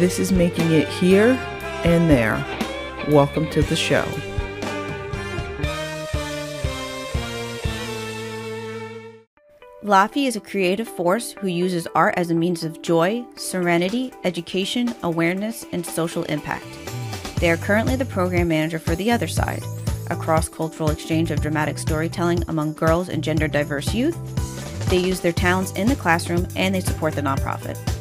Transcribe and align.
This 0.00 0.18
is 0.18 0.32
making 0.32 0.72
it 0.72 0.88
here 0.88 1.38
and 1.84 2.08
there. 2.08 2.42
Welcome 3.10 3.50
to 3.50 3.60
the 3.60 3.76
show. 3.76 4.02
Laffy 9.84 10.26
is 10.26 10.36
a 10.36 10.40
creative 10.40 10.88
force 10.88 11.32
who 11.32 11.48
uses 11.48 11.86
art 11.94 12.14
as 12.16 12.30
a 12.30 12.34
means 12.34 12.64
of 12.64 12.80
joy, 12.80 13.22
serenity, 13.36 14.10
education, 14.24 14.94
awareness, 15.02 15.66
and 15.70 15.84
social 15.84 16.22
impact. 16.24 16.64
They 17.38 17.50
are 17.50 17.58
currently 17.58 17.96
the 17.96 18.06
program 18.06 18.48
manager 18.48 18.78
for 18.78 18.96
The 18.96 19.10
Other 19.10 19.28
Side, 19.28 19.62
a 20.08 20.16
cross 20.16 20.48
cultural 20.48 20.88
exchange 20.88 21.30
of 21.30 21.42
dramatic 21.42 21.76
storytelling 21.76 22.42
among 22.48 22.72
girls 22.72 23.10
and 23.10 23.22
gender 23.22 23.48
diverse 23.48 23.92
youth. 23.92 24.16
They 24.88 24.96
use 24.96 25.20
their 25.20 25.32
talents 25.32 25.72
in 25.72 25.88
the 25.88 25.94
classroom 25.94 26.48
and 26.56 26.74
they 26.74 26.80
support 26.80 27.12
the 27.12 27.20
nonprofit. 27.20 27.99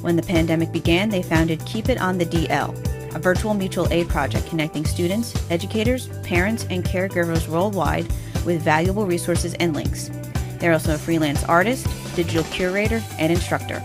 When 0.00 0.16
the 0.16 0.22
pandemic 0.22 0.72
began, 0.72 1.08
they 1.08 1.22
founded 1.22 1.64
Keep 1.66 1.88
It 1.88 2.00
on 2.00 2.18
the 2.18 2.26
DL, 2.26 3.14
a 3.14 3.18
virtual 3.18 3.54
mutual 3.54 3.90
aid 3.92 4.08
project 4.08 4.46
connecting 4.46 4.84
students, 4.84 5.34
educators, 5.50 6.08
parents, 6.22 6.66
and 6.70 6.84
caregivers 6.84 7.48
worldwide 7.48 8.06
with 8.44 8.62
valuable 8.62 9.06
resources 9.06 9.54
and 9.54 9.74
links. 9.74 10.10
They're 10.58 10.72
also 10.72 10.94
a 10.94 10.98
freelance 10.98 11.42
artist, 11.44 11.86
digital 12.14 12.44
curator, 12.44 13.02
and 13.18 13.32
instructor. 13.32 13.82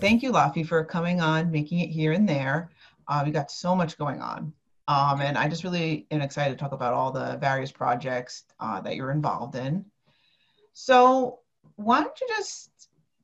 Thank 0.00 0.22
you, 0.22 0.32
Laffy, 0.32 0.66
for 0.66 0.82
coming 0.84 1.20
on, 1.20 1.50
making 1.50 1.80
it 1.80 1.90
here 1.90 2.12
and 2.12 2.26
there. 2.26 2.70
Uh, 3.06 3.22
we 3.26 3.32
got 3.32 3.50
so 3.50 3.76
much 3.76 3.98
going 3.98 4.22
on. 4.22 4.54
Um, 4.88 5.20
and 5.20 5.36
I 5.36 5.48
just 5.48 5.62
really 5.62 6.06
am 6.10 6.22
excited 6.22 6.50
to 6.52 6.56
talk 6.56 6.72
about 6.72 6.94
all 6.94 7.12
the 7.12 7.36
various 7.36 7.70
projects 7.70 8.44
uh, 8.58 8.80
that 8.80 8.96
you're 8.96 9.10
involved 9.10 9.54
in. 9.56 9.84
So 10.72 11.40
why 11.76 12.00
don't 12.00 12.20
you 12.20 12.26
just 12.36 12.70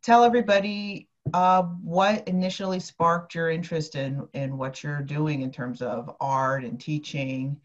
tell 0.03 0.22
everybody 0.22 1.08
uh, 1.34 1.62
what 1.82 2.28
initially 2.28 2.78
sparked 2.78 3.34
your 3.34 3.50
interest 3.50 3.97
in, 3.97 4.28
in 4.32 4.58
what 4.58 4.82
you're 4.82 5.03
doing 5.03 5.42
in 5.42 5.50
terms 5.50 5.82
of 5.82 6.14
art 6.20 6.62
and 6.64 6.80
teaching 6.80 7.56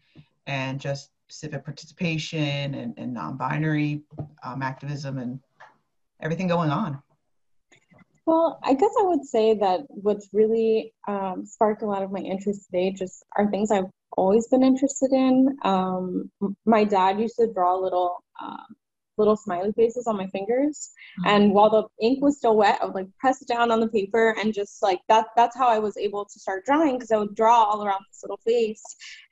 and 0.46 0.80
just 0.80 1.11
civic 1.32 1.64
participation 1.64 2.74
and, 2.74 2.94
and 2.96 3.14
non-binary 3.14 4.02
um, 4.44 4.62
activism 4.62 5.18
and 5.18 5.40
everything 6.20 6.46
going 6.46 6.70
on? 6.70 7.02
Well, 8.24 8.60
I 8.62 8.74
guess 8.74 8.92
I 9.00 9.04
would 9.04 9.24
say 9.24 9.54
that 9.54 9.80
what's 9.88 10.28
really 10.32 10.94
um, 11.08 11.44
sparked 11.44 11.82
a 11.82 11.86
lot 11.86 12.02
of 12.02 12.12
my 12.12 12.20
interest 12.20 12.66
today 12.66 12.92
just 12.92 13.24
are 13.36 13.50
things 13.50 13.70
I've 13.70 13.90
always 14.16 14.46
been 14.48 14.62
interested 14.62 15.12
in. 15.12 15.56
Um, 15.62 16.30
my 16.64 16.84
dad 16.84 17.18
used 17.18 17.36
to 17.36 17.52
draw 17.52 17.74
little 17.76 18.22
um, 18.40 18.76
little 19.18 19.36
smiley 19.36 19.72
faces 19.72 20.06
on 20.06 20.16
my 20.16 20.26
fingers. 20.28 20.90
Mm-hmm. 21.20 21.28
And 21.28 21.52
while 21.52 21.70
the 21.70 21.84
ink 22.04 22.22
was 22.22 22.38
still 22.38 22.56
wet, 22.56 22.78
I 22.80 22.86
would 22.86 22.94
like 22.94 23.06
press 23.18 23.42
it 23.42 23.48
down 23.48 23.70
on 23.70 23.80
the 23.80 23.88
paper 23.88 24.34
and 24.38 24.54
just 24.54 24.82
like 24.82 25.00
that 25.08 25.26
that's 25.36 25.56
how 25.56 25.68
I 25.68 25.78
was 25.78 25.96
able 25.96 26.24
to 26.24 26.40
start 26.40 26.64
drawing 26.64 26.94
because 26.94 27.10
I 27.10 27.18
would 27.18 27.34
draw 27.34 27.64
all 27.64 27.84
around 27.84 28.04
this 28.08 28.22
little 28.22 28.40
face. 28.46 28.82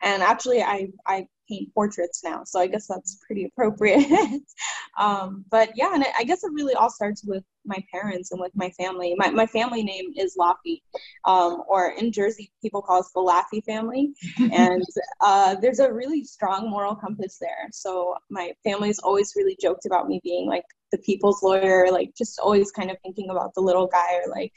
And 0.03 0.23
actually 0.23 0.63
I 0.63 0.89
I 1.07 1.27
paint 1.51 1.75
portraits 1.75 2.23
now, 2.25 2.45
so 2.45 2.61
I 2.61 2.67
guess 2.67 2.87
that's 2.87 3.19
pretty 3.27 3.45
appropriate. 3.45 4.43
um, 4.99 5.45
but 5.51 5.71
yeah, 5.75 5.95
and 5.95 6.05
I 6.19 6.25
guess 6.25 6.45
it 6.45 6.53
really 6.53 6.75
all 6.75 6.91
starts 6.91 7.25
with 7.25 7.45
my 7.65 7.83
parents 7.93 8.33
and 8.33 8.41
with 8.41 8.53
my 8.55 8.71
family. 8.71 9.15
My, 9.17 9.31
my 9.31 9.47
family 9.47 9.83
name 9.83 10.13
is 10.17 10.37
Laffy, 10.39 10.83
um, 11.25 11.63
or 11.69 11.91
in 11.91 12.13
Jersey, 12.13 12.51
people 12.63 12.83
call 12.83 13.01
us 13.01 13.11
the 13.15 13.21
Laffy 13.21 13.65
family. 13.65 14.13
and 14.53 14.85
uh, 15.21 15.57
there's 15.57 15.81
a 15.81 15.93
really 15.93 16.25
strong 16.25 16.71
moral 16.71 16.95
compass 16.95 17.39
there. 17.41 17.69
So 17.73 18.15
my 18.31 18.53
family's 18.65 18.99
always 19.01 19.33
really 19.37 19.57
joked 19.61 19.87
about 19.87 20.09
me 20.09 20.21
being 20.23 20.47
like 20.47 20.65
the 20.93 20.99
people's 20.99 21.43
lawyer, 21.43 21.87
like 21.91 22.11
just 22.17 22.39
always 22.41 22.71
kind 22.71 22.91
of 22.91 22.97
thinking 23.03 23.31
about 23.31 23.55
the 23.55 23.61
little 23.61 23.87
guy, 23.87 24.17
or 24.17 24.31
like, 24.31 24.53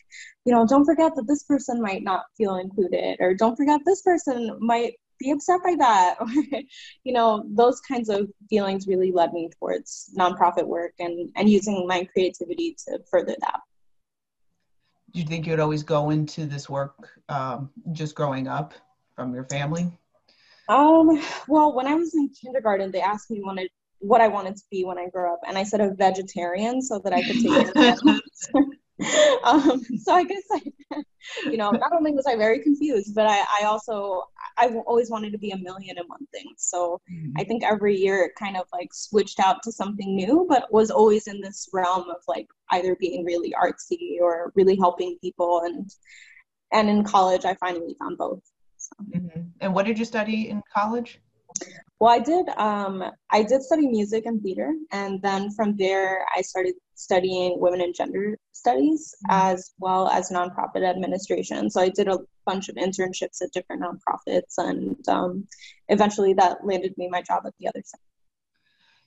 you 0.45 0.53
know, 0.53 0.65
don't 0.65 0.85
forget 0.85 1.15
that 1.15 1.27
this 1.27 1.43
person 1.43 1.81
might 1.81 2.03
not 2.03 2.23
feel 2.37 2.55
included, 2.55 3.17
or 3.19 3.33
don't 3.33 3.55
forget 3.55 3.81
this 3.85 4.01
person 4.01 4.57
might 4.59 4.93
be 5.23 5.31
upset 5.31 5.61
by 5.63 5.75
that. 5.79 6.15
Or 6.19 6.27
you 7.03 7.13
know 7.13 7.43
those 7.47 7.79
kinds 7.81 8.09
of 8.09 8.29
feelings 8.49 8.87
really 8.87 9.11
led 9.11 9.33
me 9.33 9.49
towards 9.59 10.13
nonprofit 10.17 10.65
work 10.65 10.93
and 10.99 11.29
and 11.35 11.49
using 11.49 11.87
my 11.87 12.03
creativity 12.05 12.75
to 12.85 12.99
further 13.09 13.35
that. 13.39 13.59
Do 15.11 15.19
you 15.19 15.25
think 15.25 15.45
you'd 15.45 15.59
always 15.59 15.83
go 15.83 16.09
into 16.09 16.45
this 16.45 16.69
work 16.69 17.09
um, 17.29 17.69
just 17.91 18.15
growing 18.15 18.47
up 18.47 18.73
from 19.15 19.33
your 19.33 19.43
family? 19.45 19.91
Um, 20.69 21.21
well 21.47 21.75
when 21.75 21.87
i 21.87 21.93
was 21.93 22.15
in 22.15 22.29
kindergarten 22.29 22.89
they 22.89 23.01
asked 23.01 23.29
me 23.29 23.41
wanted 23.43 23.69
what 23.99 24.21
i 24.21 24.29
wanted 24.29 24.55
to 24.55 24.63
be 24.71 24.85
when 24.85 24.97
i 24.97 25.09
grew 25.09 25.31
up 25.31 25.41
and 25.45 25.57
i 25.57 25.63
said 25.63 25.81
a 25.81 25.93
vegetarian 25.93 26.81
so 26.81 26.99
that 26.99 27.11
i 27.11 27.21
could 27.21 27.39
take 27.41 27.67
um, 29.43 29.81
so 29.97 30.13
I 30.13 30.23
guess 30.23 30.43
I, 30.51 30.61
you 31.45 31.57
know, 31.57 31.71
not 31.71 31.93
only 31.93 32.11
was 32.11 32.25
I 32.25 32.35
very 32.35 32.59
confused, 32.59 33.15
but 33.15 33.27
I, 33.27 33.43
I 33.61 33.65
also 33.65 34.23
I 34.57 34.67
always 34.85 35.09
wanted 35.09 35.31
to 35.31 35.37
be 35.37 35.51
a 35.51 35.57
million 35.57 35.97
and 35.97 36.07
one 36.07 36.25
things. 36.33 36.55
So 36.57 37.01
mm-hmm. 37.11 37.31
I 37.37 37.43
think 37.43 37.63
every 37.63 37.95
year 37.95 38.23
it 38.23 38.31
kind 38.37 38.57
of 38.57 38.65
like 38.71 38.93
switched 38.93 39.39
out 39.39 39.63
to 39.63 39.71
something 39.71 40.15
new, 40.15 40.45
but 40.47 40.71
was 40.71 40.91
always 40.91 41.27
in 41.27 41.41
this 41.41 41.69
realm 41.73 42.09
of 42.09 42.17
like 42.27 42.47
either 42.71 42.95
being 42.95 43.23
really 43.23 43.53
artsy 43.61 44.17
or 44.21 44.51
really 44.55 44.75
helping 44.75 45.17
people. 45.21 45.61
And 45.65 45.89
and 46.71 46.89
in 46.89 47.03
college, 47.03 47.45
I 47.45 47.55
finally 47.55 47.95
found 47.99 48.17
both. 48.17 48.41
So. 48.77 48.95
Mm-hmm. 49.15 49.41
And 49.61 49.73
what 49.73 49.85
did 49.85 49.97
you 49.97 50.05
study 50.05 50.49
in 50.49 50.61
college? 50.73 51.19
Well, 51.99 52.11
I 52.11 52.19
did. 52.19 52.49
Um, 52.57 53.03
I 53.29 53.43
did 53.43 53.61
study 53.61 53.87
music 53.87 54.25
and 54.25 54.41
theater, 54.41 54.73
and 54.91 55.21
then 55.21 55.51
from 55.51 55.77
there, 55.77 56.25
I 56.35 56.41
started 56.41 56.73
studying 56.95 57.59
women 57.59 57.81
and 57.81 57.95
gender 57.95 58.37
studies 58.51 59.15
mm-hmm. 59.25 59.51
as 59.51 59.71
well 59.79 60.07
as 60.09 60.29
nonprofit 60.29 60.83
administration. 60.87 61.69
So 61.69 61.81
I 61.81 61.89
did 61.89 62.07
a 62.07 62.19
bunch 62.45 62.69
of 62.69 62.75
internships 62.75 63.41
at 63.41 63.51
different 63.51 63.83
nonprofits, 63.83 64.57
and 64.57 64.97
um, 65.07 65.47
eventually 65.89 66.33
that 66.33 66.65
landed 66.65 66.97
me 66.97 67.09
my 67.09 67.21
job 67.21 67.43
at 67.45 67.53
the 67.59 67.67
other 67.67 67.81
side. 67.85 67.99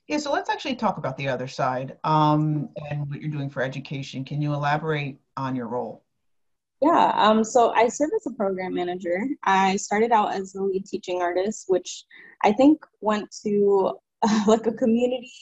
Yeah, 0.08 0.19
so 0.19 0.32
let's 0.32 0.48
actually 0.48 0.76
talk 0.76 0.98
about 0.98 1.16
the 1.16 1.28
other 1.28 1.48
side 1.48 1.98
um, 2.04 2.69
and 2.91 3.10
what 3.10 3.20
you're 3.20 3.30
doing 3.30 3.50
for 3.50 3.60
education. 3.60 4.24
Can 4.24 4.41
you 4.41 4.54
elaborate 4.54 5.18
on 5.36 5.56
your 5.56 5.66
role? 5.66 6.04
Yeah, 6.80 7.12
um, 7.16 7.42
so 7.42 7.70
I 7.70 7.88
serve 7.88 8.10
as 8.14 8.26
a 8.26 8.36
program 8.36 8.74
manager. 8.74 9.26
I 9.44 9.76
started 9.76 10.12
out 10.12 10.34
as 10.34 10.54
a 10.54 10.62
lead 10.62 10.84
teaching 10.84 11.22
artist, 11.22 11.64
which 11.68 12.04
I 12.44 12.53
think 12.53 12.84
went 13.00 13.34
to 13.44 13.98
uh, 14.22 14.44
like 14.47 14.66
a 14.66 14.72
community 14.72 15.32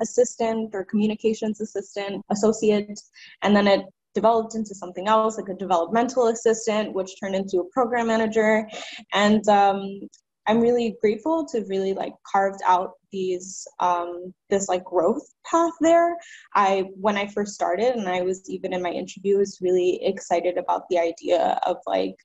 assistant 0.00 0.70
or 0.74 0.84
communications 0.84 1.60
assistant, 1.60 2.24
associate, 2.30 3.00
and 3.42 3.54
then 3.54 3.66
it 3.66 3.84
developed 4.14 4.54
into 4.54 4.74
something 4.74 5.08
else, 5.08 5.36
like 5.36 5.48
a 5.48 5.54
developmental 5.54 6.28
assistant, 6.28 6.94
which 6.94 7.18
turned 7.20 7.34
into 7.34 7.60
a 7.60 7.70
program 7.70 8.08
manager. 8.08 8.68
And 9.12 9.46
um, 9.48 10.00
I'm 10.46 10.60
really 10.60 10.96
grateful 11.00 11.46
to 11.52 11.64
really 11.68 11.94
like 11.94 12.14
carved 12.30 12.60
out 12.66 12.92
these 13.12 13.66
um, 13.78 14.34
this 14.48 14.68
like 14.68 14.84
growth 14.84 15.22
path 15.46 15.72
there. 15.80 16.16
I 16.54 16.86
when 16.94 17.16
I 17.16 17.28
first 17.28 17.54
started 17.54 17.94
and 17.94 18.08
I 18.08 18.22
was 18.22 18.48
even 18.48 18.72
in 18.72 18.82
my 18.82 18.90
interview 18.90 19.38
was 19.38 19.58
really 19.60 20.00
excited 20.02 20.58
about 20.58 20.82
the 20.90 20.98
idea 20.98 21.60
of 21.66 21.76
like 21.86 22.16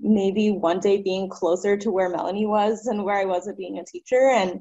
maybe 0.00 0.50
one 0.50 0.80
day 0.80 1.00
being 1.00 1.28
closer 1.28 1.76
to 1.76 1.90
where 1.92 2.08
Melanie 2.08 2.46
was 2.46 2.86
and 2.86 3.04
where 3.04 3.16
I 3.16 3.24
was 3.24 3.46
at 3.46 3.56
being 3.56 3.78
a 3.78 3.84
teacher 3.84 4.30
and 4.30 4.60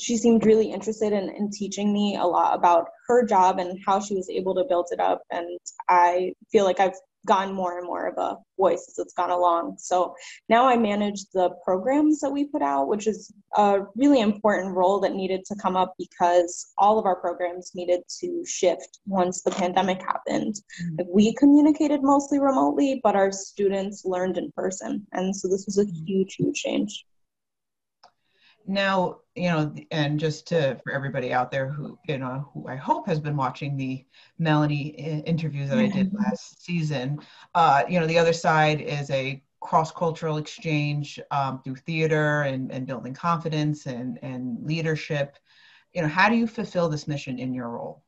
she 0.00 0.16
seemed 0.16 0.46
really 0.46 0.70
interested 0.70 1.12
in, 1.12 1.28
in 1.30 1.50
teaching 1.50 1.92
me 1.92 2.16
a 2.16 2.24
lot 2.24 2.54
about 2.54 2.88
her 3.08 3.24
job 3.24 3.58
and 3.58 3.78
how 3.84 4.00
she 4.00 4.14
was 4.14 4.28
able 4.28 4.54
to 4.54 4.64
build 4.64 4.88
it 4.92 5.00
up. 5.00 5.22
And 5.30 5.58
i 5.88 6.32
feel 6.50 6.64
like 6.64 6.80
i've 6.80 6.94
gotten 7.24 7.54
more 7.54 7.78
and 7.78 7.86
more 7.86 8.08
of 8.08 8.18
a 8.18 8.36
voice 8.58 8.84
as 8.88 8.98
it's 8.98 9.14
gone 9.14 9.30
along. 9.30 9.76
So 9.78 10.14
now 10.48 10.66
i 10.66 10.76
manage 10.76 11.24
the 11.32 11.50
programs 11.64 12.20
that 12.20 12.30
we 12.30 12.46
put 12.46 12.62
out 12.62 12.88
which 12.88 13.06
is 13.06 13.32
a 13.56 13.82
really 13.96 14.20
important 14.20 14.74
role 14.74 14.98
that 15.00 15.14
needed 15.14 15.44
to 15.46 15.54
come 15.56 15.76
up 15.76 15.94
because 15.98 16.72
all 16.78 16.98
of 16.98 17.06
our 17.06 17.16
programs 17.16 17.72
needed 17.74 18.00
to 18.20 18.44
shift 18.44 18.98
once 19.06 19.42
the 19.42 19.50
pandemic 19.52 20.00
happened. 20.00 20.56
Mm-hmm. 20.82 21.02
we 21.12 21.34
communicated 21.34 22.02
mostly 22.02 22.40
remotely 22.40 23.00
but 23.02 23.16
our 23.16 23.30
students 23.30 24.04
learned 24.04 24.38
in 24.38 24.50
person. 24.52 25.06
And 25.12 25.34
so 25.34 25.48
this 25.48 25.66
was 25.66 25.78
a 25.78 25.84
mm-hmm. 25.84 26.04
huge 26.04 26.34
huge 26.34 26.56
change 26.56 27.04
now 28.66 29.18
you 29.34 29.48
know 29.48 29.74
and 29.90 30.20
just 30.20 30.46
to 30.46 30.78
for 30.84 30.92
everybody 30.92 31.32
out 31.32 31.50
there 31.50 31.68
who 31.68 31.98
you 32.06 32.18
know 32.18 32.48
who 32.52 32.68
i 32.68 32.76
hope 32.76 33.06
has 33.06 33.18
been 33.18 33.36
watching 33.36 33.76
the 33.76 34.04
melanie 34.38 34.88
interviews 35.26 35.68
that 35.68 35.78
i 35.78 35.86
did 35.88 36.12
last 36.14 36.62
season 36.64 37.18
uh 37.54 37.82
you 37.88 37.98
know 37.98 38.06
the 38.06 38.18
other 38.18 38.32
side 38.32 38.80
is 38.80 39.10
a 39.10 39.42
cross-cultural 39.62 40.36
exchange 40.36 41.20
um, 41.30 41.62
through 41.62 41.76
theater 41.76 42.42
and, 42.42 42.70
and 42.70 42.86
building 42.86 43.14
confidence 43.14 43.86
and 43.86 44.18
and 44.22 44.58
leadership. 44.66 45.38
You 45.94 46.02
know 46.02 46.08
how 46.08 46.28
do 46.28 46.36
you 46.36 46.46
fulfill 46.46 46.88
this 46.88 47.08
mission 47.08 47.38
in 47.38 47.54
your 47.54 47.70
role? 47.70 48.02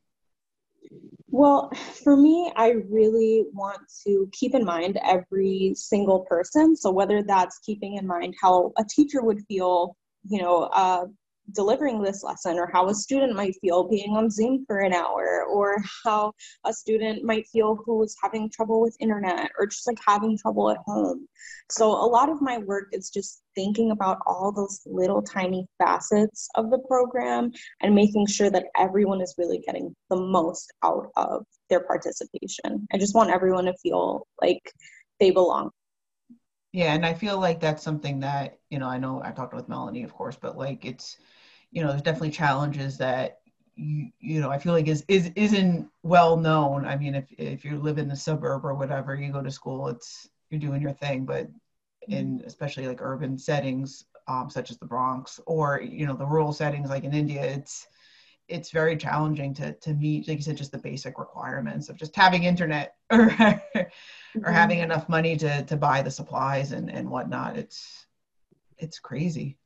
Well, 1.28 1.70
for 2.04 2.16
me, 2.16 2.52
I 2.54 2.74
really 2.88 3.44
want 3.52 3.80
to 4.06 4.28
keep 4.32 4.54
in 4.54 4.64
mind 4.64 4.98
every 5.04 5.72
single 5.74 6.20
person. 6.20 6.76
So, 6.76 6.90
whether 6.90 7.22
that's 7.22 7.58
keeping 7.58 7.96
in 7.96 8.06
mind 8.06 8.34
how 8.40 8.72
a 8.76 8.84
teacher 8.84 9.22
would 9.22 9.42
feel, 9.46 9.96
you 10.28 10.40
know, 10.40 10.64
uh, 10.64 11.06
delivering 11.52 12.02
this 12.02 12.22
lesson 12.22 12.58
or 12.58 12.70
how 12.72 12.88
a 12.88 12.94
student 12.94 13.36
might 13.36 13.54
feel 13.60 13.88
being 13.88 14.16
on 14.16 14.30
Zoom 14.30 14.64
for 14.66 14.78
an 14.78 14.92
hour 14.92 15.44
or 15.44 15.82
how 16.04 16.32
a 16.64 16.72
student 16.72 17.22
might 17.22 17.46
feel 17.48 17.76
who 17.84 18.02
is 18.02 18.16
having 18.22 18.50
trouble 18.50 18.80
with 18.80 18.96
internet 19.00 19.50
or 19.58 19.66
just 19.66 19.86
like 19.86 19.98
having 20.06 20.38
trouble 20.38 20.70
at 20.70 20.78
home. 20.86 21.28
So 21.70 21.90
a 21.90 22.08
lot 22.08 22.30
of 22.30 22.40
my 22.40 22.58
work 22.58 22.88
is 22.92 23.10
just 23.10 23.42
thinking 23.54 23.90
about 23.90 24.18
all 24.26 24.52
those 24.52 24.80
little 24.86 25.22
tiny 25.22 25.66
facets 25.78 26.48
of 26.54 26.70
the 26.70 26.78
program 26.88 27.52
and 27.82 27.94
making 27.94 28.26
sure 28.26 28.50
that 28.50 28.66
everyone 28.78 29.20
is 29.20 29.34
really 29.38 29.62
getting 29.66 29.94
the 30.10 30.16
most 30.16 30.72
out 30.82 31.10
of 31.16 31.44
their 31.68 31.80
participation. 31.80 32.86
I 32.92 32.98
just 32.98 33.14
want 33.14 33.30
everyone 33.30 33.66
to 33.66 33.74
feel 33.82 34.26
like 34.40 34.62
they 35.20 35.30
belong. 35.30 35.70
Yeah, 36.74 36.92
and 36.94 37.06
I 37.06 37.14
feel 37.14 37.38
like 37.38 37.60
that's 37.60 37.84
something 37.84 38.20
that, 38.20 38.58
you 38.68 38.80
know, 38.80 38.88
I 38.88 38.98
know 38.98 39.22
I 39.24 39.30
talked 39.30 39.54
with 39.54 39.68
Melanie, 39.68 40.02
of 40.02 40.12
course, 40.12 40.36
but 40.36 40.58
like 40.58 40.84
it's 40.84 41.18
you 41.72 41.82
know, 41.82 41.90
there's 41.90 42.02
definitely 42.04 42.30
challenges 42.30 42.98
that 42.98 43.40
you, 43.76 44.10
you 44.20 44.40
know, 44.40 44.50
I 44.50 44.58
feel 44.58 44.72
like 44.72 44.88
is, 44.88 45.04
is, 45.10 45.32
isn't 45.36 45.90
well 46.04 46.38
known. 46.38 46.86
I 46.86 46.96
mean, 46.96 47.16
if, 47.16 47.26
if 47.38 47.66
you 47.66 47.78
live 47.80 47.98
in 47.98 48.08
the 48.08 48.16
suburb 48.16 48.64
or 48.64 48.74
whatever, 48.76 49.14
you 49.16 49.32
go 49.34 49.42
to 49.42 49.52
school, 49.52 49.90
it's, 49.90 50.30
you're 50.50 50.62
doing 50.62 50.82
your 50.82 50.94
thing, 50.94 51.26
but 51.26 51.50
in 52.08 52.42
especially 52.46 52.88
like 52.88 53.02
urban 53.02 53.38
settings, 53.38 54.06
um, 54.28 54.50
such 54.50 54.72
as 54.72 54.78
the 54.78 54.86
Bronx 54.86 55.40
or, 55.46 55.82
you 55.82 56.06
know, 56.06 56.16
the 56.16 56.26
rural 56.26 56.54
settings 56.54 56.90
like 56.90 57.04
in 57.04 57.14
India, 57.14 57.44
it's, 57.44 57.88
it's 58.48 58.70
very 58.72 58.96
challenging 58.96 59.54
to, 59.56 59.74
to 59.74 59.94
meet, 59.94 60.28
like 60.28 60.38
you 60.38 60.44
said, 60.44 60.56
just 60.56 60.72
the 60.72 60.78
basic 60.78 61.18
requirements 61.18 61.90
of 61.90 61.98
just 61.98 62.16
having 62.16 62.44
internet 62.44 62.94
or, 63.12 63.60
or 64.36 64.40
mm-hmm. 64.40 64.52
having 64.52 64.78
enough 64.80 65.08
money 65.08 65.36
to, 65.36 65.62
to 65.64 65.76
buy 65.76 66.02
the 66.02 66.10
supplies 66.10 66.72
and, 66.72 66.90
and 66.90 67.08
whatnot. 67.08 67.56
It's, 67.56 68.06
it's 68.78 68.98
crazy. 68.98 69.58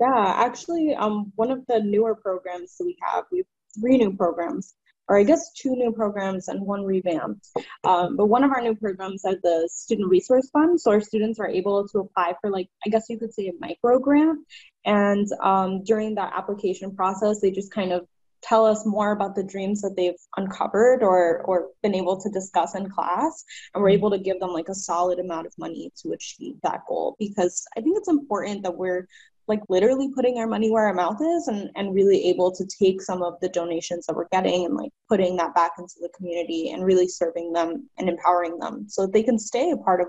Yeah, 0.00 0.34
actually, 0.36 0.94
um, 0.94 1.32
one 1.34 1.50
of 1.50 1.66
the 1.66 1.80
newer 1.80 2.14
programs 2.14 2.76
that 2.76 2.84
we 2.84 2.96
have, 3.02 3.24
we 3.32 3.38
have 3.38 3.46
three 3.80 3.98
new 3.98 4.16
programs, 4.16 4.74
or 5.08 5.18
I 5.18 5.24
guess 5.24 5.52
two 5.52 5.74
new 5.74 5.90
programs 5.90 6.46
and 6.48 6.60
one 6.60 6.84
revamped. 6.84 7.48
Um, 7.82 8.16
but 8.16 8.26
one 8.26 8.44
of 8.44 8.52
our 8.52 8.60
new 8.60 8.76
programs 8.76 9.24
is 9.24 9.36
the 9.42 9.68
Student 9.72 10.08
Resource 10.08 10.50
Fund. 10.50 10.80
So 10.80 10.92
our 10.92 11.00
students 11.00 11.40
are 11.40 11.48
able 11.48 11.88
to 11.88 11.98
apply 11.98 12.34
for, 12.40 12.50
like, 12.50 12.68
I 12.86 12.90
guess 12.90 13.06
you 13.08 13.18
could 13.18 13.34
say 13.34 13.48
a 13.48 13.52
micro 13.58 13.98
grant. 13.98 14.38
And 14.84 15.26
um, 15.42 15.82
during 15.82 16.14
that 16.14 16.32
application 16.36 16.94
process, 16.94 17.40
they 17.40 17.50
just 17.50 17.72
kind 17.72 17.92
of 17.92 18.06
tell 18.42 18.66
us 18.66 18.86
more 18.86 19.12
about 19.12 19.34
the 19.34 19.44
dreams 19.44 19.80
that 19.80 19.94
they've 19.96 20.18
uncovered 20.36 21.02
or 21.02 21.42
or 21.42 21.68
been 21.82 21.94
able 21.94 22.20
to 22.20 22.30
discuss 22.30 22.74
in 22.74 22.88
class 22.88 23.44
and 23.74 23.82
we're 23.82 23.90
mm-hmm. 23.90 23.98
able 23.98 24.10
to 24.10 24.18
give 24.18 24.38
them 24.40 24.50
like 24.50 24.68
a 24.68 24.74
solid 24.74 25.18
amount 25.18 25.46
of 25.46 25.52
money 25.58 25.90
to 25.96 26.12
achieve 26.12 26.56
that 26.62 26.82
goal 26.88 27.16
because 27.18 27.64
i 27.76 27.80
think 27.80 27.96
it's 27.96 28.08
important 28.08 28.62
that 28.62 28.76
we're 28.76 29.06
like 29.48 29.62
literally 29.70 30.10
putting 30.14 30.36
our 30.38 30.46
money 30.46 30.70
where 30.70 30.86
our 30.86 30.94
mouth 30.94 31.20
is 31.20 31.48
and, 31.48 31.70
and 31.74 31.94
really 31.94 32.28
able 32.28 32.54
to 32.54 32.66
take 32.66 33.00
some 33.00 33.22
of 33.22 33.34
the 33.40 33.48
donations 33.48 34.04
that 34.06 34.14
we're 34.14 34.28
getting 34.28 34.66
and 34.66 34.76
like 34.76 34.90
putting 35.08 35.36
that 35.36 35.54
back 35.54 35.72
into 35.78 35.94
the 36.00 36.10
community 36.14 36.70
and 36.70 36.84
really 36.84 37.08
serving 37.08 37.52
them 37.54 37.88
and 37.96 38.08
empowering 38.10 38.58
them 38.58 38.84
so 38.88 39.02
that 39.02 39.12
they 39.12 39.22
can 39.22 39.38
stay 39.38 39.70
a 39.70 39.76
part 39.78 40.02
of 40.02 40.08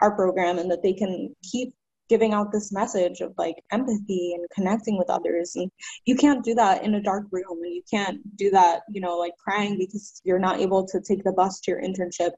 our 0.00 0.14
program 0.14 0.58
and 0.58 0.70
that 0.70 0.84
they 0.84 0.92
can 0.92 1.34
keep 1.42 1.74
giving 2.08 2.32
out 2.32 2.52
this 2.52 2.72
message 2.72 3.20
of 3.20 3.32
like 3.36 3.56
empathy 3.72 4.34
and 4.34 4.46
connecting 4.54 4.96
with 4.96 5.10
others 5.10 5.56
and 5.56 5.70
you 6.04 6.16
can't 6.16 6.44
do 6.44 6.54
that 6.54 6.84
in 6.84 6.94
a 6.94 7.02
dark 7.02 7.26
room 7.30 7.62
and 7.62 7.74
you 7.74 7.82
can't 7.90 8.20
do 8.36 8.50
that 8.50 8.82
you 8.90 9.00
know 9.00 9.16
like 9.16 9.32
crying 9.42 9.76
because 9.78 10.20
you're 10.24 10.38
not 10.38 10.60
able 10.60 10.86
to 10.86 11.00
take 11.00 11.22
the 11.24 11.32
bus 11.32 11.60
to 11.60 11.70
your 11.70 11.82
internship 11.82 12.32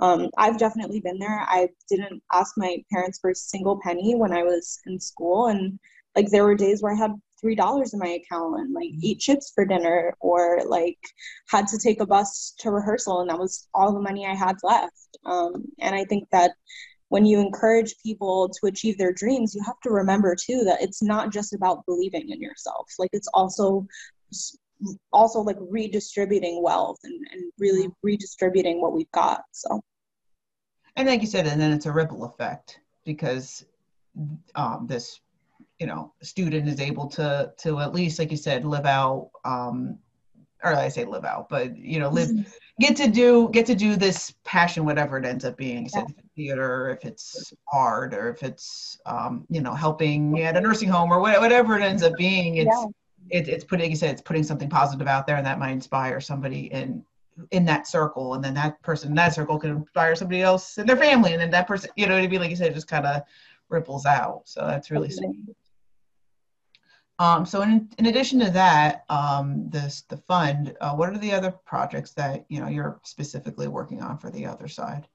um, 0.00 0.30
I've 0.38 0.58
definitely 0.58 1.00
been 1.00 1.18
there. 1.18 1.40
I 1.46 1.68
didn't 1.88 2.22
ask 2.32 2.54
my 2.56 2.78
parents 2.90 3.18
for 3.20 3.30
a 3.30 3.34
single 3.34 3.78
penny 3.82 4.14
when 4.14 4.32
I 4.32 4.42
was 4.42 4.80
in 4.86 4.98
school, 4.98 5.48
and 5.48 5.78
like 6.16 6.30
there 6.30 6.44
were 6.44 6.54
days 6.54 6.82
where 6.82 6.94
I 6.94 6.98
had 6.98 7.12
three 7.40 7.54
dollars 7.54 7.92
in 7.92 8.00
my 8.00 8.08
account 8.08 8.60
and 8.60 8.74
like 8.74 8.88
eat 9.00 9.20
chips 9.20 9.52
for 9.54 9.64
dinner, 9.64 10.14
or 10.20 10.60
like 10.66 10.98
had 11.48 11.68
to 11.68 11.78
take 11.78 12.00
a 12.00 12.06
bus 12.06 12.54
to 12.60 12.70
rehearsal, 12.70 13.20
and 13.20 13.30
that 13.30 13.38
was 13.38 13.68
all 13.74 13.92
the 13.92 14.00
money 14.00 14.26
I 14.26 14.34
had 14.34 14.56
left. 14.62 15.18
Um, 15.26 15.66
and 15.80 15.94
I 15.94 16.04
think 16.04 16.28
that 16.32 16.52
when 17.10 17.26
you 17.26 17.40
encourage 17.40 17.94
people 18.02 18.48
to 18.48 18.66
achieve 18.66 18.96
their 18.96 19.12
dreams, 19.12 19.54
you 19.54 19.62
have 19.64 19.80
to 19.82 19.90
remember 19.90 20.34
too 20.34 20.62
that 20.64 20.80
it's 20.80 21.02
not 21.02 21.32
just 21.32 21.52
about 21.52 21.84
believing 21.84 22.30
in 22.30 22.40
yourself. 22.40 22.88
Like 22.98 23.10
it's 23.12 23.28
also 23.34 23.86
also 25.12 25.40
like 25.40 25.56
redistributing 25.60 26.62
wealth 26.62 26.98
and, 27.04 27.26
and 27.32 27.52
really 27.58 27.82
mm-hmm. 27.82 27.92
redistributing 28.02 28.80
what 28.80 28.92
we've 28.92 29.10
got. 29.10 29.42
So 29.52 29.82
and 30.96 31.08
like 31.08 31.20
you 31.20 31.26
said, 31.26 31.46
and 31.46 31.60
then 31.60 31.72
it's 31.72 31.86
a 31.86 31.92
ripple 31.92 32.24
effect 32.24 32.78
because 33.04 33.64
um, 34.54 34.86
this, 34.88 35.20
you 35.80 35.86
know, 35.86 36.12
student 36.22 36.68
is 36.68 36.80
able 36.80 37.08
to 37.08 37.52
to 37.58 37.80
at 37.80 37.92
least, 37.92 38.20
like 38.20 38.30
you 38.30 38.36
said, 38.36 38.64
live 38.64 38.86
out, 38.86 39.30
um, 39.44 39.98
or 40.62 40.74
I 40.74 40.88
say 40.88 41.04
live 41.04 41.24
out, 41.24 41.48
but 41.48 41.76
you 41.76 41.98
know, 41.98 42.08
live, 42.08 42.28
mm-hmm. 42.28 42.50
Get 42.80 42.96
to 42.96 43.08
do 43.08 43.48
get 43.52 43.66
to 43.66 43.74
do 43.74 43.94
this 43.94 44.34
passion, 44.44 44.84
whatever 44.84 45.18
it 45.18 45.24
ends 45.24 45.44
up 45.44 45.56
being. 45.56 45.88
Yeah. 45.94 46.04
theater, 46.34 46.90
if 46.90 47.04
it's 47.04 47.52
art, 47.72 48.14
or 48.14 48.30
if 48.30 48.42
it's 48.42 48.98
um, 49.06 49.46
you 49.50 49.60
know, 49.60 49.74
helping 49.74 50.40
at 50.42 50.56
a 50.56 50.60
nursing 50.60 50.88
home, 50.88 51.12
or 51.12 51.20
whatever 51.20 51.78
it 51.78 51.82
ends 51.82 52.02
up 52.02 52.16
being. 52.16 52.56
It's 52.56 52.66
yeah. 52.66 53.38
it, 53.38 53.48
it's 53.48 53.64
putting, 53.64 53.90
you 53.90 53.96
said, 53.96 54.10
it's 54.10 54.22
putting 54.22 54.42
something 54.42 54.68
positive 54.68 55.06
out 55.06 55.26
there, 55.26 55.36
and 55.36 55.46
that 55.46 55.58
might 55.58 55.72
inspire 55.72 56.20
somebody 56.20 56.72
in 56.72 57.04
in 57.52 57.64
that 57.64 57.86
circle 57.86 58.34
and 58.34 58.44
then 58.44 58.52
that 58.52 58.82
person 58.82 59.08
in 59.08 59.14
that 59.14 59.32
circle 59.32 59.58
can 59.58 59.70
inspire 59.70 60.14
somebody 60.14 60.42
else 60.42 60.76
in 60.76 60.86
their 60.86 60.96
family 60.96 61.32
and 61.32 61.40
then 61.40 61.50
that 61.50 61.66
person 61.66 61.88
you 61.96 62.06
know 62.06 62.14
what 62.14 62.22
I 62.22 62.26
mean 62.26 62.40
like 62.40 62.50
you 62.50 62.56
said 62.56 62.70
it 62.70 62.74
just 62.74 62.88
kind 62.88 63.06
of 63.06 63.22
ripples 63.70 64.04
out 64.04 64.42
so 64.44 64.66
that's 64.66 64.90
really 64.90 65.08
sweet 65.08 65.36
um, 67.20 67.44
so 67.44 67.60
in, 67.60 67.88
in 67.98 68.06
addition 68.06 68.40
to 68.40 68.50
that 68.50 69.04
um, 69.10 69.68
this 69.68 70.02
the 70.08 70.16
fund 70.16 70.74
uh, 70.80 70.94
what 70.94 71.10
are 71.10 71.18
the 71.18 71.32
other 71.32 71.52
projects 71.52 72.12
that 72.12 72.44
you 72.48 72.60
know 72.60 72.66
you're 72.66 72.98
specifically 73.04 73.68
working 73.68 74.02
on 74.02 74.18
for 74.18 74.30
the 74.30 74.44
other 74.44 74.66
side 74.66 75.06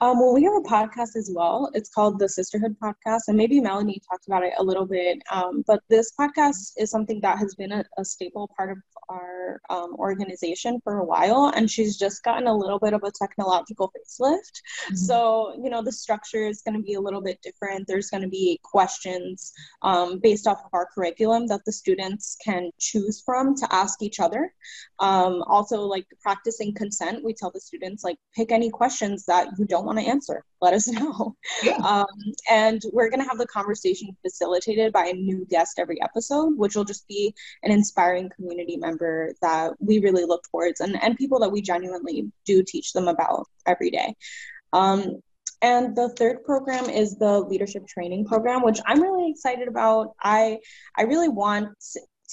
um, 0.00 0.18
well, 0.18 0.32
we 0.32 0.44
have 0.44 0.54
a 0.54 0.60
podcast 0.60 1.14
as 1.16 1.30
well. 1.34 1.70
It's 1.74 1.90
called 1.90 2.18
the 2.18 2.28
Sisterhood 2.28 2.76
Podcast, 2.82 3.22
and 3.28 3.36
maybe 3.36 3.60
Melanie 3.60 4.00
talked 4.10 4.26
about 4.26 4.42
it 4.42 4.54
a 4.56 4.62
little 4.62 4.86
bit. 4.86 5.20
Um, 5.30 5.62
but 5.66 5.82
this 5.90 6.12
podcast 6.18 6.72
is 6.78 6.90
something 6.90 7.20
that 7.20 7.38
has 7.38 7.54
been 7.54 7.72
a, 7.72 7.84
a 7.98 8.04
staple 8.04 8.50
part 8.56 8.70
of 8.70 8.78
our 9.10 9.60
um, 9.68 9.94
organization 9.96 10.80
for 10.84 10.98
a 10.98 11.04
while, 11.04 11.52
and 11.54 11.70
she's 11.70 11.98
just 11.98 12.22
gotten 12.22 12.46
a 12.46 12.56
little 12.56 12.78
bit 12.78 12.94
of 12.94 13.02
a 13.02 13.10
technological 13.10 13.92
facelift. 13.92 14.62
Mm-hmm. 14.86 14.94
So, 14.96 15.54
you 15.62 15.68
know, 15.68 15.82
the 15.82 15.92
structure 15.92 16.46
is 16.46 16.62
going 16.62 16.76
to 16.76 16.82
be 16.82 16.94
a 16.94 17.00
little 17.00 17.20
bit 17.20 17.38
different. 17.42 17.86
There's 17.86 18.08
going 18.08 18.22
to 18.22 18.28
be 18.28 18.58
questions 18.62 19.52
um, 19.82 20.18
based 20.20 20.46
off 20.46 20.60
of 20.64 20.70
our 20.72 20.88
curriculum 20.94 21.46
that 21.48 21.64
the 21.66 21.72
students 21.72 22.36
can 22.42 22.70
choose 22.78 23.22
from 23.24 23.54
to 23.56 23.66
ask 23.70 24.00
each 24.00 24.20
other. 24.20 24.54
Um, 24.98 25.42
also, 25.46 25.80
like 25.82 26.06
practicing 26.22 26.72
consent, 26.74 27.24
we 27.24 27.34
tell 27.34 27.50
the 27.50 27.60
students, 27.60 28.02
like, 28.04 28.16
pick 28.34 28.50
any 28.50 28.70
questions 28.70 29.26
that 29.26 29.48
you 29.58 29.66
don't 29.66 29.89
want 29.90 30.04
to 30.04 30.10
answer, 30.10 30.44
let 30.60 30.74
us 30.74 30.86
know. 30.88 31.36
Yeah. 31.62 31.78
Um, 31.90 32.06
and 32.48 32.80
we're 32.92 33.10
going 33.10 33.20
to 33.20 33.28
have 33.28 33.38
the 33.38 33.46
conversation 33.46 34.16
facilitated 34.22 34.92
by 34.92 35.06
a 35.06 35.12
new 35.12 35.44
guest 35.50 35.78
every 35.78 36.00
episode, 36.02 36.56
which 36.56 36.76
will 36.76 36.84
just 36.84 37.08
be 37.08 37.34
an 37.64 37.72
inspiring 37.72 38.30
community 38.36 38.76
member 38.76 39.32
that 39.42 39.72
we 39.80 39.98
really 39.98 40.24
look 40.24 40.42
towards 40.50 40.80
and, 40.80 41.02
and 41.02 41.16
people 41.16 41.40
that 41.40 41.50
we 41.50 41.62
genuinely 41.62 42.30
do 42.44 42.62
teach 42.62 42.92
them 42.92 43.08
about 43.08 43.46
every 43.66 43.90
day. 43.90 44.14
Um, 44.72 45.20
and 45.62 45.96
the 45.96 46.10
third 46.10 46.44
program 46.44 46.88
is 46.88 47.16
the 47.16 47.40
leadership 47.40 47.86
training 47.88 48.26
program, 48.26 48.62
which 48.62 48.80
I'm 48.86 49.02
really 49.02 49.30
excited 49.30 49.66
about. 49.66 50.14
I 50.22 50.58
I 50.96 51.02
really 51.02 51.28
want 51.28 51.70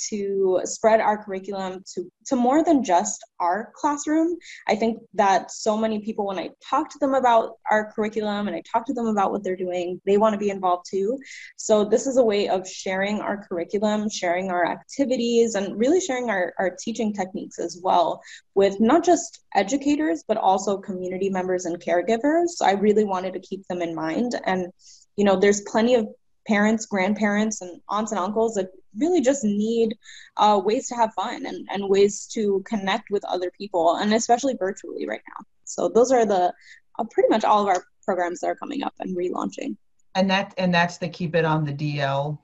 to 0.10 0.62
spread 0.64 1.00
our 1.00 1.24
curriculum 1.24 1.84
to, 1.94 2.12
to 2.28 2.36
more 2.36 2.64
than 2.64 2.84
just 2.84 3.24
our 3.40 3.72
classroom. 3.76 4.38
I 4.68 4.76
think 4.76 5.00
that 5.14 5.52
so 5.52 5.78
many 5.78 6.00
people, 6.00 6.28
when 6.28 6.40
I 6.40 6.50
talk 6.68 6.90
to 6.92 7.00
them 7.00 7.14
about 7.14 7.54
our 7.70 7.92
curriculum 7.92 8.48
and 8.48 8.56
I 8.56 8.62
talk 8.72 8.86
to 8.88 8.94
them 8.94 9.08
about 9.08 9.32
what 9.32 9.44
they're 9.44 9.56
doing, 9.56 10.02
they 10.06 10.18
want 10.18 10.34
to 10.34 10.40
be 10.40 10.50
involved 10.50 10.86
too. 10.90 11.18
So, 11.56 11.86
this 11.86 12.08
is 12.08 12.18
a 12.18 12.24
way 12.24 12.50
of 12.50 12.68
sharing 12.68 13.22
our 13.22 13.46
curriculum, 13.48 14.10
sharing 14.10 14.50
our 14.52 14.66
activities, 14.66 15.56
and 15.56 15.78
really 15.78 16.02
sharing 16.02 16.30
our, 16.30 16.54
our 16.60 16.76
teaching 16.78 17.14
techniques 17.14 17.60
as 17.60 17.80
well 17.82 18.22
with 18.56 18.80
not 18.80 19.04
just 19.04 19.40
educators, 19.56 20.24
but 20.28 20.38
also 20.38 20.78
community 20.78 21.30
members 21.30 21.66
and 21.66 21.80
caregivers. 21.80 22.50
So, 22.50 22.66
I 22.66 22.74
really 22.74 23.04
wanted 23.04 23.34
to 23.34 23.40
keep 23.40 23.66
them 23.68 23.82
in 23.82 23.96
mind. 23.96 24.40
And 24.46 24.68
you 25.16 25.26
know, 25.26 25.36
there's 25.36 25.62
plenty 25.62 25.96
of 25.96 26.08
parents, 26.48 26.86
grandparents, 26.86 27.62
and 27.62 27.82
aunts 27.90 28.12
and 28.12 28.20
uncles 28.20 28.56
that 28.56 28.70
really 28.98 29.22
just 29.22 29.44
need 29.44 29.96
uh, 30.38 30.60
ways 30.64 30.88
to 30.88 30.96
have 30.96 31.14
fun 31.14 31.46
and, 31.46 31.68
and 31.72 31.90
ways 31.90 32.26
to 32.34 32.64
connect 32.66 33.10
with 33.12 33.24
other 33.26 33.52
people, 33.52 33.98
and 33.98 34.14
especially 34.14 34.56
virtually 34.58 35.08
right 35.08 35.22
now. 35.28 35.46
So 35.66 35.90
those 35.90 36.12
are 36.12 36.26
the 36.26 36.54
uh, 36.98 37.04
pretty 37.12 37.30
much 37.30 37.44
all 37.44 37.62
of 37.62 37.68
our 37.68 37.84
programs 38.04 38.40
that 38.40 38.48
are 38.48 38.56
coming 38.56 38.84
up 38.84 38.94
and 39.00 39.16
relaunching. 39.16 39.76
And 40.16 40.30
that 40.32 40.54
and 40.58 40.74
that's 40.74 40.98
the 40.98 41.10
keep 41.10 41.36
it 41.36 41.46
on 41.46 41.64
the 41.64 41.74
DL 41.74 42.40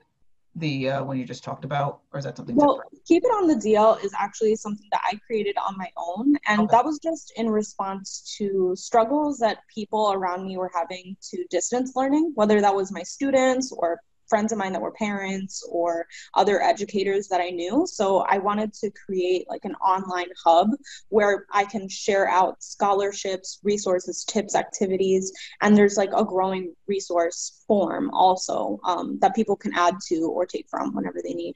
the 0.56 0.90
uh, 0.90 1.04
one 1.04 1.18
you 1.18 1.24
just 1.24 1.42
talked 1.42 1.64
about, 1.64 2.00
or 2.12 2.18
is 2.18 2.24
that 2.24 2.36
something 2.36 2.54
well, 2.54 2.76
different? 2.76 3.06
Keep 3.06 3.24
It 3.24 3.28
on 3.28 3.48
the 3.48 3.54
DL 3.54 4.02
is 4.04 4.12
actually 4.16 4.56
something 4.56 4.86
that 4.92 5.00
I 5.04 5.18
created 5.26 5.56
on 5.58 5.76
my 5.76 5.90
own. 5.96 6.36
And 6.46 6.62
okay. 6.62 6.76
that 6.76 6.84
was 6.84 6.98
just 6.98 7.32
in 7.36 7.50
response 7.50 8.36
to 8.38 8.74
struggles 8.76 9.38
that 9.38 9.58
people 9.72 10.12
around 10.12 10.46
me 10.46 10.56
were 10.56 10.70
having 10.74 11.16
to 11.30 11.44
distance 11.50 11.92
learning, 11.96 12.32
whether 12.34 12.60
that 12.60 12.74
was 12.74 12.92
my 12.92 13.02
students 13.02 13.72
or 13.72 14.00
friends 14.28 14.52
of 14.52 14.58
mine 14.58 14.72
that 14.72 14.82
were 14.82 14.92
parents 14.92 15.66
or 15.70 16.06
other 16.34 16.62
educators 16.62 17.28
that 17.28 17.40
I 17.40 17.50
knew. 17.50 17.86
So 17.86 18.18
I 18.28 18.38
wanted 18.38 18.72
to 18.74 18.90
create 18.90 19.46
like 19.48 19.64
an 19.64 19.74
online 19.76 20.28
hub 20.44 20.70
where 21.08 21.46
I 21.52 21.64
can 21.64 21.88
share 21.88 22.28
out 22.28 22.62
scholarships, 22.62 23.60
resources, 23.62 24.24
tips, 24.24 24.54
activities, 24.54 25.32
and 25.62 25.76
there's 25.76 25.96
like 25.96 26.12
a 26.14 26.24
growing 26.24 26.74
resource 26.86 27.64
form 27.66 28.10
also 28.12 28.80
um, 28.84 29.18
that 29.20 29.34
people 29.34 29.56
can 29.56 29.72
add 29.74 29.96
to 30.08 30.26
or 30.26 30.46
take 30.46 30.68
from 30.68 30.94
whenever 30.94 31.20
they 31.22 31.34
need. 31.34 31.54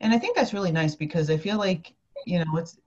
And 0.00 0.12
I 0.12 0.18
think 0.18 0.36
that's 0.36 0.52
really 0.52 0.72
nice 0.72 0.94
because 0.94 1.30
I 1.30 1.36
feel 1.36 1.58
like, 1.58 1.94
you 2.26 2.38
know, 2.38 2.56
it's 2.56 2.78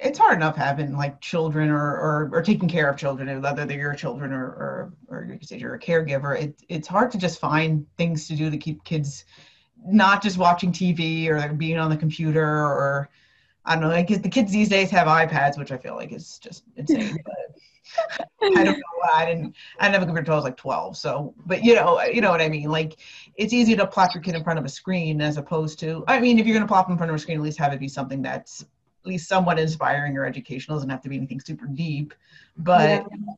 it's 0.00 0.18
hard 0.18 0.36
enough 0.36 0.56
having 0.56 0.96
like 0.96 1.20
children 1.20 1.70
or, 1.70 1.76
or, 1.76 2.30
or 2.32 2.42
taking 2.42 2.68
care 2.68 2.88
of 2.88 2.96
children, 2.96 3.42
whether 3.42 3.64
they're 3.64 3.78
your 3.78 3.94
children 3.94 4.32
or, 4.32 4.44
or, 4.44 4.92
or 5.08 5.24
you 5.24 5.38
say 5.42 5.58
you're 5.58 5.74
a 5.74 5.80
caregiver. 5.80 6.40
It, 6.40 6.62
it's 6.68 6.86
hard 6.86 7.10
to 7.12 7.18
just 7.18 7.40
find 7.40 7.84
things 7.96 8.28
to 8.28 8.36
do 8.36 8.48
to 8.48 8.56
keep 8.56 8.84
kids 8.84 9.24
not 9.84 10.22
just 10.22 10.38
watching 10.38 10.72
TV 10.72 11.28
or 11.28 11.52
being 11.52 11.78
on 11.78 11.90
the 11.90 11.96
computer 11.96 12.44
or 12.44 13.08
I 13.64 13.74
don't 13.74 13.82
know. 13.82 13.90
I 13.90 14.02
guess 14.02 14.20
the 14.20 14.30
kids 14.30 14.50
these 14.50 14.68
days 14.68 14.90
have 14.90 15.06
iPads, 15.06 15.58
which 15.58 15.72
I 15.72 15.76
feel 15.76 15.94
like 15.94 16.12
is 16.12 16.38
just 16.38 16.64
insane. 16.76 17.18
but 17.24 18.28
I 18.40 18.64
don't 18.64 18.78
know. 18.78 19.12
I 19.14 19.26
didn't. 19.26 19.54
I 19.78 19.88
never 19.88 20.06
computer 20.06 20.20
until 20.20 20.34
I 20.34 20.36
was 20.36 20.44
like 20.44 20.56
12. 20.56 20.96
So, 20.96 21.34
but 21.44 21.62
you 21.62 21.74
know, 21.74 22.00
you 22.02 22.22
know 22.22 22.30
what 22.30 22.40
I 22.40 22.48
mean. 22.48 22.70
Like, 22.70 22.96
it's 23.34 23.52
easy 23.52 23.76
to 23.76 23.86
plop 23.86 24.14
your 24.14 24.22
kid 24.22 24.36
in 24.36 24.44
front 24.44 24.58
of 24.58 24.64
a 24.64 24.70
screen 24.70 25.20
as 25.20 25.36
opposed 25.36 25.78
to. 25.80 26.02
I 26.08 26.18
mean, 26.18 26.38
if 26.38 26.46
you're 26.46 26.54
going 26.54 26.66
to 26.66 26.72
plop 26.72 26.86
them 26.86 26.92
in 26.92 26.98
front 26.98 27.10
of 27.10 27.16
a 27.16 27.18
screen, 27.18 27.36
at 27.36 27.42
least 27.42 27.58
have 27.58 27.74
it 27.74 27.80
be 27.80 27.88
something 27.88 28.22
that's 28.22 28.64
least 29.06 29.28
somewhat 29.28 29.58
inspiring 29.58 30.16
or 30.16 30.24
educational. 30.24 30.76
It 30.76 30.80
doesn't 30.80 30.90
have 30.90 31.02
to 31.02 31.08
be 31.08 31.16
anything 31.16 31.40
super 31.40 31.66
deep, 31.66 32.14
but 32.56 33.06
yeah. 33.10 33.32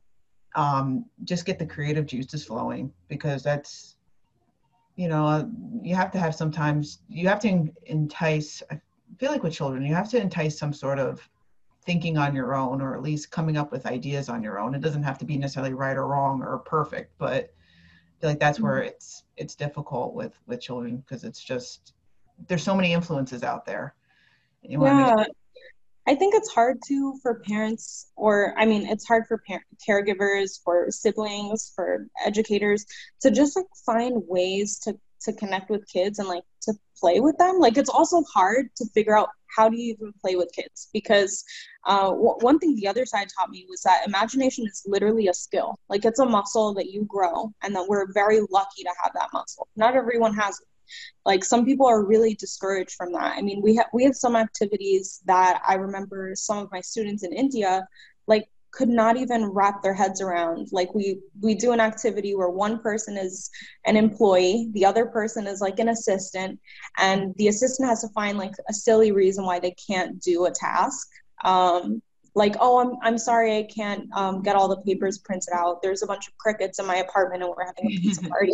um, 0.54 1.04
just 1.24 1.44
get 1.44 1.58
the 1.58 1.66
creative 1.66 2.06
juices 2.06 2.44
flowing 2.44 2.92
because 3.08 3.42
that's, 3.42 3.96
you 4.96 5.08
know, 5.08 5.50
you 5.82 5.94
have 5.94 6.10
to 6.12 6.18
have 6.18 6.34
sometimes, 6.34 6.98
you 7.08 7.28
have 7.28 7.40
to 7.40 7.68
entice, 7.86 8.62
I 8.70 8.80
feel 9.18 9.30
like 9.30 9.42
with 9.42 9.52
children, 9.52 9.84
you 9.84 9.94
have 9.94 10.10
to 10.10 10.20
entice 10.20 10.58
some 10.58 10.72
sort 10.72 10.98
of 10.98 11.28
thinking 11.84 12.18
on 12.18 12.34
your 12.34 12.54
own 12.54 12.80
or 12.80 12.94
at 12.94 13.02
least 13.02 13.30
coming 13.30 13.56
up 13.56 13.72
with 13.72 13.86
ideas 13.86 14.28
on 14.28 14.42
your 14.42 14.58
own. 14.58 14.74
It 14.74 14.80
doesn't 14.80 15.02
have 15.02 15.18
to 15.18 15.24
be 15.24 15.36
necessarily 15.36 15.74
right 15.74 15.96
or 15.96 16.06
wrong 16.06 16.42
or 16.42 16.58
perfect, 16.58 17.16
but 17.18 17.44
I 17.44 18.20
feel 18.20 18.30
like 18.30 18.40
that's 18.40 18.60
where 18.60 18.80
mm-hmm. 18.80 18.88
it's 18.88 19.24
it's 19.38 19.54
difficult 19.54 20.14
with 20.14 20.38
with 20.46 20.60
children 20.60 20.98
because 20.98 21.24
it's 21.24 21.42
just 21.42 21.94
there's 22.48 22.62
so 22.62 22.76
many 22.76 22.92
influences 22.92 23.42
out 23.42 23.64
there. 23.64 23.94
You 24.62 24.84
yeah, 24.84 25.24
I 26.06 26.14
think 26.14 26.34
it's 26.34 26.50
hard 26.50 26.78
to 26.88 27.14
for 27.22 27.40
parents, 27.40 28.10
or 28.16 28.54
I 28.58 28.66
mean, 28.66 28.86
it's 28.86 29.06
hard 29.06 29.26
for 29.26 29.42
par- 29.46 29.64
caregivers, 29.86 30.60
for 30.64 30.90
siblings, 30.90 31.72
for 31.74 32.06
educators 32.24 32.84
to 33.22 33.30
just 33.30 33.56
like 33.56 33.66
find 33.86 34.22
ways 34.26 34.78
to 34.80 34.98
to 35.22 35.32
connect 35.34 35.70
with 35.70 35.86
kids 35.86 36.18
and 36.18 36.28
like 36.28 36.44
to 36.62 36.72
play 36.98 37.20
with 37.20 37.36
them. 37.38 37.58
Like 37.58 37.76
it's 37.76 37.90
also 37.90 38.22
hard 38.34 38.70
to 38.76 38.86
figure 38.94 39.16
out 39.16 39.28
how 39.54 39.68
do 39.68 39.76
you 39.76 39.92
even 39.92 40.12
play 40.20 40.36
with 40.36 40.50
kids 40.54 40.88
because 40.92 41.44
uh, 41.86 42.08
w- 42.10 42.36
one 42.40 42.58
thing 42.58 42.74
the 42.76 42.88
other 42.88 43.04
side 43.04 43.28
taught 43.36 43.50
me 43.50 43.66
was 43.68 43.82
that 43.82 44.06
imagination 44.06 44.66
is 44.66 44.82
literally 44.86 45.28
a 45.28 45.34
skill. 45.34 45.78
Like 45.88 46.04
it's 46.04 46.20
a 46.20 46.26
muscle 46.26 46.72
that 46.74 46.90
you 46.90 47.04
grow, 47.08 47.52
and 47.62 47.74
that 47.74 47.86
we're 47.88 48.12
very 48.12 48.40
lucky 48.50 48.82
to 48.82 48.90
have 49.02 49.12
that 49.14 49.28
muscle. 49.32 49.68
Not 49.76 49.96
everyone 49.96 50.34
has 50.34 50.58
it 50.60 50.66
like 51.24 51.44
some 51.44 51.64
people 51.64 51.86
are 51.86 52.04
really 52.04 52.34
discouraged 52.34 52.92
from 52.92 53.12
that. 53.12 53.36
I 53.36 53.42
mean 53.42 53.60
we 53.62 53.76
have 53.76 53.86
we 53.92 54.04
have 54.04 54.16
some 54.16 54.36
activities 54.36 55.20
that 55.26 55.60
i 55.66 55.74
remember 55.74 56.32
some 56.34 56.58
of 56.58 56.70
my 56.72 56.80
students 56.80 57.22
in 57.22 57.32
india 57.32 57.86
like 58.26 58.48
could 58.72 58.88
not 58.88 59.16
even 59.16 59.46
wrap 59.46 59.82
their 59.82 59.94
heads 59.94 60.20
around. 60.20 60.68
Like 60.72 60.94
we 60.94 61.20
we 61.40 61.54
do 61.54 61.72
an 61.72 61.80
activity 61.80 62.34
where 62.34 62.50
one 62.50 62.78
person 62.80 63.16
is 63.16 63.50
an 63.86 63.96
employee 63.96 64.70
the 64.72 64.84
other 64.84 65.06
person 65.06 65.46
is 65.46 65.60
like 65.60 65.78
an 65.78 65.88
assistant 65.88 66.60
and 66.98 67.34
the 67.36 67.48
assistant 67.48 67.88
has 67.88 68.02
to 68.02 68.08
find 68.08 68.38
like 68.38 68.54
a 68.68 68.72
silly 68.72 69.12
reason 69.12 69.44
why 69.44 69.58
they 69.58 69.74
can't 69.88 70.20
do 70.20 70.46
a 70.46 70.50
task. 70.50 71.08
Um, 71.44 72.02
like, 72.34 72.54
oh, 72.60 72.78
I'm, 72.78 72.96
I'm 73.02 73.18
sorry, 73.18 73.58
I 73.58 73.62
can't 73.64 74.08
um, 74.12 74.42
get 74.42 74.56
all 74.56 74.68
the 74.68 74.76
papers 74.78 75.18
printed 75.18 75.52
out. 75.52 75.82
There's 75.82 76.02
a 76.02 76.06
bunch 76.06 76.28
of 76.28 76.36
crickets 76.38 76.78
in 76.78 76.86
my 76.86 76.96
apartment 76.96 77.42
and 77.42 77.52
we're 77.56 77.64
having 77.64 77.86
a 77.86 78.00
pizza 78.00 78.22
party 78.28 78.52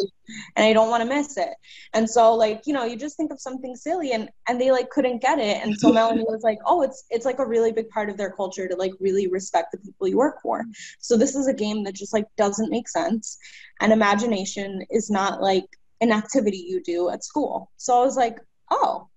and 0.56 0.64
I 0.64 0.72
don't 0.72 0.88
want 0.88 1.02
to 1.02 1.08
miss 1.08 1.36
it. 1.36 1.54
And 1.92 2.08
so 2.08 2.34
like, 2.34 2.62
you 2.66 2.72
know, 2.72 2.84
you 2.84 2.96
just 2.96 3.16
think 3.16 3.32
of 3.32 3.40
something 3.40 3.76
silly 3.76 4.12
and, 4.12 4.30
and 4.48 4.60
they 4.60 4.70
like 4.70 4.90
couldn't 4.90 5.20
get 5.20 5.38
it. 5.38 5.62
And 5.62 5.78
so 5.78 5.92
Melanie 5.92 6.24
was 6.26 6.42
like, 6.42 6.58
oh, 6.66 6.82
it's, 6.82 7.04
it's 7.10 7.26
like 7.26 7.38
a 7.38 7.46
really 7.46 7.72
big 7.72 7.88
part 7.90 8.08
of 8.08 8.16
their 8.16 8.30
culture 8.30 8.66
to 8.66 8.76
like 8.76 8.92
really 8.98 9.26
respect 9.26 9.72
the 9.72 9.78
people 9.78 10.08
you 10.08 10.16
work 10.16 10.40
for. 10.42 10.64
So 10.98 11.16
this 11.16 11.34
is 11.34 11.46
a 11.46 11.54
game 11.54 11.84
that 11.84 11.94
just 11.94 12.12
like 12.12 12.26
doesn't 12.36 12.70
make 12.70 12.88
sense. 12.88 13.38
And 13.80 13.92
imagination 13.92 14.84
is 14.90 15.10
not 15.10 15.42
like 15.42 15.66
an 16.00 16.12
activity 16.12 16.58
you 16.58 16.82
do 16.82 17.10
at 17.10 17.24
school. 17.24 17.70
So 17.76 18.00
I 18.00 18.04
was 18.04 18.16
like, 18.16 18.38
oh, 18.70 19.08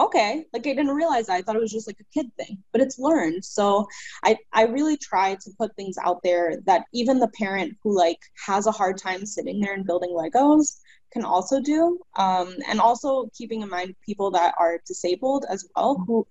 okay 0.00 0.44
like 0.52 0.66
i 0.66 0.70
didn't 0.74 0.88
realize 0.88 1.26
that. 1.26 1.34
i 1.34 1.42
thought 1.42 1.56
it 1.56 1.62
was 1.62 1.72
just 1.72 1.86
like 1.86 2.00
a 2.00 2.12
kid 2.12 2.30
thing 2.38 2.58
but 2.72 2.80
it's 2.80 2.98
learned 2.98 3.44
so 3.44 3.86
i 4.24 4.36
i 4.52 4.64
really 4.64 4.96
try 4.96 5.34
to 5.36 5.50
put 5.58 5.74
things 5.76 5.96
out 6.04 6.20
there 6.22 6.60
that 6.66 6.84
even 6.92 7.18
the 7.18 7.28
parent 7.28 7.76
who 7.82 7.96
like 7.96 8.18
has 8.46 8.66
a 8.66 8.72
hard 8.72 8.98
time 8.98 9.26
sitting 9.26 9.60
there 9.60 9.74
and 9.74 9.86
building 9.86 10.10
legos 10.10 10.78
can 11.12 11.24
also 11.24 11.60
do 11.60 11.98
um, 12.16 12.54
and 12.68 12.80
also 12.80 13.30
keeping 13.34 13.62
in 13.62 13.68
mind 13.68 13.94
people 14.04 14.30
that 14.30 14.54
are 14.58 14.78
disabled 14.86 15.46
as 15.48 15.66
well 15.74 16.02
who 16.06 16.26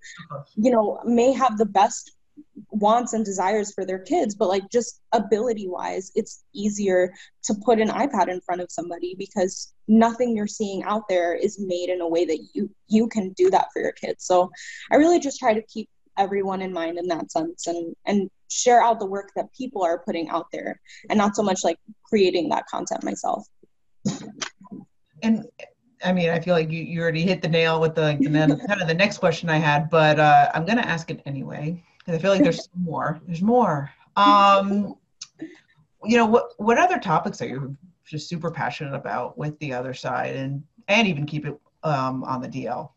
you 0.54 0.70
know 0.70 1.00
may 1.04 1.32
have 1.32 1.58
the 1.58 1.66
best 1.66 2.12
wants 2.70 3.12
and 3.12 3.24
desires 3.24 3.72
for 3.72 3.84
their 3.84 3.98
kids 3.98 4.34
but 4.34 4.48
like 4.48 4.68
just 4.70 5.00
ability 5.12 5.68
wise 5.68 6.12
it's 6.14 6.44
easier 6.54 7.12
to 7.42 7.54
put 7.64 7.80
an 7.80 7.88
ipad 7.88 8.28
in 8.28 8.40
front 8.40 8.60
of 8.60 8.70
somebody 8.70 9.14
because 9.18 9.72
nothing 9.88 10.36
you're 10.36 10.46
seeing 10.46 10.82
out 10.84 11.08
there 11.08 11.34
is 11.34 11.58
made 11.58 11.88
in 11.88 12.00
a 12.00 12.08
way 12.08 12.24
that 12.24 12.38
you 12.52 12.70
you 12.88 13.08
can 13.08 13.30
do 13.32 13.50
that 13.50 13.68
for 13.72 13.80
your 13.82 13.92
kids. 13.92 14.24
So 14.24 14.50
i 14.92 14.96
really 14.96 15.18
just 15.18 15.38
try 15.38 15.54
to 15.54 15.62
keep 15.62 15.88
everyone 16.16 16.60
in 16.62 16.72
mind 16.72 16.98
in 16.98 17.08
that 17.08 17.30
sense 17.32 17.66
and 17.66 17.94
and 18.06 18.30
share 18.50 18.82
out 18.82 18.98
the 18.98 19.06
work 19.06 19.30
that 19.36 19.46
people 19.54 19.82
are 19.82 19.98
putting 19.98 20.28
out 20.28 20.46
there 20.52 20.80
and 21.10 21.18
not 21.18 21.36
so 21.36 21.42
much 21.42 21.60
like 21.64 21.78
creating 22.02 22.48
that 22.48 22.66
content 22.66 23.04
myself. 23.04 23.46
And 25.22 25.44
I 26.02 26.12
mean, 26.12 26.30
I 26.30 26.40
feel 26.40 26.54
like 26.54 26.70
you, 26.70 26.82
you 26.82 27.02
already 27.02 27.22
hit 27.22 27.42
the 27.42 27.48
nail 27.48 27.78
with 27.78 27.94
the, 27.94 28.16
the 28.20 28.64
kind 28.66 28.80
of 28.80 28.88
the 28.88 28.94
next 28.94 29.18
question 29.18 29.50
I 29.50 29.58
had, 29.58 29.90
but 29.90 30.18
uh, 30.18 30.50
I'm 30.54 30.64
going 30.64 30.78
to 30.78 30.88
ask 30.88 31.10
it 31.10 31.20
anyway 31.26 31.84
because 32.08 32.18
I 32.18 32.22
feel 32.22 32.30
like 32.30 32.42
there's 32.42 32.68
more. 32.74 33.20
There's 33.26 33.42
more. 33.42 33.90
Um, 34.16 34.96
you 36.04 36.16
know, 36.16 36.24
what 36.24 36.52
what 36.56 36.78
other 36.78 36.98
topics 36.98 37.42
are 37.42 37.46
you 37.46 37.76
just 38.06 38.30
super 38.30 38.50
passionate 38.50 38.94
about 38.94 39.36
with 39.36 39.58
the 39.58 39.74
other 39.74 39.92
side, 39.92 40.34
and 40.34 40.62
and 40.88 41.06
even 41.06 41.26
keep 41.26 41.44
it 41.46 41.54
um, 41.82 42.24
on 42.24 42.40
the 42.40 42.48
DL? 42.48 42.90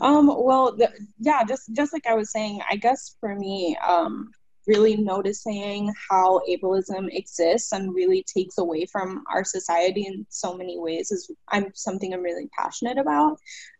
Um, 0.00 0.26
well, 0.26 0.74
the, 0.76 0.90
yeah, 1.20 1.44
just 1.44 1.72
just 1.74 1.92
like 1.92 2.06
I 2.08 2.14
was 2.14 2.32
saying, 2.32 2.60
I 2.68 2.74
guess 2.74 3.14
for 3.20 3.36
me, 3.36 3.76
um, 3.86 4.32
really 4.68 4.96
noticing 4.96 5.92
how 6.10 6.40
ableism 6.48 7.08
exists 7.10 7.72
and 7.72 7.94
really 7.94 8.24
takes 8.32 8.58
away 8.58 8.84
from 8.84 9.24
our 9.32 9.42
society 9.42 10.06
in 10.06 10.26
so 10.28 10.54
many 10.54 10.78
ways 10.78 11.10
is 11.10 11.30
I'm 11.48 11.72
something 11.74 12.12
I'm 12.12 12.22
really 12.22 12.48
passionate 12.56 12.98
about. 12.98 13.38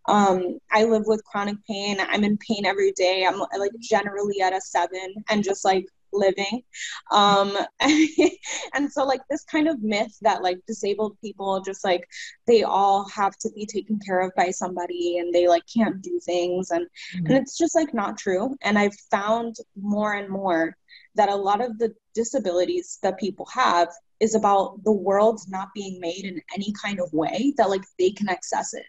Um, 0.08 0.58
I 0.72 0.84
live 0.84 1.04
with 1.06 1.22
chronic 1.24 1.56
pain. 1.68 1.98
I'm 2.00 2.24
in 2.24 2.38
pain 2.38 2.64
every 2.64 2.92
day. 2.92 3.26
I'm 3.28 3.38
like 3.38 3.72
generally 3.78 4.40
at 4.40 4.56
a 4.56 4.60
seven 4.60 5.14
and 5.28 5.44
just 5.44 5.64
like 5.64 5.86
living. 6.12 6.62
Um 7.10 7.56
and 8.74 8.90
so 8.90 9.04
like 9.04 9.20
this 9.30 9.44
kind 9.44 9.68
of 9.68 9.82
myth 9.82 10.16
that 10.22 10.42
like 10.42 10.58
disabled 10.66 11.16
people 11.20 11.60
just 11.60 11.84
like 11.84 12.08
they 12.46 12.62
all 12.62 13.08
have 13.08 13.36
to 13.38 13.50
be 13.54 13.66
taken 13.66 13.98
care 14.04 14.20
of 14.20 14.32
by 14.36 14.50
somebody 14.50 15.18
and 15.18 15.32
they 15.32 15.48
like 15.48 15.64
can't 15.72 16.02
do 16.02 16.20
things 16.24 16.70
and 16.70 16.86
mm-hmm. 16.86 17.26
and 17.26 17.36
it's 17.36 17.56
just 17.56 17.74
like 17.74 17.94
not 17.94 18.18
true. 18.18 18.56
And 18.62 18.78
i've 18.78 18.96
found 19.10 19.56
more 19.76 20.14
and 20.14 20.28
more 20.28 20.76
that 21.14 21.28
a 21.28 21.34
lot 21.34 21.60
of 21.60 21.78
the 21.78 21.94
disabilities 22.14 22.98
that 23.02 23.18
people 23.18 23.46
have 23.52 23.88
is 24.20 24.34
about 24.34 24.82
the 24.84 24.92
world 24.92 25.40
not 25.48 25.68
being 25.74 26.00
made 26.00 26.24
in 26.24 26.40
any 26.54 26.72
kind 26.80 27.00
of 27.00 27.12
way 27.12 27.52
that 27.56 27.70
like 27.70 27.84
they 27.98 28.10
can 28.10 28.28
access 28.28 28.74
it. 28.74 28.86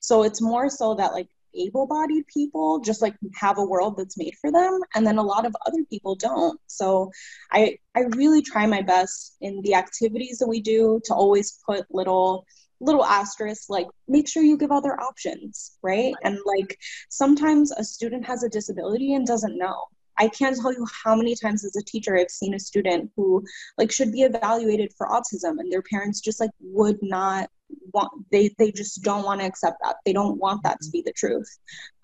So 0.00 0.22
it's 0.22 0.40
more 0.40 0.70
so 0.70 0.94
that 0.94 1.12
like 1.12 1.28
able-bodied 1.56 2.26
people 2.26 2.80
just 2.80 3.02
like 3.02 3.14
have 3.34 3.58
a 3.58 3.64
world 3.64 3.96
that's 3.96 4.18
made 4.18 4.34
for 4.40 4.50
them 4.50 4.80
and 4.94 5.06
then 5.06 5.18
a 5.18 5.22
lot 5.22 5.46
of 5.46 5.54
other 5.66 5.84
people 5.90 6.14
don't. 6.14 6.60
So 6.66 7.10
i 7.52 7.76
i 7.94 8.00
really 8.16 8.42
try 8.42 8.66
my 8.66 8.82
best 8.82 9.36
in 9.40 9.60
the 9.62 9.74
activities 9.74 10.38
that 10.38 10.48
we 10.48 10.60
do 10.60 11.00
to 11.04 11.14
always 11.14 11.58
put 11.66 11.86
little 11.90 12.46
little 12.80 13.04
asterisks 13.04 13.70
like 13.70 13.86
make 14.08 14.28
sure 14.28 14.42
you 14.42 14.58
give 14.58 14.72
other 14.72 15.00
options 15.00 15.78
right? 15.82 16.14
And 16.24 16.38
like 16.44 16.78
sometimes 17.08 17.72
a 17.72 17.84
student 17.84 18.26
has 18.26 18.42
a 18.42 18.48
disability 18.48 19.14
and 19.14 19.26
doesn't 19.26 19.58
know. 19.58 19.76
I 20.18 20.28
can't 20.28 20.56
tell 20.56 20.72
you 20.72 20.86
how 21.04 21.16
many 21.16 21.34
times 21.34 21.64
as 21.64 21.76
a 21.76 21.82
teacher 21.82 22.16
I've 22.16 22.30
seen 22.30 22.54
a 22.54 22.58
student 22.58 23.10
who 23.16 23.44
like 23.78 23.90
should 23.90 24.12
be 24.12 24.22
evaluated 24.22 24.92
for 24.96 25.08
autism 25.08 25.58
and 25.58 25.72
their 25.72 25.82
parents 25.82 26.20
just 26.20 26.40
like 26.40 26.50
would 26.60 26.98
not 27.02 27.50
want 27.92 28.10
they 28.30 28.54
they 28.58 28.72
just 28.72 29.02
don't 29.02 29.24
want 29.24 29.40
to 29.40 29.46
accept 29.46 29.78
that. 29.82 29.96
They 30.04 30.12
don't 30.12 30.38
want 30.38 30.62
that 30.64 30.80
to 30.82 30.90
be 30.90 31.02
the 31.02 31.12
truth. 31.12 31.48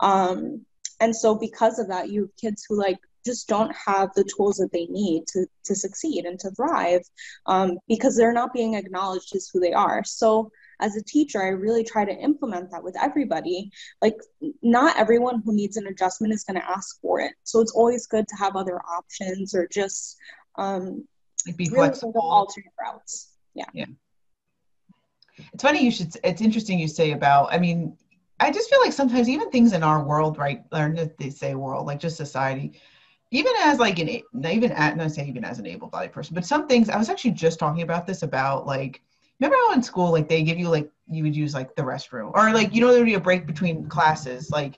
Um 0.00 0.64
and 1.00 1.14
so 1.14 1.34
because 1.34 1.78
of 1.78 1.88
that 1.88 2.10
you 2.10 2.22
have 2.22 2.36
kids 2.36 2.64
who 2.68 2.78
like 2.78 2.98
just 3.24 3.48
don't 3.48 3.74
have 3.74 4.12
the 4.14 4.24
tools 4.24 4.56
that 4.56 4.72
they 4.72 4.86
need 4.86 5.26
to 5.26 5.46
to 5.64 5.74
succeed 5.74 6.24
and 6.24 6.38
to 6.40 6.50
thrive 6.52 7.02
um, 7.46 7.78
because 7.88 8.16
they're 8.16 8.32
not 8.32 8.52
being 8.52 8.74
acknowledged 8.74 9.34
as 9.34 9.50
who 9.52 9.60
they 9.60 9.72
are. 9.72 10.02
So 10.04 10.50
as 10.82 10.96
a 10.96 11.02
teacher 11.02 11.42
i 11.42 11.48
really 11.48 11.84
try 11.84 12.06
to 12.06 12.12
implement 12.12 12.70
that 12.70 12.82
with 12.82 12.96
everybody. 13.00 13.70
Like 14.00 14.16
not 14.62 14.96
everyone 14.96 15.42
who 15.44 15.54
needs 15.54 15.76
an 15.76 15.86
adjustment 15.86 16.32
is 16.32 16.44
going 16.44 16.58
to 16.58 16.68
ask 16.68 17.00
for 17.02 17.20
it. 17.20 17.32
So 17.44 17.60
it's 17.60 17.72
always 17.72 18.06
good 18.06 18.26
to 18.28 18.36
have 18.36 18.56
other 18.56 18.80
options 18.80 19.54
or 19.54 19.68
just 19.68 20.16
um, 20.56 21.06
be 21.56 21.68
really 21.68 21.88
flexible. 21.88 22.20
alternate 22.22 22.72
routes. 22.80 23.28
Yeah. 23.54 23.66
Yeah 23.74 23.86
it's 25.52 25.62
funny 25.62 25.84
you 25.84 25.90
should 25.90 26.14
it's 26.24 26.40
interesting 26.40 26.78
you 26.78 26.88
say 26.88 27.12
about 27.12 27.52
i 27.52 27.58
mean 27.58 27.96
i 28.38 28.50
just 28.50 28.70
feel 28.70 28.80
like 28.80 28.92
sometimes 28.92 29.28
even 29.28 29.50
things 29.50 29.72
in 29.72 29.82
our 29.82 30.02
world 30.02 30.38
right 30.38 30.62
or 30.72 30.94
they 31.18 31.30
say 31.30 31.54
world 31.54 31.86
like 31.86 32.00
just 32.00 32.16
society 32.16 32.72
even 33.30 33.52
as 33.60 33.78
like 33.78 33.98
an 33.98 34.08
even 34.50 34.72
at 34.72 34.96
not 34.96 35.10
say 35.12 35.26
even 35.26 35.44
as 35.44 35.58
an 35.58 35.66
able-bodied 35.66 36.12
person 36.12 36.34
but 36.34 36.44
some 36.44 36.66
things 36.66 36.88
i 36.88 36.96
was 36.96 37.08
actually 37.08 37.30
just 37.30 37.58
talking 37.58 37.82
about 37.82 38.06
this 38.06 38.22
about 38.22 38.66
like 38.66 39.02
remember 39.40 39.56
how 39.66 39.74
in 39.74 39.82
school 39.82 40.10
like 40.10 40.28
they 40.28 40.42
give 40.42 40.58
you 40.58 40.68
like 40.68 40.90
you 41.10 41.22
would 41.22 41.34
use 41.34 41.54
like 41.54 41.74
the 41.76 41.82
restroom 41.82 42.30
or 42.34 42.52
like 42.52 42.74
you 42.74 42.80
know 42.80 42.88
there 42.88 43.00
would 43.00 43.06
be 43.06 43.14
a 43.14 43.20
break 43.20 43.46
between 43.46 43.86
classes 43.88 44.50
like 44.50 44.76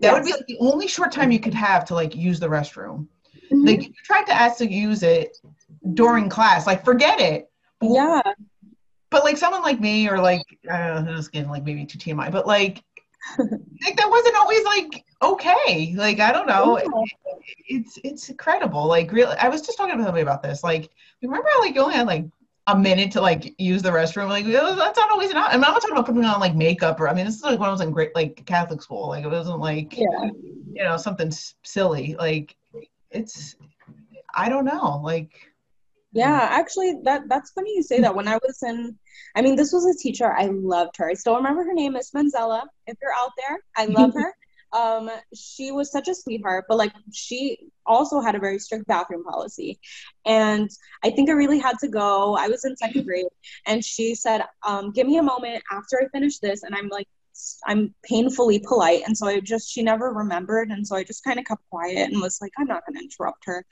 that 0.00 0.12
yes. 0.12 0.14
would 0.14 0.24
be 0.24 0.32
like 0.32 0.46
the 0.46 0.58
only 0.60 0.86
short 0.86 1.10
time 1.10 1.30
you 1.30 1.40
could 1.40 1.54
have 1.54 1.84
to 1.84 1.94
like 1.94 2.14
use 2.14 2.38
the 2.38 2.48
restroom 2.48 3.06
mm-hmm. 3.50 3.66
like 3.66 3.82
you 3.82 3.92
tried 4.04 4.24
to 4.24 4.32
ask 4.32 4.58
to 4.58 4.70
use 4.70 5.02
it 5.02 5.36
during 5.94 6.28
class 6.28 6.66
like 6.66 6.84
forget 6.84 7.20
it 7.20 7.50
yeah 7.80 8.22
but 9.16 9.24
like 9.24 9.38
someone 9.38 9.62
like 9.62 9.80
me 9.80 10.06
or 10.10 10.18
like 10.20 10.42
i 10.70 10.88
don't 10.88 11.06
know 11.06 11.14
who's 11.14 11.28
getting 11.28 11.48
like 11.48 11.64
maybe 11.64 11.86
too 11.86 11.96
tmi 11.96 12.30
but 12.30 12.46
like 12.46 12.82
like 13.38 13.96
that 13.96 14.10
wasn't 14.10 14.36
always 14.36 14.62
like 14.64 15.04
okay. 15.22 15.94
Like 15.96 16.20
i 16.20 16.30
don't 16.30 16.46
know. 16.46 16.76
It, 16.76 16.86
it's 17.66 17.98
it's 18.04 18.28
incredible. 18.28 18.86
Like 18.86 19.10
really 19.10 19.34
i 19.38 19.48
was 19.48 19.62
just 19.62 19.78
talking 19.78 19.96
to 19.96 20.04
somebody 20.04 20.22
about 20.22 20.42
this. 20.42 20.62
Like 20.62 20.90
remember 21.22 21.48
how 21.52 21.60
like 21.60 21.74
you 21.74 21.80
only 21.80 21.94
had 21.94 22.06
like 22.06 22.26
a 22.68 22.78
minute 22.78 23.10
to 23.12 23.20
like 23.22 23.54
use 23.58 23.82
the 23.82 23.90
restroom? 23.90 24.28
Like 24.28 24.44
oh, 24.46 24.76
that's 24.76 24.98
not 24.98 25.10
always 25.10 25.30
enough. 25.30 25.48
I'm 25.50 25.60
not 25.60 25.74
talking 25.74 25.92
about 25.92 26.06
putting 26.06 26.24
on 26.24 26.38
like 26.38 26.54
makeup 26.54 27.00
or 27.00 27.08
i 27.08 27.14
mean 27.14 27.24
this 27.24 27.36
is 27.36 27.42
like 27.42 27.58
when 27.58 27.68
i 27.68 27.72
was 27.72 27.80
in 27.80 27.90
great 27.90 28.14
like 28.14 28.44
catholic 28.44 28.82
school. 28.82 29.08
Like 29.08 29.24
it 29.24 29.30
wasn't 29.30 29.60
like 29.60 29.96
yeah. 29.96 30.30
you 30.72 30.84
know 30.84 30.96
something 30.98 31.32
silly. 31.64 32.16
Like 32.18 32.54
it's 33.10 33.56
i 34.34 34.48
don't 34.48 34.66
know. 34.66 35.00
Like 35.02 35.55
yeah, 36.16 36.48
actually, 36.50 36.98
that 37.04 37.28
that's 37.28 37.50
funny 37.50 37.74
you 37.74 37.82
say 37.82 38.00
that. 38.00 38.14
When 38.14 38.26
I 38.26 38.36
was 38.36 38.62
in, 38.62 38.96
I 39.34 39.42
mean, 39.42 39.56
this 39.56 39.72
was 39.72 39.84
a 39.86 39.98
teacher 40.02 40.32
I 40.32 40.46
loved 40.46 40.96
her. 40.96 41.10
I 41.10 41.14
still 41.14 41.36
remember 41.36 41.64
her 41.64 41.74
name, 41.74 41.92
Miss 41.92 42.12
Manzella. 42.12 42.62
If 42.86 42.96
you're 43.02 43.12
out 43.14 43.32
there, 43.36 43.58
I 43.76 43.86
love 43.86 44.14
her. 44.20 44.34
Um, 44.72 45.10
she 45.34 45.72
was 45.72 45.92
such 45.92 46.08
a 46.08 46.14
sweetheart, 46.14 46.64
but 46.68 46.78
like 46.78 46.92
she 47.12 47.58
also 47.86 48.20
had 48.20 48.34
a 48.34 48.38
very 48.38 48.58
strict 48.58 48.86
bathroom 48.86 49.24
policy, 49.24 49.78
and 50.24 50.68
I 51.04 51.10
think 51.10 51.28
I 51.28 51.34
really 51.34 51.58
had 51.58 51.78
to 51.80 51.88
go. 51.88 52.36
I 52.36 52.48
was 52.48 52.64
in 52.64 52.76
second 52.76 53.04
grade, 53.04 53.26
and 53.66 53.84
she 53.84 54.14
said, 54.14 54.42
um, 54.66 54.92
"Give 54.92 55.06
me 55.06 55.18
a 55.18 55.22
moment 55.22 55.62
after 55.70 56.00
I 56.02 56.08
finish 56.08 56.38
this," 56.38 56.62
and 56.62 56.74
I'm 56.74 56.88
like, 56.88 57.06
I'm 57.66 57.94
painfully 58.02 58.58
polite. 58.58 59.02
And 59.06 59.16
so 59.16 59.26
I 59.26 59.40
just, 59.40 59.70
she 59.70 59.82
never 59.82 60.12
remembered. 60.12 60.70
And 60.70 60.86
so 60.86 60.96
I 60.96 61.04
just 61.04 61.24
kind 61.24 61.38
of 61.38 61.44
kept 61.44 61.62
quiet 61.70 62.10
and 62.10 62.20
was 62.20 62.38
like, 62.40 62.52
I'm 62.58 62.66
not 62.66 62.84
going 62.86 62.98
to 62.98 63.04
interrupt 63.04 63.44
her. 63.46 63.64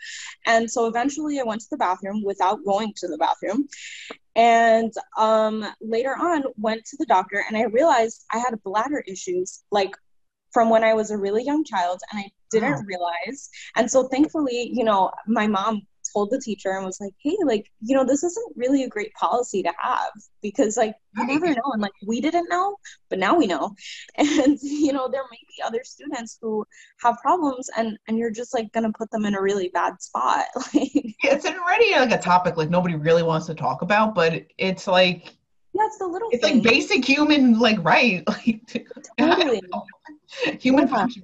And 0.47 0.71
so 0.71 0.87
eventually 0.87 1.41
I 1.41 1.45
went 1.45 1.61
to 1.63 1.69
the 1.71 1.77
bathroom 1.77 2.23
without 2.25 2.65
going 2.65 2.93
to 2.97 3.09
the 3.09 3.19
bathroom. 3.19 3.69
And 4.37 4.93
um, 5.17 5.65
later 5.81 6.17
on, 6.19 6.45
went 6.57 6.85
to 6.87 6.97
the 6.99 7.07
doctor 7.07 7.45
and 7.47 7.57
I 7.57 7.65
realized 7.65 8.25
I 8.33 8.39
had 8.39 8.61
bladder 8.65 9.03
issues 9.07 9.63
like 9.71 9.95
from 10.53 10.71
when 10.71 10.85
I 10.85 10.95
was 10.95 11.11
a 11.11 11.19
really 11.19 11.45
young 11.45 11.65
child 11.65 12.01
and 12.11 12.21
I 12.21 12.31
didn't 12.51 12.73
wow. 12.73 12.83
realize. 12.87 13.51
And 13.77 13.91
so 13.91 14.09
thankfully, 14.09 14.71
you 14.73 14.85
know, 14.85 15.11
my 15.27 15.47
mom 15.47 15.83
told 16.15 16.31
the 16.31 16.41
teacher 16.41 16.71
and 16.71 16.85
was 16.85 17.01
like, 17.01 17.13
hey, 17.19 17.37
like, 17.45 17.71
you 17.81 17.95
know, 17.97 18.05
this 18.05 18.23
isn't 18.23 18.57
really 18.57 18.85
a 18.85 18.89
great 18.89 19.13
policy 19.15 19.63
to 19.63 19.73
have 19.79 20.11
because, 20.43 20.77
like, 20.77 20.95
you 21.17 21.27
never 21.27 21.49
know. 21.49 21.73
And, 21.73 21.83
like, 21.83 21.93
we 22.07 22.21
didn't 22.21 22.49
know, 22.49 22.77
but 23.11 23.19
now 23.19 23.37
we 23.37 23.47
know. 23.47 23.75
And, 24.17 24.59
you 24.63 24.93
know, 24.93 25.09
there 25.11 25.23
may 25.31 25.39
be 25.49 25.63
other 25.65 25.81
students 25.85 26.39
who 26.41 26.65
have 27.01 27.19
problems 27.19 27.69
and, 27.77 27.99
and 28.09 28.19
you're 28.19 28.31
just, 28.31 28.55
like, 28.55 28.73
going 28.73 28.85
to 28.85 28.97
put 28.97 29.11
them 29.11 29.25
in 29.25 29.35
a 29.35 29.43
really 29.43 29.69
bad 29.69 30.01
spot. 30.01 30.45
like, 30.75 30.91
it's 31.23 31.45
already, 31.47 31.93
like, 31.93 32.13
a 32.13 32.19
topic, 32.19 32.57
like, 32.57 32.71
nobody 32.71 32.95
really 32.95 33.23
wants 33.23 33.47
to 33.47 33.55
talk 33.55 33.83
about, 33.83 34.15
but 34.15 34.45
it's, 34.59 34.87
like, 34.87 35.35
yeah, 35.73 35.87
it's 35.87 35.99
the 35.99 36.07
little 36.07 36.29
It's, 36.31 36.47
things. 36.47 36.65
like, 36.65 36.73
basic 36.73 37.05
human, 37.05 37.59
like, 37.59 37.83
right. 37.85 38.23
Like, 38.29 38.61
totally. 39.19 39.63
human 40.61 40.87
yeah. 40.87 40.95
function. 40.95 41.23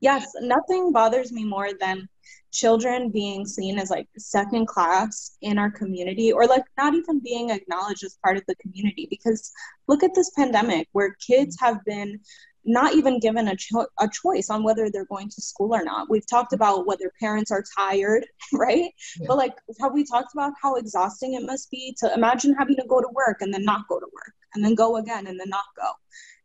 Yes, 0.00 0.32
nothing 0.40 0.92
bothers 0.92 1.32
me 1.32 1.44
more 1.44 1.70
than 1.80 2.08
children 2.54 3.10
being 3.10 3.44
seen 3.44 3.78
as 3.78 3.90
like 3.90 4.06
second 4.16 4.66
class 4.66 5.36
in 5.42 5.58
our 5.58 5.70
community 5.70 6.32
or 6.32 6.46
like 6.46 6.64
not 6.78 6.94
even 6.94 7.20
being 7.20 7.50
acknowledged 7.50 8.04
as 8.04 8.16
part 8.22 8.36
of 8.36 8.44
the 8.46 8.54
community 8.56 9.06
because 9.10 9.50
look 9.88 10.02
at 10.02 10.14
this 10.14 10.30
pandemic 10.36 10.88
where 10.92 11.16
kids 11.26 11.56
have 11.60 11.84
been 11.84 12.18
not 12.64 12.94
even 12.94 13.20
given 13.20 13.48
a, 13.48 13.56
cho- 13.56 13.86
a 14.00 14.08
choice 14.08 14.48
on 14.48 14.62
whether 14.62 14.88
they're 14.90 15.04
going 15.06 15.28
to 15.28 15.42
school 15.42 15.74
or 15.74 15.84
not. 15.84 16.08
We've 16.08 16.26
talked 16.26 16.52
about 16.52 16.86
whether 16.86 17.12
parents 17.20 17.50
are 17.50 17.64
tired, 17.76 18.26
right? 18.52 18.90
Yeah. 19.20 19.26
But 19.28 19.36
like, 19.36 19.54
have 19.80 19.92
we 19.92 20.04
talked 20.04 20.32
about 20.32 20.52
how 20.62 20.76
exhausting 20.76 21.34
it 21.34 21.42
must 21.44 21.70
be 21.70 21.94
to 22.00 22.14
imagine 22.14 22.54
having 22.54 22.76
to 22.76 22.86
go 22.88 23.00
to 23.00 23.08
work 23.12 23.38
and 23.40 23.52
then 23.52 23.64
not 23.64 23.88
go 23.88 24.00
to 24.00 24.06
work 24.06 24.34
and 24.54 24.64
then 24.64 24.74
go 24.74 24.96
again 24.96 25.26
and 25.26 25.38
then 25.38 25.48
not 25.48 25.64
go? 25.76 25.90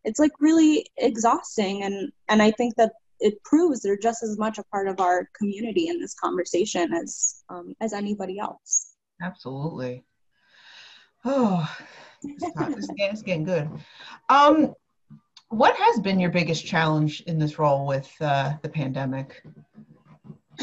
It's 0.04 0.20
like 0.20 0.32
really 0.40 0.88
exhausting, 0.98 1.84
and 1.84 2.12
and 2.30 2.42
I 2.42 2.52
think 2.52 2.76
that 2.78 2.94
it 3.20 3.44
proves 3.44 3.82
they're 3.82 3.98
just 3.98 4.24
as 4.24 4.38
much 4.38 4.58
a 4.58 4.64
part 4.66 4.88
of 4.88 5.00
our 5.00 5.30
community 5.38 5.88
in 5.88 6.00
this 6.00 6.14
conversation 6.14 6.94
as 6.94 7.44
um, 7.50 7.74
as 7.82 7.94
anybody 7.94 8.40
else. 8.40 8.94
Absolutely. 9.22 10.04
Oh, 11.26 11.70
it's, 12.24 12.88
it's 12.98 13.22
getting 13.22 13.44
good. 13.44 13.70
Um, 14.30 14.74
what 15.50 15.76
has 15.76 16.00
been 16.00 16.20
your 16.20 16.30
biggest 16.30 16.66
challenge 16.66 17.22
in 17.22 17.38
this 17.40 17.60
role 17.60 17.86
with 17.86 18.10
uh, 18.22 18.54
the 18.62 18.70
pandemic? 18.70 19.44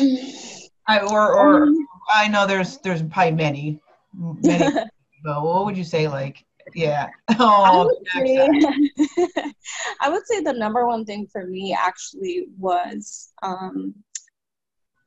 I, 0.89 1.01
or, 1.01 1.35
or 1.35 1.63
um, 1.65 1.87
I 2.09 2.29
know 2.29 2.47
there's 2.47 2.79
there's 2.79 3.03
probably 3.03 3.33
many, 3.33 3.81
many. 4.15 4.73
but 5.25 5.43
what 5.43 5.65
would 5.65 5.77
you 5.77 5.85
say? 5.85 6.07
Like, 6.07 6.45
yeah. 6.75 7.09
Oh, 7.39 7.63
I 7.65 7.85
would, 7.85 7.97
say, 8.15 9.53
I 10.01 10.09
would 10.09 10.27
say 10.27 10.41
the 10.41 10.53
number 10.53 10.87
one 10.87 11.05
thing 11.05 11.27
for 11.31 11.47
me 11.47 11.77
actually 11.79 12.47
was 12.59 13.33
um, 13.43 13.95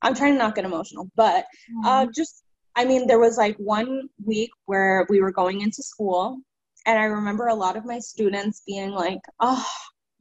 I'm 0.01 0.13
trying 0.13 0.33
to 0.33 0.39
not 0.39 0.55
get 0.55 0.65
emotional, 0.65 1.09
but 1.15 1.45
uh, 1.85 2.03
mm-hmm. 2.03 2.11
just 2.15 2.43
I 2.75 2.85
mean, 2.85 3.07
there 3.07 3.19
was 3.19 3.37
like 3.37 3.57
one 3.57 4.09
week 4.23 4.51
where 4.65 5.05
we 5.09 5.21
were 5.21 5.31
going 5.31 5.61
into 5.61 5.83
school, 5.83 6.37
and 6.85 6.97
I 6.97 7.05
remember 7.05 7.47
a 7.47 7.55
lot 7.55 7.75
of 7.75 7.85
my 7.85 7.99
students 7.99 8.61
being 8.65 8.91
like, 8.91 9.19
"Oh, 9.39 9.65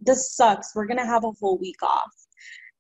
this 0.00 0.34
sucks. 0.34 0.74
We're 0.74 0.86
gonna 0.86 1.06
have 1.06 1.24
a 1.24 1.32
whole 1.40 1.58
week 1.58 1.82
off." 1.82 2.12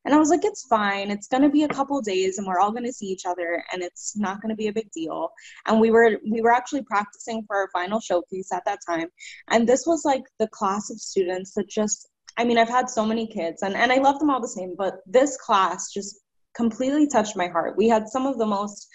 And 0.08 0.14
I 0.14 0.18
was 0.18 0.30
like, 0.30 0.42
it's 0.42 0.64
fine. 0.64 1.10
It's 1.10 1.28
gonna 1.28 1.50
be 1.50 1.64
a 1.64 1.68
couple 1.68 2.00
days, 2.00 2.38
and 2.38 2.46
we're 2.46 2.60
all 2.60 2.72
gonna 2.72 2.94
see 2.94 3.08
each 3.08 3.26
other, 3.26 3.62
and 3.70 3.82
it's 3.82 4.16
not 4.16 4.40
gonna 4.40 4.54
be 4.54 4.68
a 4.68 4.72
big 4.72 4.90
deal. 4.90 5.28
And 5.66 5.78
we 5.78 5.90
were 5.90 6.16
we 6.26 6.40
were 6.40 6.50
actually 6.50 6.82
practicing 6.84 7.44
for 7.46 7.56
our 7.56 7.68
final 7.74 8.00
showcase 8.00 8.50
at 8.50 8.64
that 8.64 8.78
time, 8.88 9.08
and 9.48 9.68
this 9.68 9.84
was 9.86 10.06
like 10.06 10.22
the 10.38 10.48
class 10.48 10.88
of 10.88 10.98
students 10.98 11.52
that 11.56 11.68
just 11.68 12.08
I 12.38 12.44
mean, 12.44 12.56
I've 12.56 12.70
had 12.70 12.88
so 12.88 13.04
many 13.04 13.26
kids, 13.26 13.60
and 13.60 13.74
and 13.74 13.92
I 13.92 13.96
love 13.96 14.18
them 14.18 14.30
all 14.30 14.40
the 14.40 14.48
same, 14.48 14.74
but 14.78 14.94
this 15.04 15.36
class 15.36 15.92
just 15.92 16.18
completely 16.54 17.06
touched 17.06 17.36
my 17.36 17.48
heart. 17.48 17.76
We 17.76 17.86
had 17.90 18.08
some 18.08 18.24
of 18.26 18.38
the 18.38 18.46
most 18.46 18.88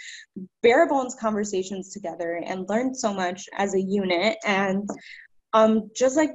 bare 0.63 0.89
bones 0.89 1.15
conversations 1.19 1.93
together 1.93 2.41
and 2.43 2.67
learned 2.67 2.97
so 2.97 3.13
much 3.13 3.45
as 3.56 3.76
a 3.76 3.82
unit, 3.82 4.38
and 4.47 4.89
um, 5.54 5.91
just 5.95 6.17
like 6.17 6.32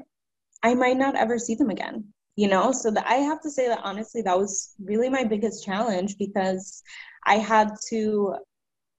I 0.62 0.74
might 0.74 0.98
not 0.98 1.16
ever 1.16 1.36
see 1.36 1.56
them 1.56 1.70
again 1.70 2.12
you 2.38 2.46
know 2.46 2.70
so 2.70 2.88
that 2.88 3.04
i 3.08 3.14
have 3.14 3.40
to 3.42 3.50
say 3.50 3.66
that 3.66 3.80
honestly 3.82 4.22
that 4.22 4.38
was 4.38 4.74
really 4.78 5.08
my 5.08 5.24
biggest 5.24 5.64
challenge 5.64 6.16
because 6.18 6.84
i 7.26 7.34
had 7.34 7.68
to 7.88 8.32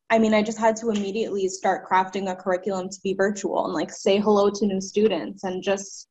i 0.09 0.19
mean 0.19 0.33
i 0.33 0.43
just 0.43 0.57
had 0.57 0.75
to 0.75 0.89
immediately 0.89 1.47
start 1.47 1.87
crafting 1.89 2.29
a 2.29 2.35
curriculum 2.35 2.89
to 2.89 2.99
be 3.01 3.13
virtual 3.13 3.63
and 3.63 3.73
like 3.73 3.91
say 3.91 4.19
hello 4.19 4.49
to 4.49 4.65
new 4.65 4.81
students 4.81 5.45
and 5.45 5.63
just 5.63 6.09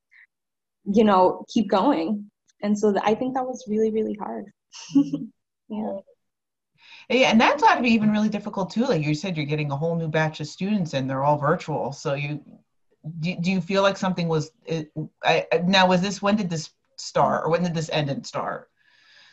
you 0.91 1.05
know 1.05 1.45
keep 1.53 1.69
going 1.69 2.31
and 2.63 2.79
so 2.79 2.95
i 3.03 3.15
think 3.15 3.35
that 3.35 3.45
was 3.45 3.63
really 3.69 3.91
really 3.91 4.15
hard 4.15 4.47
mm-hmm. 4.97 5.25
yeah 5.69 5.99
yeah, 7.11 7.31
and 7.31 7.41
that's 7.41 7.63
got 7.63 7.77
to 7.77 7.83
be 7.83 7.91
even 7.91 8.11
really 8.11 8.29
difficult 8.29 8.71
too. 8.71 8.85
Like 8.85 9.03
you 9.03 9.15
said, 9.15 9.35
you're 9.35 9.47
getting 9.47 9.71
a 9.71 9.77
whole 9.77 9.97
new 9.97 10.09
batch 10.09 10.41
of 10.41 10.47
students, 10.47 10.93
and 10.93 11.09
they're 11.09 11.25
all 11.25 11.39
virtual. 11.39 11.91
So 11.91 12.13
you 12.13 12.45
do, 13.21 13.35
do 13.41 13.51
you 13.51 13.63
feel 13.63 13.83
like 13.83 13.97
something 13.97 14.29
was 14.29 14.51
it, 14.67 14.93
I, 15.25 15.47
now 15.65 15.89
was 15.89 16.03
this 16.03 16.21
when 16.21 16.37
did 16.37 16.51
this 16.51 16.71
start 17.01 17.45
or 17.45 17.51
when 17.51 17.63
did 17.63 17.75
this 17.75 17.91
end 17.91 18.11
and 18.11 18.27
start 18.27 18.69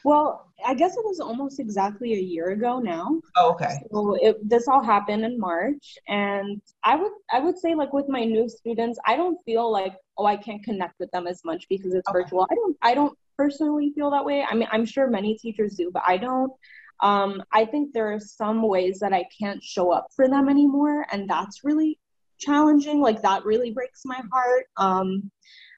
Well, 0.04 0.52
I 0.64 0.74
guess 0.76 0.96
it 0.96 1.04
was 1.04 1.20
almost 1.20 1.60
exactly 1.60 2.14
a 2.14 2.20
year 2.20 2.52
ago 2.52 2.80
now. 2.80 3.20
Oh, 3.36 3.52
okay. 3.54 3.74
So 3.92 4.16
it, 4.22 4.38
this 4.48 4.68
all 4.68 4.84
happened 4.84 5.26
in 5.26 5.40
March, 5.40 5.98
and 6.08 6.62
I 6.84 6.96
would 6.96 7.12
I 7.32 7.40
would 7.40 7.58
say 7.58 7.74
like 7.76 7.92
with 7.92 8.08
my 8.08 8.24
new 8.24 8.48
students, 8.48 9.00
I 9.06 9.16
don't 9.16 9.38
feel 9.46 9.72
like 9.72 9.96
oh 10.18 10.26
I 10.26 10.38
can't 10.38 10.64
connect 10.64 11.00
with 11.00 11.10
them 11.12 11.26
as 11.28 11.42
much 11.44 11.68
because 11.70 11.94
it's 11.94 12.08
okay. 12.08 12.20
virtual. 12.20 12.48
I 12.52 12.56
don't 12.56 12.78
I 12.82 12.94
don't 12.94 13.18
personally 13.38 13.92
feel 13.96 14.12
that 14.12 14.24
way. 14.24 14.46
I 14.48 14.54
mean 14.56 14.68
I'm 14.72 14.86
sure 14.86 15.10
many 15.10 15.38
teachers 15.38 15.76
do, 15.76 15.90
but 15.92 16.04
I 16.06 16.18
don't. 16.18 16.52
Um, 17.02 17.44
I 17.52 17.66
think 17.66 17.92
there 17.92 18.14
are 18.14 18.20
some 18.20 18.62
ways 18.62 19.00
that 19.00 19.12
I 19.12 19.26
can't 19.38 19.62
show 19.62 19.92
up 19.92 20.08
for 20.16 20.30
them 20.30 20.48
anymore, 20.50 21.06
and 21.12 21.30
that's 21.30 21.64
really 21.64 22.00
challenging. 22.40 23.02
Like 23.02 23.22
that 23.24 23.44
really 23.44 23.72
breaks 23.72 24.02
my 24.06 24.22
heart. 24.32 24.66
Um, 24.78 25.32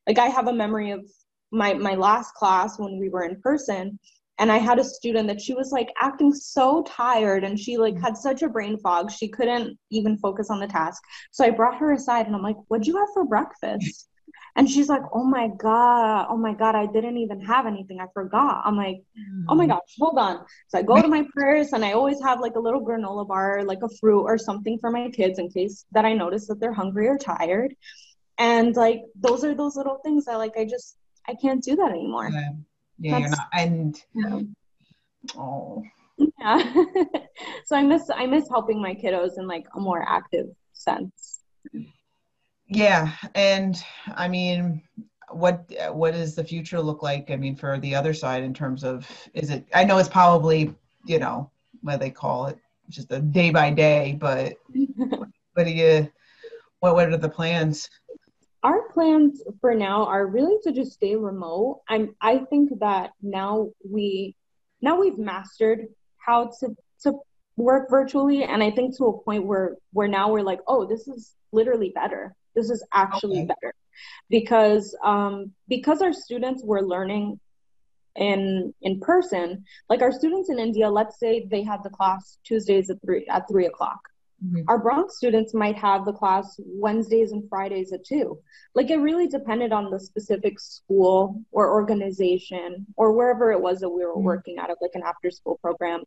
like 0.06 0.20
I 0.20 0.28
have 0.28 0.48
a 0.48 0.54
memory 0.54 0.92
of 0.92 1.06
my 1.52 1.74
my 1.74 1.96
last 1.96 2.34
class 2.34 2.78
when 2.80 3.00
we 3.00 3.10
were 3.10 3.24
in 3.24 3.42
person 3.42 3.98
and 4.40 4.52
i 4.52 4.58
had 4.58 4.80
a 4.80 4.84
student 4.84 5.28
that 5.28 5.42
she 5.42 5.54
was 5.54 5.72
like 5.72 5.90
acting 6.00 6.34
so 6.34 6.84
tired 6.84 7.44
and 7.44 7.60
she 7.60 7.78
like 7.78 8.00
had 8.00 8.18
such 8.18 8.42
a 8.42 8.50
brain 8.50 8.78
fog 8.80 9.12
she 9.12 9.28
couldn't 9.28 9.78
even 9.92 10.18
focus 10.18 10.50
on 10.50 10.60
the 10.60 10.68
task. 10.68 11.02
So 11.32 11.46
i 11.46 11.50
brought 11.50 11.78
her 11.78 11.94
aside 11.94 12.28
and 12.28 12.36
i'm 12.36 12.44
like 12.44 12.58
what'd 12.68 12.88
you 12.88 12.98
have 12.98 13.10
for 13.14 13.26
breakfast? 13.26 14.10
And 14.56 14.68
she's 14.68 14.90
like 14.90 15.04
oh 15.14 15.24
my 15.24 15.50
god 15.60 16.28
oh 16.30 16.38
my 16.38 16.54
god 16.54 16.76
i 16.76 16.88
didn't 16.88 17.18
even 17.18 17.40
have 17.42 17.68
anything 17.68 18.00
i 18.00 18.08
forgot. 18.14 18.64
I'm 18.66 18.76
like 18.76 19.04
oh 19.50 19.56
my 19.56 19.66
mm. 19.66 19.70
gosh 19.70 19.96
hold 20.00 20.18
on. 20.18 20.46
So 20.68 20.80
i 20.80 20.82
go 20.82 21.02
to 21.02 21.08
my 21.08 21.26
purse 21.34 21.74
and 21.74 21.86
i 21.86 21.92
always 21.94 22.22
have 22.22 22.40
like 22.40 22.56
a 22.56 22.60
little 22.60 22.86
granola 22.86 23.28
bar 23.28 23.64
like 23.64 23.84
a 23.84 23.90
fruit 24.00 24.24
or 24.24 24.38
something 24.38 24.80
for 24.80 24.92
my 24.92 25.10
kids 25.10 25.40
in 25.40 25.50
case 25.50 25.86
that 25.92 26.06
i 26.06 26.14
notice 26.14 26.48
that 26.48 26.60
they're 26.60 26.74
hungry 26.74 27.08
or 27.08 27.18
tired. 27.18 27.76
And 28.40 28.76
like 28.76 29.02
those 29.16 29.44
are 29.44 29.56
those 29.56 29.76
little 29.76 30.00
things 30.04 30.26
that 30.26 30.38
like 30.38 30.58
i 30.58 30.66
just 30.66 30.98
I 31.28 31.36
can't 31.36 31.64
do 31.64 31.76
that 31.76 31.92
anymore. 31.92 32.30
Yeah, 32.32 32.50
yeah 33.00 33.18
you're 33.18 33.30
not. 33.30 33.48
And 33.54 34.02
yeah. 34.14 34.40
oh, 35.38 35.84
yeah. 36.18 36.74
so 37.66 37.76
I 37.76 37.84
miss 37.84 38.10
I 38.14 38.26
miss 38.26 38.48
helping 38.50 38.82
my 38.82 38.94
kiddos 38.94 39.38
in 39.38 39.48
like 39.48 39.66
a 39.76 39.80
more 39.80 40.06
active 40.08 40.48
sense. 40.74 41.40
Yeah, 42.70 43.12
and 43.36 43.82
I 44.16 44.28
mean, 44.28 44.82
what 45.30 45.72
what 45.92 46.14
does 46.14 46.36
the 46.36 46.44
future 46.44 46.82
look 46.82 47.04
like? 47.04 47.32
I 47.32 47.36
mean, 47.36 47.56
for 47.56 47.80
the 47.80 47.96
other 47.96 48.14
side 48.14 48.44
in 48.44 48.54
terms 48.54 48.84
of 48.84 49.10
is 49.34 49.50
it? 49.50 49.66
I 49.74 49.84
know 49.84 49.98
it's 49.98 50.10
probably 50.10 50.74
you 51.06 51.20
know 51.20 51.52
what 51.82 52.00
they 52.00 52.10
call 52.10 52.48
it, 52.48 52.58
just 52.90 53.12
a 53.12 53.20
day 53.20 53.52
by 53.52 53.70
day, 53.72 54.18
but 54.20 54.56
what 55.54 55.66
do 55.66 55.72
you? 55.72 56.12
What 56.80 56.96
what 56.96 57.12
are 57.12 57.18
the 57.18 57.30
plans? 57.30 57.90
Our 58.68 58.90
plans 58.90 59.42
for 59.62 59.74
now 59.74 60.06
are 60.08 60.28
really 60.28 60.58
to 60.64 60.74
just 60.74 60.92
stay 60.92 61.16
remote. 61.16 61.80
I'm 61.88 62.16
I 62.20 62.40
think 62.50 62.70
that 62.82 63.12
now 63.22 63.70
we 63.90 64.36
now 64.82 65.00
we've 65.00 65.18
mastered 65.18 65.88
how 66.18 66.52
to 66.60 66.76
to 67.04 67.14
work 67.56 67.90
virtually 67.90 68.44
and 68.44 68.62
I 68.62 68.72
think 68.72 68.98
to 68.98 69.06
a 69.06 69.24
point 69.24 69.46
where 69.46 69.78
where 69.94 70.10
now 70.10 70.32
we're 70.32 70.50
like, 70.52 70.60
oh, 70.68 70.86
this 70.86 71.08
is 71.08 71.34
literally 71.54 71.94
better. 71.96 72.36
This 72.56 72.70
is 72.70 72.86
actually 72.94 73.40
okay. 73.40 73.46
better. 73.54 73.74
Because 74.30 74.94
um 75.02 75.54
because 75.70 76.02
our 76.02 76.12
students 76.12 76.62
were 76.62 76.82
learning 76.82 77.40
in 78.18 78.74
in 78.82 79.00
person, 79.00 79.64
like 79.88 80.02
our 80.02 80.12
students 80.12 80.50
in 80.50 80.60
India, 80.60 80.90
let's 80.90 81.18
say 81.20 81.48
they 81.50 81.64
had 81.64 81.84
the 81.84 81.90
class 81.90 82.38
Tuesdays 82.44 82.90
at 82.90 82.98
three 83.02 83.26
at 83.28 83.48
three 83.48 83.68
o'clock 83.68 84.02
Mm-hmm. 84.46 84.62
Our 84.68 84.78
Bronx 84.78 85.18
students 85.18 85.54
might 85.54 85.76
have 85.78 86.06
the 86.06 86.14
class 86.14 86.60
Wednesdays 86.60 87.32
and 87.32 87.48
Fridays 87.50 87.92
at 87.92 88.06
two. 88.06 88.40
Like 88.76 88.92
it 88.92 88.98
really 88.98 89.28
depended 89.28 89.72
on 89.72 89.90
the 89.90 90.00
specific 90.00 90.60
school 90.60 91.42
or 91.52 91.72
organization 91.72 92.86
or 92.96 93.14
wherever 93.14 93.52
it 93.52 93.62
was 93.62 93.80
that 93.80 93.90
we 93.90 94.06
were 94.06 94.14
mm-hmm. 94.14 94.24
working 94.24 94.60
out 94.60 94.70
of, 94.70 94.78
like 94.82 94.92
an 94.94 95.04
after 95.06 95.32
school 95.32 95.58
program. 95.62 96.04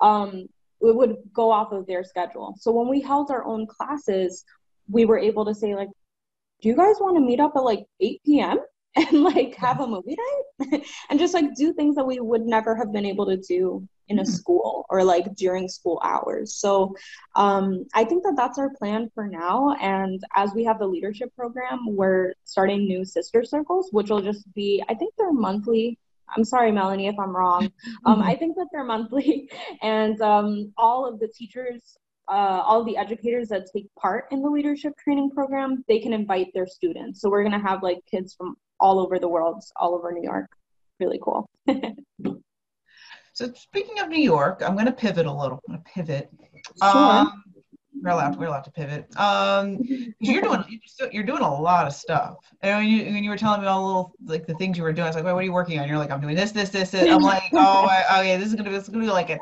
Um, 0.00 0.48
it 0.80 0.94
would 0.94 1.16
go 1.32 1.50
off 1.50 1.72
of 1.72 1.86
their 1.86 2.04
schedule. 2.04 2.54
So 2.58 2.72
when 2.72 2.88
we 2.88 3.00
held 3.00 3.30
our 3.30 3.44
own 3.44 3.66
classes, 3.66 4.44
we 4.90 5.04
were 5.04 5.18
able 5.18 5.44
to 5.46 5.54
say 5.54 5.74
like, 5.74 5.88
do 6.60 6.68
you 6.68 6.76
guys 6.76 6.96
want 7.00 7.16
to 7.16 7.20
meet 7.20 7.40
up 7.40 7.52
at 7.56 7.62
like 7.62 7.84
8 8.00 8.20
p.m. 8.26 8.58
and 8.96 9.22
like 9.22 9.54
have 9.56 9.80
a 9.80 9.86
movie 9.86 10.16
night 10.60 10.84
and 11.10 11.18
just 11.18 11.32
like 11.32 11.54
do 11.54 11.72
things 11.72 11.96
that 11.96 12.06
we 12.06 12.20
would 12.20 12.42
never 12.42 12.76
have 12.76 12.92
been 12.92 13.06
able 13.06 13.26
to 13.26 13.38
do 13.38 13.88
in 14.12 14.18
a 14.20 14.24
school 14.24 14.86
or 14.90 15.02
like 15.02 15.34
during 15.34 15.68
school 15.68 16.00
hours. 16.04 16.54
So 16.54 16.94
um, 17.34 17.86
I 17.94 18.04
think 18.04 18.22
that 18.24 18.34
that's 18.36 18.58
our 18.58 18.70
plan 18.70 19.10
for 19.14 19.26
now. 19.26 19.74
And 19.80 20.22
as 20.36 20.52
we 20.54 20.64
have 20.64 20.78
the 20.78 20.86
leadership 20.86 21.34
program, 21.34 21.80
we're 21.88 22.34
starting 22.44 22.84
new 22.84 23.04
sister 23.04 23.44
circles, 23.44 23.88
which 23.90 24.10
will 24.10 24.22
just 24.22 24.52
be, 24.54 24.82
I 24.88 24.94
think 24.94 25.14
they're 25.16 25.32
monthly. 25.32 25.98
I'm 26.36 26.44
sorry, 26.44 26.72
Melanie, 26.72 27.08
if 27.08 27.18
I'm 27.18 27.34
wrong. 27.36 27.70
Um. 28.06 28.22
I 28.22 28.34
think 28.34 28.56
that 28.56 28.68
they're 28.72 28.84
monthly, 28.84 29.50
and 29.82 30.20
um, 30.22 30.72
all 30.76 31.06
of 31.06 31.20
the 31.20 31.28
teachers 31.28 31.96
uh, 32.28 32.62
all 32.64 32.84
the 32.84 32.96
educators 32.96 33.48
that 33.48 33.66
take 33.74 33.86
part 33.96 34.26
in 34.30 34.42
the 34.42 34.48
leadership 34.48 34.96
training 34.96 35.30
program, 35.30 35.84
they 35.88 35.98
can 35.98 36.12
invite 36.12 36.48
their 36.54 36.66
students. 36.66 37.20
So 37.20 37.28
we're 37.28 37.42
going 37.42 37.60
to 37.60 37.68
have 37.68 37.82
like 37.82 37.98
kids 38.10 38.34
from 38.34 38.56
all 38.80 39.00
over 39.00 39.18
the 39.18 39.28
world, 39.28 39.62
all 39.76 39.94
over 39.94 40.12
New 40.12 40.22
York. 40.22 40.50
Really 41.00 41.20
cool. 41.22 41.48
So 43.32 43.52
speaking 43.54 43.98
of 44.00 44.08
New 44.08 44.20
York, 44.20 44.62
I'm 44.64 44.74
going 44.74 44.86
to 44.86 44.92
pivot 44.92 45.26
a 45.26 45.32
little. 45.32 45.60
I'm 45.68 45.74
going 45.74 45.84
to 45.84 45.90
pivot. 45.90 46.30
Sure. 46.82 46.90
Um, 46.90 47.44
we're 48.02 48.10
allowed. 48.10 48.36
We're 48.36 48.46
allowed 48.46 48.64
to 48.64 48.70
pivot. 48.70 49.16
Um, 49.16 49.78
you're 50.20 50.42
doing 50.42 50.64
you're 51.12 51.22
doing 51.22 51.42
a 51.42 51.54
lot 51.54 51.86
of 51.86 51.92
stuff. 51.92 52.36
And 52.60 52.78
when 52.78 52.88
you 52.88 53.04
when 53.12 53.24
you 53.24 53.30
were 53.30 53.36
telling 53.36 53.62
me 53.62 53.66
all 53.66 53.80
the 53.80 53.86
little 53.86 54.12
like 54.24 54.46
the 54.46 54.54
things 54.54 54.76
you 54.76 54.82
were 54.82 54.92
doing, 54.92 55.04
I 55.04 55.08
was 55.08 55.16
like, 55.16 55.24
Wait, 55.24 55.32
what 55.32 55.40
are 55.40 55.44
you 55.44 55.52
working 55.52 55.78
on? 55.78 55.88
You're 55.88 55.98
like, 55.98 56.10
I'm 56.10 56.20
doing 56.20 56.34
this, 56.34 56.52
this, 56.52 56.70
this, 56.70 56.90
this. 56.90 57.08
I'm 57.08 57.22
like, 57.22 57.44
oh, 57.52 57.86
I, 57.88 58.20
okay, 58.20 58.36
this 58.36 58.48
is 58.48 58.54
gonna 58.54 58.68
be 58.68 58.76
this 58.76 58.84
is 58.84 58.88
gonna 58.90 59.04
be 59.04 59.10
like 59.10 59.30
an 59.30 59.38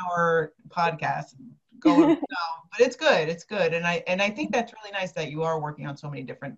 hour 0.00 0.52
podcast. 0.68 1.34
Going, 1.80 2.16
but 2.70 2.80
it's 2.80 2.96
good. 2.96 3.28
It's 3.28 3.44
good, 3.44 3.74
and 3.74 3.86
I 3.86 4.02
and 4.06 4.22
I 4.22 4.30
think 4.30 4.52
that's 4.52 4.72
really 4.72 4.92
nice 4.92 5.12
that 5.12 5.30
you 5.30 5.42
are 5.42 5.60
working 5.60 5.86
on 5.86 5.96
so 5.96 6.08
many 6.08 6.22
different. 6.22 6.56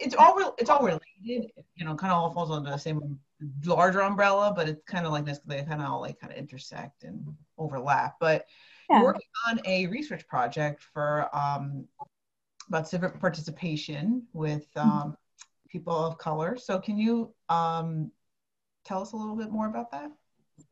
It's 0.00 0.14
all. 0.14 0.54
It's 0.58 0.68
all 0.68 0.84
related. 0.84 1.50
You 1.76 1.84
know, 1.84 1.94
kind 1.94 2.12
of 2.12 2.18
all 2.18 2.32
falls 2.32 2.50
under 2.50 2.70
the 2.70 2.76
same 2.76 3.18
larger 3.64 4.02
umbrella, 4.02 4.52
but 4.54 4.68
it's 4.68 4.82
kind 4.84 5.06
of 5.06 5.12
like 5.12 5.24
this 5.24 5.40
they 5.46 5.62
kind 5.62 5.80
of 5.80 5.90
all 5.90 6.00
like 6.00 6.20
kind 6.20 6.32
of 6.32 6.38
intersect 6.38 7.04
and 7.04 7.34
overlap. 7.58 8.16
But 8.20 8.46
yeah. 8.88 9.02
working 9.02 9.28
on 9.48 9.60
a 9.66 9.86
research 9.86 10.26
project 10.26 10.82
for 10.92 11.28
um, 11.34 11.86
about 12.68 12.88
civic 12.88 13.18
participation 13.20 14.24
with 14.32 14.72
mm-hmm. 14.74 14.88
um, 14.88 15.16
people 15.68 15.94
of 15.94 16.18
color. 16.18 16.56
So 16.56 16.78
can 16.78 16.98
you 16.98 17.32
um, 17.48 18.10
tell 18.84 19.02
us 19.02 19.12
a 19.12 19.16
little 19.16 19.36
bit 19.36 19.50
more 19.50 19.68
about 19.68 19.90
that? 19.92 20.10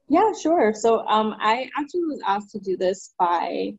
Yeah, 0.08 0.32
sure. 0.40 0.72
So 0.74 1.06
um, 1.06 1.36
I 1.38 1.68
actually 1.78 2.04
was 2.04 2.22
asked 2.26 2.50
to 2.52 2.58
do 2.58 2.76
this 2.76 3.14
by 3.18 3.74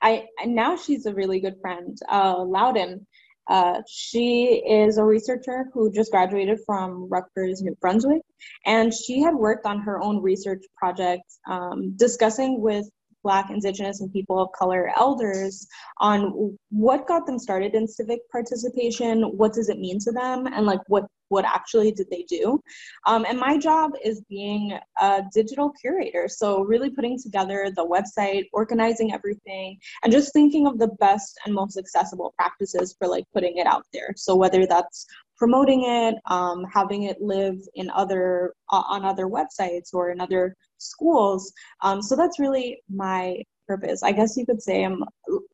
I 0.00 0.26
now 0.44 0.76
she's 0.76 1.06
a 1.06 1.14
really 1.14 1.40
good 1.40 1.56
friend, 1.60 1.98
uh, 2.08 2.42
Loudon. 2.42 3.06
Uh, 3.48 3.80
she 3.88 4.62
is 4.68 4.98
a 4.98 5.04
researcher 5.04 5.66
who 5.72 5.90
just 5.90 6.10
graduated 6.10 6.58
from 6.66 7.08
Rutgers, 7.08 7.62
New 7.62 7.74
Brunswick, 7.80 8.22
and 8.66 8.92
she 8.92 9.20
had 9.20 9.34
worked 9.34 9.64
on 9.66 9.80
her 9.80 10.00
own 10.02 10.22
research 10.22 10.64
project 10.76 11.22
um, 11.48 11.96
discussing 11.96 12.60
with 12.60 12.88
Black, 13.22 13.50
Indigenous, 13.50 14.00
and 14.00 14.12
people 14.12 14.40
of 14.40 14.50
color 14.52 14.90
elders 14.96 15.66
on 15.98 16.56
what 16.70 17.06
got 17.06 17.26
them 17.26 17.38
started 17.38 17.74
in 17.74 17.86
civic 17.86 18.20
participation, 18.30 19.22
what 19.36 19.52
does 19.52 19.68
it 19.68 19.78
mean 19.78 19.98
to 20.00 20.12
them, 20.12 20.46
and 20.46 20.66
like 20.66 20.80
what 20.88 21.06
what 21.28 21.44
actually 21.44 21.92
did 21.92 22.08
they 22.10 22.24
do. 22.28 22.60
Um, 23.06 23.24
and 23.28 23.38
my 23.38 23.58
job 23.58 23.92
is 24.02 24.22
being 24.28 24.78
a 25.00 25.22
digital 25.32 25.70
curator, 25.80 26.26
so 26.28 26.62
really 26.62 26.90
putting 26.90 27.18
together 27.20 27.70
the 27.74 27.86
website, 27.86 28.44
organizing 28.52 29.12
everything, 29.12 29.78
and 30.02 30.12
just 30.12 30.32
thinking 30.32 30.66
of 30.66 30.78
the 30.78 30.88
best 31.00 31.38
and 31.44 31.54
most 31.54 31.76
accessible 31.76 32.34
practices 32.38 32.94
for 32.98 33.08
like 33.08 33.24
putting 33.34 33.58
it 33.58 33.66
out 33.66 33.84
there. 33.92 34.14
So 34.16 34.36
whether 34.36 34.66
that's 34.66 35.06
promoting 35.36 35.84
it, 35.84 36.16
um, 36.26 36.64
having 36.72 37.04
it 37.04 37.20
live 37.20 37.58
in 37.74 37.90
other 37.90 38.54
uh, 38.70 38.82
on 38.88 39.04
other 39.04 39.26
websites 39.26 39.94
or 39.94 40.10
in 40.10 40.20
other 40.20 40.56
schools. 40.78 41.52
Um, 41.82 42.02
so 42.02 42.16
that's 42.16 42.38
really 42.38 42.82
my 42.88 43.42
purpose. 43.66 44.02
I 44.02 44.12
guess 44.12 44.36
you 44.36 44.46
could 44.46 44.62
say 44.62 44.84
I'm 44.84 45.04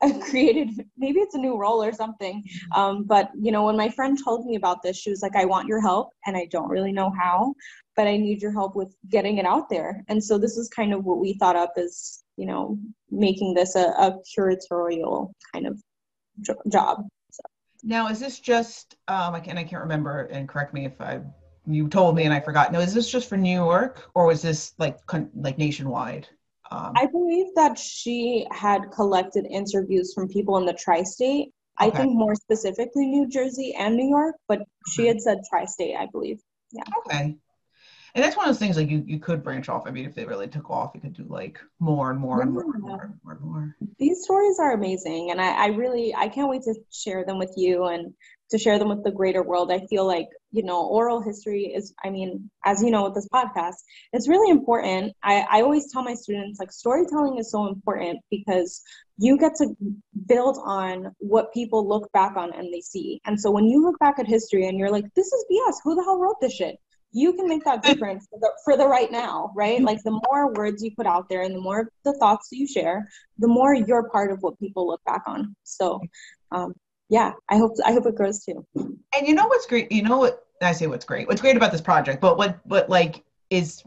created. 0.22 0.70
Maybe 0.96 1.20
it's 1.20 1.34
a 1.34 1.38
new 1.38 1.58
role 1.58 1.82
or 1.82 1.92
something. 1.92 2.44
Um, 2.74 3.04
but 3.04 3.30
you 3.38 3.50
know, 3.52 3.64
when 3.64 3.76
my 3.76 3.88
friend 3.88 4.16
told 4.22 4.46
me 4.46 4.56
about 4.56 4.82
this, 4.82 4.96
she 4.96 5.10
was 5.10 5.22
like, 5.22 5.36
"I 5.36 5.44
want 5.44 5.68
your 5.68 5.80
help, 5.80 6.10
and 6.26 6.36
I 6.36 6.46
don't 6.50 6.68
really 6.68 6.92
know 6.92 7.10
how, 7.10 7.54
but 7.96 8.06
I 8.06 8.16
need 8.16 8.40
your 8.40 8.52
help 8.52 8.76
with 8.76 8.94
getting 9.10 9.38
it 9.38 9.46
out 9.46 9.68
there." 9.68 10.04
And 10.08 10.22
so 10.22 10.38
this 10.38 10.56
is 10.56 10.68
kind 10.68 10.94
of 10.94 11.04
what 11.04 11.18
we 11.18 11.34
thought 11.34 11.56
up 11.56 11.72
as 11.76 12.22
you 12.36 12.46
know 12.46 12.78
making 13.10 13.54
this 13.54 13.74
a, 13.74 13.86
a 13.98 14.18
curatorial 14.38 15.32
kind 15.52 15.66
of 15.66 15.80
job. 16.68 17.04
Now, 17.86 18.08
is 18.08 18.18
this 18.18 18.40
just, 18.40 18.96
um, 19.08 19.34
I 19.34 19.40
can 19.40 19.58
I 19.58 19.64
can't 19.64 19.82
remember, 19.82 20.22
and 20.32 20.48
correct 20.48 20.72
me 20.72 20.86
if 20.86 20.98
I, 21.02 21.20
you 21.66 21.88
told 21.88 22.16
me 22.16 22.24
and 22.24 22.34
I 22.34 22.40
forgot. 22.40 22.72
No, 22.72 22.80
is 22.80 22.94
this 22.94 23.10
just 23.10 23.28
for 23.28 23.36
New 23.36 23.54
York 23.54 24.10
or 24.14 24.26
was 24.26 24.42
this 24.42 24.74
like 24.78 25.04
con- 25.06 25.30
like 25.34 25.58
nationwide? 25.58 26.28
Um, 26.70 26.92
I 26.96 27.06
believe 27.06 27.46
that 27.54 27.78
she 27.78 28.46
had 28.50 28.90
collected 28.90 29.46
interviews 29.46 30.12
from 30.14 30.28
people 30.28 30.56
in 30.58 30.66
the 30.66 30.72
tri-state. 30.72 31.52
Okay. 31.80 31.88
I 31.88 31.90
think 31.90 32.14
more 32.14 32.34
specifically 32.34 33.06
New 33.06 33.28
Jersey 33.28 33.74
and 33.74 33.96
New 33.96 34.08
York, 34.08 34.36
but 34.48 34.62
she 34.92 35.06
had 35.06 35.20
said 35.20 35.38
tri-state, 35.48 35.96
I 35.96 36.06
believe. 36.06 36.40
Yeah. 36.72 36.84
Okay. 36.98 37.36
And 38.14 38.22
that's 38.22 38.36
one 38.36 38.48
of 38.48 38.54
those 38.54 38.60
things 38.60 38.76
like 38.76 38.90
you 38.90 39.02
you 39.06 39.18
could 39.18 39.42
branch 39.42 39.68
off. 39.68 39.84
I 39.86 39.90
mean, 39.90 40.04
if 40.04 40.14
they 40.14 40.24
really 40.24 40.48
took 40.48 40.70
off, 40.70 40.92
you 40.94 41.00
could 41.00 41.14
do 41.14 41.24
like 41.28 41.58
more 41.80 42.10
and 42.10 42.20
more 42.20 42.42
and 42.42 42.52
more 42.52 42.62
and 42.62 42.82
more 42.82 43.02
and 43.02 43.14
more 43.22 43.32
and 43.32 43.40
more. 43.40 43.76
These 43.98 44.22
stories 44.22 44.58
are 44.58 44.72
amazing, 44.72 45.30
and 45.30 45.40
I, 45.40 45.64
I 45.64 45.66
really 45.68 46.14
I 46.14 46.28
can't 46.28 46.48
wait 46.48 46.62
to 46.62 46.74
share 46.90 47.24
them 47.24 47.38
with 47.38 47.52
you 47.56 47.84
and 47.84 48.14
to 48.50 48.58
share 48.58 48.78
them 48.78 48.88
with 48.88 49.02
the 49.02 49.10
greater 49.10 49.42
world. 49.42 49.72
I 49.72 49.86
feel 49.86 50.06
like, 50.06 50.28
you 50.52 50.62
know, 50.62 50.86
oral 50.86 51.20
history 51.20 51.72
is, 51.74 51.94
I 52.04 52.10
mean, 52.10 52.50
as 52.64 52.82
you 52.82 52.90
know, 52.90 53.04
with 53.04 53.14
this 53.14 53.28
podcast, 53.32 53.76
it's 54.12 54.28
really 54.28 54.50
important. 54.50 55.12
I, 55.22 55.44
I 55.50 55.62
always 55.62 55.90
tell 55.92 56.02
my 56.02 56.14
students, 56.14 56.60
like, 56.60 56.70
storytelling 56.70 57.38
is 57.38 57.50
so 57.50 57.66
important 57.66 58.20
because 58.30 58.82
you 59.16 59.38
get 59.38 59.54
to 59.56 59.74
build 60.26 60.58
on 60.64 61.12
what 61.18 61.52
people 61.52 61.88
look 61.88 62.10
back 62.12 62.36
on 62.36 62.52
and 62.52 62.72
they 62.72 62.80
see. 62.80 63.20
And 63.24 63.40
so 63.40 63.50
when 63.50 63.64
you 63.64 63.82
look 63.82 63.98
back 63.98 64.18
at 64.18 64.26
history 64.26 64.68
and 64.68 64.78
you're 64.78 64.90
like, 64.90 65.06
this 65.14 65.26
is 65.26 65.44
BS, 65.50 65.74
who 65.82 65.94
the 65.94 66.02
hell 66.04 66.20
wrote 66.20 66.40
this 66.40 66.54
shit? 66.54 66.76
You 67.16 67.32
can 67.32 67.48
make 67.48 67.64
that 67.64 67.82
difference 67.82 68.26
for 68.28 68.40
the, 68.40 68.50
for 68.64 68.76
the 68.76 68.86
right 68.88 69.10
now, 69.10 69.52
right? 69.54 69.80
Like 69.80 70.02
the 70.02 70.20
more 70.28 70.52
words 70.52 70.82
you 70.82 70.90
put 70.96 71.06
out 71.06 71.28
there 71.28 71.42
and 71.42 71.54
the 71.54 71.60
more 71.60 71.88
the 72.04 72.12
thoughts 72.14 72.48
you 72.50 72.66
share, 72.66 73.08
the 73.38 73.46
more 73.46 73.72
you're 73.72 74.08
part 74.10 74.32
of 74.32 74.42
what 74.42 74.58
people 74.58 74.88
look 74.88 75.00
back 75.06 75.22
on. 75.26 75.54
So 75.62 76.00
um, 76.50 76.74
yeah, 77.08 77.32
I 77.48 77.56
hope 77.56 77.72
I 77.84 77.92
hope 77.92 78.06
it 78.06 78.16
grows 78.16 78.44
too. 78.44 78.66
And 78.74 79.26
you 79.26 79.34
know 79.34 79.46
what's 79.46 79.66
great? 79.66 79.92
You 79.92 80.02
know 80.02 80.18
what 80.18 80.44
I 80.60 80.72
say? 80.72 80.86
What's 80.86 81.04
great? 81.04 81.28
What's 81.28 81.40
great 81.40 81.56
about 81.56 81.72
this 81.72 81.80
project? 81.80 82.20
But 82.20 82.36
what 82.36 82.58
what 82.64 82.90
like 82.90 83.22
is 83.50 83.82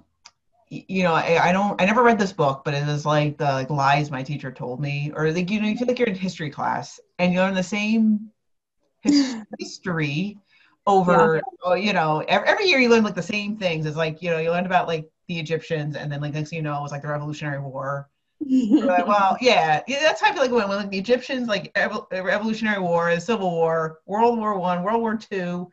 you 0.69 1.03
know 1.03 1.13
I, 1.13 1.49
I 1.49 1.51
don't 1.51 1.81
I 1.81 1.85
never 1.85 2.03
read 2.03 2.19
this 2.19 2.33
book, 2.33 2.63
but 2.63 2.73
it 2.73 2.85
was 2.85 3.05
like 3.05 3.37
the 3.37 3.45
like 3.45 3.69
lies 3.69 4.11
my 4.11 4.23
teacher 4.23 4.51
told 4.51 4.79
me, 4.79 5.11
or 5.15 5.31
like 5.31 5.49
you 5.49 5.61
know 5.61 5.67
you 5.67 5.77
feel 5.77 5.87
like 5.87 5.99
you're 5.99 6.07
in 6.07 6.15
history 6.15 6.49
class 6.49 6.99
and 7.19 7.33
you're 7.33 7.47
in 7.47 7.55
the 7.55 7.63
same 7.63 8.31
history 9.59 10.37
over 10.87 11.35
yeah. 11.35 11.41
oh, 11.63 11.73
you 11.75 11.93
know 11.93 12.23
every, 12.27 12.47
every 12.47 12.65
year 12.65 12.79
you 12.79 12.89
learn 12.89 13.03
like 13.03 13.15
the 13.15 13.21
same 13.21 13.57
things. 13.57 13.85
It's 13.85 13.97
like 13.97 14.21
you 14.21 14.31
know 14.31 14.39
you 14.39 14.49
learned 14.49 14.65
about 14.65 14.87
like 14.87 15.09
the 15.27 15.39
Egyptians, 15.39 15.95
and 15.95 16.11
then 16.11 16.21
like 16.21 16.33
next 16.33 16.49
thing 16.49 16.57
you 16.57 16.63
know 16.63 16.77
it 16.79 16.81
was 16.81 16.91
like 16.91 17.03
the 17.03 17.09
Revolutionary 17.09 17.59
War 17.59 18.09
like, 18.49 19.07
well, 19.07 19.35
yeah, 19.41 19.81
yeah, 19.87 19.99
that's 20.01 20.21
how 20.21 20.29
I 20.29 20.33
feel 20.33 20.43
like 20.43 20.51
when, 20.51 20.69
when 20.69 20.77
like 20.77 20.91
the 20.91 20.99
Egyptians, 20.99 21.47
like 21.47 21.75
Revolutionary 22.11 22.79
War, 22.79 23.13
the 23.13 23.19
Civil 23.19 23.49
War, 23.51 23.99
World 24.05 24.37
War 24.37 24.57
One, 24.57 24.83
World 24.83 25.01
War 25.01 25.17
Two, 25.17 25.71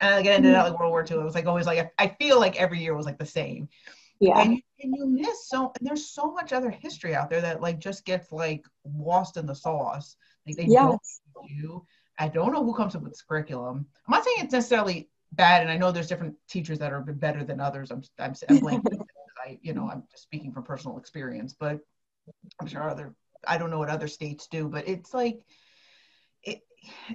and 0.00 0.16
like 0.16 0.26
it 0.26 0.30
ended 0.30 0.54
out 0.54 0.70
like 0.70 0.78
World 0.78 0.90
War 0.90 1.02
Two. 1.02 1.20
It 1.20 1.24
was 1.24 1.34
like 1.34 1.46
always 1.46 1.66
like 1.66 1.92
I 1.98 2.08
feel 2.08 2.38
like 2.38 2.60
every 2.60 2.80
year 2.80 2.94
was 2.94 3.06
like 3.06 3.18
the 3.18 3.26
same. 3.26 3.68
Yeah. 4.20 4.40
And, 4.40 4.62
and 4.80 4.94
you 4.96 5.06
miss 5.06 5.48
so 5.48 5.72
and 5.78 5.88
there's 5.88 6.10
so 6.10 6.32
much 6.32 6.52
other 6.52 6.70
history 6.70 7.14
out 7.14 7.30
there 7.30 7.40
that 7.40 7.60
like 7.60 7.80
just 7.80 8.04
gets 8.04 8.30
like 8.30 8.64
lost 8.84 9.36
in 9.36 9.46
the 9.46 9.54
sauce. 9.54 10.16
Like 10.46 10.56
they 10.56 10.66
yes. 10.66 11.20
don't 11.34 11.50
you. 11.50 11.86
I 12.18 12.28
don't 12.28 12.52
know 12.52 12.64
who 12.64 12.74
comes 12.74 12.94
up 12.94 13.02
with 13.02 13.12
this 13.12 13.22
curriculum. 13.22 13.86
I'm 14.06 14.10
not 14.10 14.24
saying 14.24 14.36
it's 14.40 14.52
necessarily 14.52 15.08
bad, 15.32 15.62
and 15.62 15.70
I 15.70 15.76
know 15.76 15.90
there's 15.90 16.08
different 16.08 16.36
teachers 16.48 16.78
that 16.78 16.92
are 16.92 17.00
better 17.00 17.44
than 17.44 17.60
others. 17.60 17.90
I'm 17.90 18.02
I'm, 18.18 18.34
I'm 18.48 18.58
blanking. 18.58 19.00
I 19.44 19.58
you 19.62 19.74
know 19.74 19.88
I'm 19.90 20.04
just 20.10 20.22
speaking 20.22 20.52
from 20.52 20.64
personal 20.64 20.98
experience, 20.98 21.54
but 21.58 21.80
I'm 22.60 22.66
sure 22.66 22.88
other 22.88 23.14
I 23.46 23.58
don't 23.58 23.70
know 23.70 23.78
what 23.78 23.88
other 23.88 24.08
states 24.08 24.46
do, 24.46 24.68
but 24.68 24.86
it's 24.86 25.12
like 25.12 25.40
it 26.42 26.62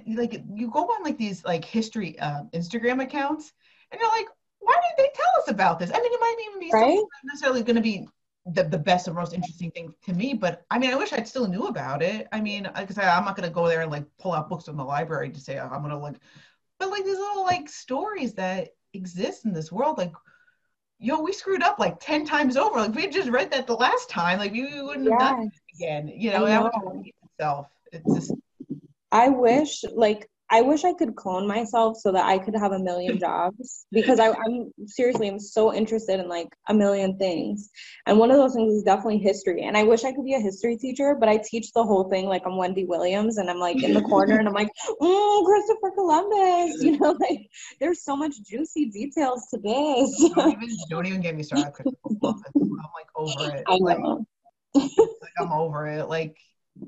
like 0.06 0.42
you 0.54 0.70
go 0.70 0.80
on 0.80 1.02
like 1.02 1.18
these 1.18 1.44
like 1.44 1.64
history 1.64 2.18
uh, 2.18 2.42
Instagram 2.52 3.02
accounts 3.02 3.52
and 3.90 4.00
you're 4.00 4.10
like, 4.10 4.26
why 4.60 4.74
didn't 4.74 5.06
they 5.06 5.12
tell 5.14 5.42
us 5.42 5.48
about 5.48 5.78
this? 5.78 5.90
I 5.90 6.00
mean, 6.00 6.12
it 6.12 6.20
might 6.20 6.36
even 6.48 6.60
be 6.60 6.70
right? 6.72 6.98
necessarily 7.24 7.62
going 7.62 7.76
to 7.76 7.82
be 7.82 8.06
the, 8.52 8.64
the 8.64 8.78
best 8.78 9.08
or 9.08 9.14
most 9.14 9.34
interesting 9.34 9.70
thing 9.70 9.94
to 10.04 10.12
me, 10.12 10.34
but 10.34 10.64
I 10.70 10.78
mean, 10.78 10.90
I 10.90 10.96
wish 10.96 11.12
I 11.12 11.22
still 11.22 11.46
knew 11.46 11.66
about 11.66 12.02
it. 12.02 12.28
I 12.32 12.40
mean, 12.40 12.68
said, 12.88 13.04
I'm 13.04 13.24
not 13.24 13.36
going 13.36 13.48
to 13.48 13.54
go 13.54 13.68
there 13.68 13.82
and 13.82 13.90
like 13.90 14.04
pull 14.18 14.32
out 14.32 14.48
books 14.48 14.64
from 14.64 14.76
the 14.76 14.84
library 14.84 15.30
to 15.30 15.40
say 15.40 15.58
oh, 15.58 15.68
I'm 15.68 15.82
going 15.82 15.90
to 15.90 15.98
look, 15.98 16.16
but 16.78 16.90
like 16.90 17.04
these 17.04 17.18
little 17.18 17.44
like 17.44 17.68
stories 17.68 18.34
that 18.34 18.70
exist 18.94 19.44
in 19.44 19.52
this 19.52 19.70
world, 19.70 19.98
like 19.98 20.12
yo, 20.98 21.20
we 21.20 21.32
screwed 21.32 21.62
up 21.62 21.78
like 21.78 22.00
10 22.00 22.24
times 22.24 22.56
over. 22.56 22.80
Like, 22.80 22.94
we 22.94 23.02
had 23.02 23.12
just 23.12 23.28
read 23.28 23.50
that 23.52 23.66
the 23.66 23.76
last 23.76 24.10
time, 24.10 24.38
like, 24.38 24.52
we, 24.52 24.82
wouldn't 24.82 25.10
have 25.10 25.18
done 25.18 25.42
it 25.42 25.76
again. 25.76 26.08
You 26.08 26.32
know, 26.32 26.40
know. 26.40 26.46
that 26.46 26.84
would 26.84 27.06
itself. 27.24 27.68
It's 27.92 28.14
just. 28.14 28.34
I 29.10 29.28
wish, 29.28 29.84
like, 29.94 30.28
I 30.50 30.62
wish 30.62 30.84
I 30.84 30.94
could 30.94 31.14
clone 31.14 31.46
myself 31.46 31.98
so 31.98 32.10
that 32.12 32.24
I 32.24 32.38
could 32.38 32.54
have 32.54 32.72
a 32.72 32.78
million 32.78 33.18
jobs 33.20 33.86
because 33.92 34.18
I, 34.18 34.28
am 34.28 34.72
seriously 34.86 35.28
I'm 35.28 35.38
so 35.38 35.74
interested 35.74 36.20
in 36.20 36.28
like 36.28 36.48
a 36.68 36.74
million 36.74 37.18
things, 37.18 37.70
and 38.06 38.18
one 38.18 38.30
of 38.30 38.38
those 38.38 38.54
things 38.54 38.72
is 38.72 38.82
definitely 38.82 39.18
history. 39.18 39.64
And 39.64 39.76
I 39.76 39.82
wish 39.82 40.04
I 40.04 40.12
could 40.12 40.24
be 40.24 40.34
a 40.34 40.40
history 40.40 40.76
teacher, 40.76 41.16
but 41.18 41.28
I 41.28 41.38
teach 41.38 41.72
the 41.72 41.84
whole 41.84 42.08
thing 42.08 42.26
like 42.26 42.42
I'm 42.46 42.56
Wendy 42.56 42.84
Williams, 42.84 43.38
and 43.38 43.50
I'm 43.50 43.58
like 43.58 43.82
in 43.82 43.94
the 43.94 44.02
corner, 44.02 44.38
and 44.38 44.48
I'm 44.48 44.54
like, 44.54 44.70
mm, 45.02 45.44
Christopher 45.44 45.90
Columbus, 45.94 46.82
you 46.82 46.98
know, 46.98 47.12
like 47.20 47.48
there's 47.80 48.04
so 48.04 48.16
much 48.16 48.34
juicy 48.48 48.86
details 48.86 49.46
to 49.52 49.58
this. 49.58 50.30
don't, 50.34 50.62
even, 50.62 50.76
don't 50.90 51.06
even 51.06 51.20
get 51.20 51.36
me 51.36 51.42
started, 51.42 51.86
I'm 52.22 52.22
like 52.22 53.08
over 53.16 53.54
it. 53.54 53.64
I 53.68 53.78
know. 53.78 54.26
Like, 54.74 54.90
like 54.96 55.32
I'm 55.38 55.52
over 55.52 55.86
it. 55.86 56.08
Like 56.08 56.36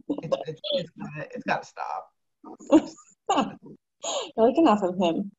it's 0.08 0.36
it's, 0.46 0.60
it's, 0.72 0.90
it's 1.34 1.44
got 1.44 1.62
to 1.62 1.68
stop. 1.68 2.08
Like 4.36 4.56
enough 4.56 4.82
of 4.82 4.96
him. 4.98 5.30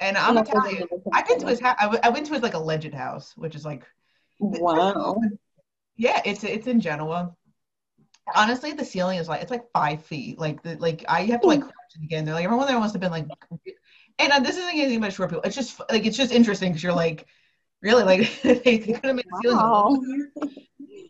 And 0.00 0.16
I'm 0.16 0.34
gonna 0.34 0.46
tell 0.46 0.70
you, 0.70 0.88
I've 1.12 1.26
been 1.26 1.40
to 1.40 1.46
his 1.46 1.60
house. 1.60 1.76
I 1.80 2.08
went 2.08 2.26
to 2.26 2.32
his 2.32 2.42
like 2.42 2.54
alleged 2.54 2.94
house, 2.94 3.32
which 3.36 3.54
is 3.54 3.64
like, 3.64 3.84
wow. 4.40 5.16
Yeah, 6.00 6.22
it's 6.24 6.44
it's 6.44 6.68
in 6.68 6.80
Genoa. 6.80 7.34
Honestly, 8.32 8.72
the 8.72 8.84
ceiling 8.84 9.18
is 9.18 9.28
like 9.28 9.42
it's 9.42 9.50
like 9.50 9.64
five 9.72 10.04
feet. 10.04 10.38
Like 10.38 10.62
the 10.62 10.76
like 10.76 11.04
I 11.08 11.24
have 11.24 11.40
to 11.40 11.48
like 11.48 11.60
it 11.96 12.04
again. 12.04 12.24
They're 12.24 12.34
like 12.34 12.44
everyone 12.44 12.68
there 12.68 12.78
must 12.78 12.94
have 12.94 13.00
been 13.00 13.10
like, 13.10 13.26
and 14.20 14.32
uh, 14.32 14.38
this 14.38 14.56
isn't 14.56 14.70
anything 14.70 14.98
about 14.98 15.12
short 15.12 15.30
people. 15.30 15.42
It's 15.42 15.56
just 15.56 15.80
like 15.90 16.06
it's 16.06 16.16
just 16.16 16.30
interesting 16.30 16.70
because 16.70 16.84
you're 16.84 16.92
like, 16.92 17.26
really 17.82 18.04
like 18.04 18.42
they, 18.42 18.78
could 18.78 19.04
have 19.04 19.16
made 19.16 19.24
the 19.28 19.40
ceiling. 19.42 19.56
Wow. 19.56 19.96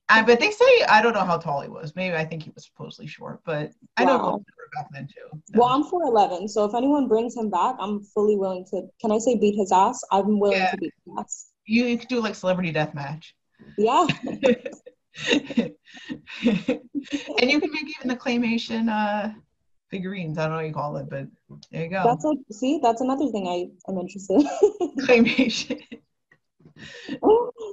Uh, 0.09 0.23
but 0.25 0.41
they 0.41 0.51
say 0.51 0.83
I 0.89 1.03
don't 1.03 1.13
know 1.13 1.25
how 1.25 1.37
tall 1.37 1.61
he 1.61 1.69
was. 1.69 1.95
Maybe 1.95 2.17
I 2.17 2.25
think 2.25 2.45
he 2.45 2.51
was 2.55 2.65
supposedly 2.65 3.09
short, 3.09 3.41
but 3.45 3.73
I 3.99 4.05
wow. 4.05 4.17
don't 4.17 4.47
back 4.75 4.87
then 4.93 5.07
too. 5.07 5.41
No. 5.51 5.61
Well, 5.61 5.69
I'm 5.69 5.85
4'11, 5.85 6.49
so 6.49 6.65
if 6.65 6.75
anyone 6.75 7.09
brings 7.09 7.37
him 7.37 7.51
back, 7.51 7.77
I'm 7.79 8.03
fully 8.03 8.37
willing 8.37 8.65
to. 8.71 8.83
Can 9.01 9.13
I 9.13 9.19
say 9.19 9.37
beat 9.37 9.57
his 9.57 9.73
ass? 9.73 10.03
I'm 10.13 10.39
willing 10.39 10.59
yeah. 10.59 10.71
to 10.71 10.77
beat 10.77 10.93
his 11.05 11.15
ass. 11.19 11.51
You, 11.67 11.85
you 11.85 11.99
could 11.99 12.09
do 12.09 12.21
like 12.21 12.35
celebrity 12.35 12.73
death 12.73 12.95
match. 12.95 13.35
Yeah. 13.77 14.07
and 15.33 15.71
you 17.51 17.61
can 17.61 17.73
make 17.73 17.89
even 17.99 18.09
the 18.09 18.17
claymation 18.17 18.89
uh, 18.89 19.33
figurines. 19.91 20.39
I 20.39 20.43
don't 20.43 20.53
know 20.53 20.57
what 20.57 20.67
you 20.67 20.73
call 20.73 20.97
it, 20.97 21.09
but 21.09 21.27
there 21.71 21.85
you 21.85 21.91
go. 21.91 22.03
That's 22.05 22.25
like 22.25 22.39
see, 22.51 22.81
that's 22.83 23.01
another 23.01 23.31
thing 23.31 23.47
I 23.49 23.91
am 23.91 23.99
interested. 23.99 24.41
claymation. 25.01 25.83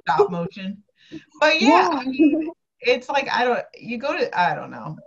Stop 0.02 0.32
motion. 0.32 0.84
But 1.40 1.62
yeah, 1.62 1.90
yeah. 1.90 2.00
I 2.00 2.06
mean, 2.06 2.52
it's 2.82 3.10
like 3.10 3.30
I 3.32 3.46
don't. 3.46 3.64
You 3.76 3.98
go 3.98 4.18
to 4.18 4.40
I 4.40 4.56
don't 4.56 4.72
know. 4.72 4.98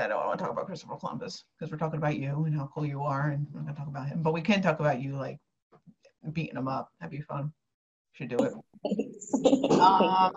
I 0.00 0.08
don't 0.08 0.26
want 0.26 0.38
to 0.38 0.44
talk 0.44 0.52
about 0.52 0.66
Christopher 0.66 0.96
Columbus 0.96 1.44
because 1.58 1.70
we're 1.70 1.78
talking 1.78 1.98
about 1.98 2.16
you 2.16 2.44
and 2.44 2.54
how 2.54 2.70
cool 2.74 2.86
you 2.86 3.02
are, 3.02 3.30
and 3.30 3.46
I'm 3.54 3.64
gonna 3.64 3.76
talk 3.76 3.88
about 3.88 4.08
him. 4.08 4.22
But 4.22 4.32
we 4.32 4.40
can 4.40 4.62
talk 4.62 4.80
about 4.80 5.00
you 5.00 5.16
like 5.16 5.38
beating 6.32 6.56
him 6.56 6.68
up. 6.68 6.90
That'd 7.00 7.10
be 7.10 7.22
fun. 7.22 7.52
Should 8.12 8.28
do 8.28 8.38
it. 8.38 8.52
um, 9.72 10.32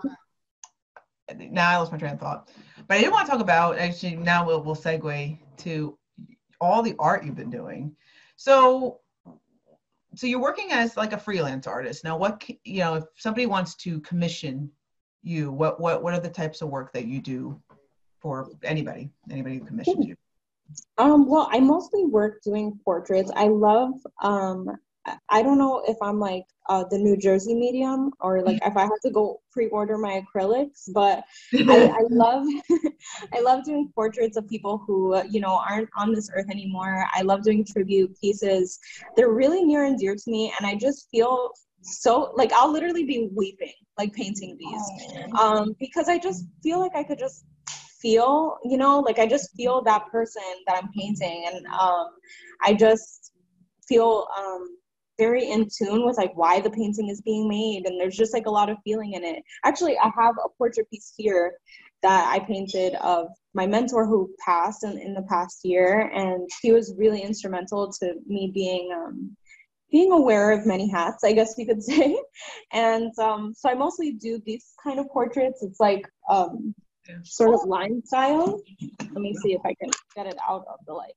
now 1.50 1.70
I 1.70 1.76
lost 1.76 1.92
my 1.92 1.98
train 1.98 2.12
of 2.12 2.20
thought, 2.20 2.50
but 2.86 2.98
I 2.98 3.00
did 3.00 3.10
want 3.10 3.26
to 3.26 3.32
talk 3.32 3.40
about 3.40 3.78
actually. 3.78 4.16
Now 4.16 4.46
we'll 4.46 4.62
we'll 4.62 4.76
segue 4.76 5.38
to 5.58 5.98
all 6.60 6.82
the 6.82 6.94
art 6.98 7.24
you've 7.24 7.36
been 7.36 7.50
doing. 7.50 7.96
So 8.36 9.00
so 10.14 10.26
you're 10.26 10.40
working 10.40 10.72
as 10.72 10.96
like 10.96 11.12
a 11.12 11.18
freelance 11.18 11.66
artist 11.66 12.04
now 12.04 12.16
what 12.16 12.48
you 12.64 12.80
know 12.80 12.94
if 12.94 13.04
somebody 13.16 13.46
wants 13.46 13.74
to 13.74 14.00
commission 14.00 14.70
you 15.22 15.50
what 15.50 15.80
what 15.80 16.02
what 16.02 16.14
are 16.14 16.20
the 16.20 16.28
types 16.28 16.62
of 16.62 16.68
work 16.68 16.92
that 16.92 17.06
you 17.06 17.20
do 17.20 17.60
for 18.24 18.48
anybody 18.62 19.10
anybody 19.30 19.58
who 19.58 19.66
commissions 19.66 20.06
you. 20.06 20.16
Um 20.96 21.28
well 21.28 21.46
i 21.52 21.60
mostly 21.60 22.06
work 22.06 22.42
doing 22.42 22.80
portraits. 22.82 23.30
I 23.36 23.48
love 23.48 23.92
um 24.22 24.70
I 25.28 25.42
don't 25.42 25.58
know 25.58 25.82
if 25.86 25.98
I'm 26.00 26.18
like 26.18 26.44
uh, 26.70 26.84
the 26.90 26.96
New 26.96 27.14
Jersey 27.18 27.54
medium 27.54 28.10
or 28.20 28.40
like 28.40 28.58
if 28.64 28.74
I 28.74 28.82
have 28.84 29.00
to 29.04 29.10
go 29.10 29.42
pre-order 29.52 29.98
my 29.98 30.22
acrylics, 30.22 30.88
but 30.94 31.22
I, 31.52 31.88
I 31.88 32.00
love 32.10 32.46
I 33.34 33.40
love 33.40 33.64
doing 33.64 33.90
portraits 33.94 34.38
of 34.38 34.48
people 34.48 34.82
who 34.86 35.20
you 35.28 35.40
know 35.40 35.60
aren't 35.68 35.90
on 35.98 36.14
this 36.14 36.30
earth 36.34 36.50
anymore. 36.50 37.06
I 37.12 37.20
love 37.20 37.42
doing 37.42 37.66
tribute 37.66 38.18
pieces. 38.18 38.78
They're 39.14 39.32
really 39.32 39.62
near 39.62 39.84
and 39.84 39.98
dear 39.98 40.14
to 40.14 40.30
me, 40.30 40.54
and 40.58 40.66
I 40.66 40.74
just 40.74 41.10
feel 41.10 41.50
so 41.82 42.32
like 42.34 42.50
I'll 42.54 42.72
literally 42.72 43.04
be 43.04 43.28
weeping 43.34 43.74
like 43.98 44.12
painting 44.14 44.56
these. 44.58 45.32
Um, 45.38 45.76
because 45.78 46.08
I 46.08 46.18
just 46.18 46.46
feel 46.62 46.80
like 46.80 46.96
I 46.96 47.04
could 47.04 47.18
just 47.18 47.44
feel 48.04 48.58
you 48.64 48.76
know 48.76 49.00
like 49.00 49.18
I 49.18 49.26
just 49.26 49.56
feel 49.56 49.82
that 49.82 50.06
person 50.12 50.42
that 50.66 50.76
I'm 50.76 50.90
painting, 50.92 51.48
and 51.50 51.66
um, 51.66 52.08
I 52.62 52.74
just 52.74 53.32
feel 53.88 54.26
um, 54.38 54.76
very 55.18 55.50
in 55.50 55.68
tune 55.76 56.04
with 56.04 56.18
like 56.18 56.36
why 56.36 56.60
the 56.60 56.70
painting 56.70 57.08
is 57.08 57.20
being 57.22 57.48
made 57.48 57.86
and 57.86 58.00
there's 58.00 58.16
just 58.16 58.34
like 58.34 58.46
a 58.46 58.50
lot 58.50 58.68
of 58.68 58.76
feeling 58.82 59.12
in 59.12 59.22
it 59.22 59.42
actually 59.64 59.96
i 59.98 60.10
have 60.16 60.34
a 60.44 60.48
portrait 60.58 60.90
piece 60.90 61.12
here 61.16 61.52
that 62.02 62.28
i 62.32 62.44
painted 62.44 62.94
of 62.96 63.28
my 63.54 63.66
mentor 63.66 64.06
who 64.06 64.28
passed 64.44 64.82
in, 64.82 64.98
in 64.98 65.14
the 65.14 65.22
past 65.22 65.60
year 65.64 66.10
and 66.14 66.48
he 66.62 66.72
was 66.72 66.94
really 66.98 67.20
instrumental 67.22 67.92
to 67.92 68.14
me 68.26 68.50
being 68.52 68.90
um, 68.92 69.36
being 69.94 70.10
aware 70.10 70.50
of 70.50 70.66
many 70.66 70.90
hats, 70.90 71.22
I 71.22 71.32
guess 71.32 71.54
you 71.56 71.66
could 71.66 71.80
say. 71.92 72.20
And 72.72 73.16
um, 73.20 73.54
so 73.56 73.70
I 73.70 73.74
mostly 73.74 74.10
do 74.10 74.42
these 74.44 74.72
kind 74.82 74.98
of 74.98 75.06
portraits. 75.10 75.62
It's 75.62 75.78
like 75.78 76.04
um, 76.28 76.74
sort 77.22 77.54
of 77.54 77.66
line 77.66 78.02
style. 78.04 78.60
Let 79.00 79.14
me 79.14 79.34
see 79.34 79.52
if 79.52 79.60
I 79.64 79.74
can 79.74 79.90
get 80.14 80.26
it 80.26 80.36
out 80.48 80.64
of 80.68 80.78
the 80.86 80.92
light. 80.92 81.14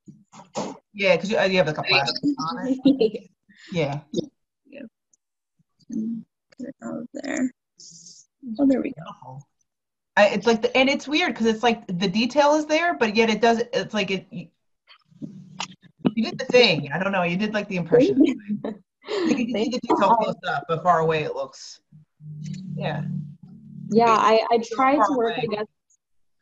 Yeah, 0.94 1.16
because 1.16 1.32
you, 1.32 1.38
uh, 1.38 1.44
you 1.44 1.58
have 1.58 1.68
like 1.68 1.78
a 1.78 1.84
plastic 1.84 2.24
on 2.40 2.68
it. 2.68 3.30
Yeah. 3.74 4.02
yeah. 4.12 4.82
Get 5.90 6.00
it 6.60 6.76
out 6.84 7.00
of 7.00 7.08
there. 7.12 7.52
Oh, 8.60 8.68
there 8.68 8.82
we 8.82 8.92
go. 8.92 9.40
I, 10.16 10.28
it's 10.30 10.48
like 10.48 10.62
the, 10.62 10.76
and 10.78 10.90
it's 10.90 11.08
weird 11.08 11.34
because 11.34 11.48
it's 11.48 11.64
like 11.64 11.86
the 11.88 12.08
detail 12.08 12.56
is 12.56 12.66
there, 12.66 12.94
but 12.94 13.16
yet 13.16 13.30
it 13.30 13.42
does. 13.42 13.62
It's 13.74 13.94
like 13.94 14.12
it. 14.12 14.28
You, 14.30 14.48
you 16.16 16.24
did 16.24 16.40
the 16.40 16.46
thing. 16.46 16.92
I 16.92 17.02
don't 17.02 17.12
know. 17.12 17.24
You 17.24 17.38
did 17.38 17.54
like 17.54 17.68
the 17.68 17.78
impression. 17.78 18.24
you 18.24 18.36
can 18.64 18.84
see 19.28 19.70
the 19.70 19.80
detail 19.82 20.16
close 20.16 20.36
up, 20.48 20.66
but 20.68 20.84
far 20.84 21.00
away 21.00 21.24
it 21.24 21.36
looks. 21.36 21.82
Yeah. 22.76 23.04
Yeah, 23.90 24.10
I 24.10 24.46
I 24.52 24.60
tried 24.72 24.98
to 24.98 25.16
work, 25.16 25.38
away. 25.38 25.48
I 25.52 25.56
guess, 25.56 25.66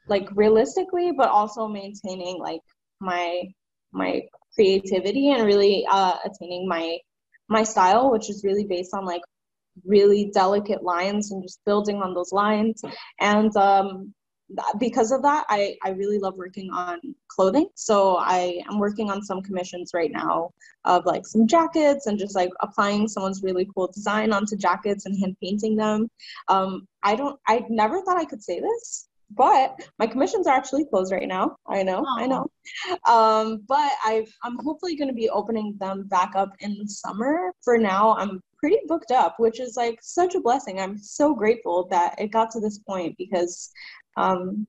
like 0.07 0.27
realistically, 0.35 1.11
but 1.11 1.29
also 1.29 1.67
maintaining 1.67 2.39
like 2.39 2.61
my 2.99 3.43
my 3.91 4.21
creativity 4.53 5.31
and 5.31 5.45
really 5.45 5.85
uh, 5.89 6.17
attaining 6.25 6.67
my 6.67 6.97
my 7.47 7.63
style, 7.63 8.11
which 8.11 8.29
is 8.29 8.43
really 8.43 8.65
based 8.65 8.93
on 8.93 9.05
like 9.05 9.21
really 9.83 10.31
delicate 10.33 10.83
lines 10.83 11.31
and 11.31 11.43
just 11.43 11.59
building 11.65 12.01
on 12.01 12.13
those 12.13 12.31
lines. 12.31 12.81
And 13.19 13.55
um, 13.57 14.13
because 14.79 15.11
of 15.11 15.21
that, 15.23 15.45
I, 15.49 15.75
I 15.83 15.89
really 15.89 16.19
love 16.19 16.35
working 16.37 16.69
on 16.71 16.99
clothing. 17.27 17.67
So 17.75 18.17
I 18.17 18.61
am 18.69 18.79
working 18.79 19.09
on 19.09 19.21
some 19.21 19.41
commissions 19.41 19.91
right 19.93 20.11
now 20.11 20.51
of 20.85 21.05
like 21.05 21.25
some 21.25 21.47
jackets 21.47 22.07
and 22.07 22.17
just 22.17 22.35
like 22.35 22.51
applying 22.61 23.07
someone's 23.07 23.43
really 23.43 23.67
cool 23.73 23.91
design 23.91 24.31
onto 24.31 24.55
jackets 24.55 25.05
and 25.05 25.19
hand 25.19 25.35
painting 25.41 25.75
them. 25.75 26.09
Um, 26.47 26.87
I 27.03 27.15
don't, 27.15 27.39
I 27.47 27.65
never 27.69 28.01
thought 28.01 28.17
I 28.17 28.25
could 28.25 28.43
say 28.43 28.59
this, 28.59 29.07
but 29.31 29.79
my 29.99 30.07
commissions 30.07 30.47
are 30.47 30.55
actually 30.55 30.85
closed 30.85 31.11
right 31.11 31.27
now. 31.27 31.57
I 31.67 31.83
know, 31.83 32.03
Aww. 32.03 32.21
I 32.21 32.27
know. 32.27 32.47
Um, 33.07 33.63
but 33.67 33.91
I, 34.03 34.25
I'm 34.43 34.57
hopefully 34.59 34.95
going 34.95 35.07
to 35.07 35.13
be 35.13 35.29
opening 35.29 35.75
them 35.79 36.03
back 36.07 36.33
up 36.35 36.53
in 36.59 36.77
the 36.77 36.87
summer. 36.87 37.51
For 37.63 37.77
now, 37.77 38.15
I'm 38.15 38.41
pretty 38.57 38.79
booked 38.87 39.11
up, 39.11 39.35
which 39.39 39.59
is 39.59 39.75
like 39.75 39.99
such 40.01 40.35
a 40.35 40.41
blessing. 40.41 40.79
I'm 40.79 40.97
so 40.97 41.35
grateful 41.35 41.87
that 41.91 42.15
it 42.19 42.31
got 42.31 42.51
to 42.51 42.59
this 42.59 42.79
point 42.79 43.15
because 43.17 43.69
um, 44.17 44.67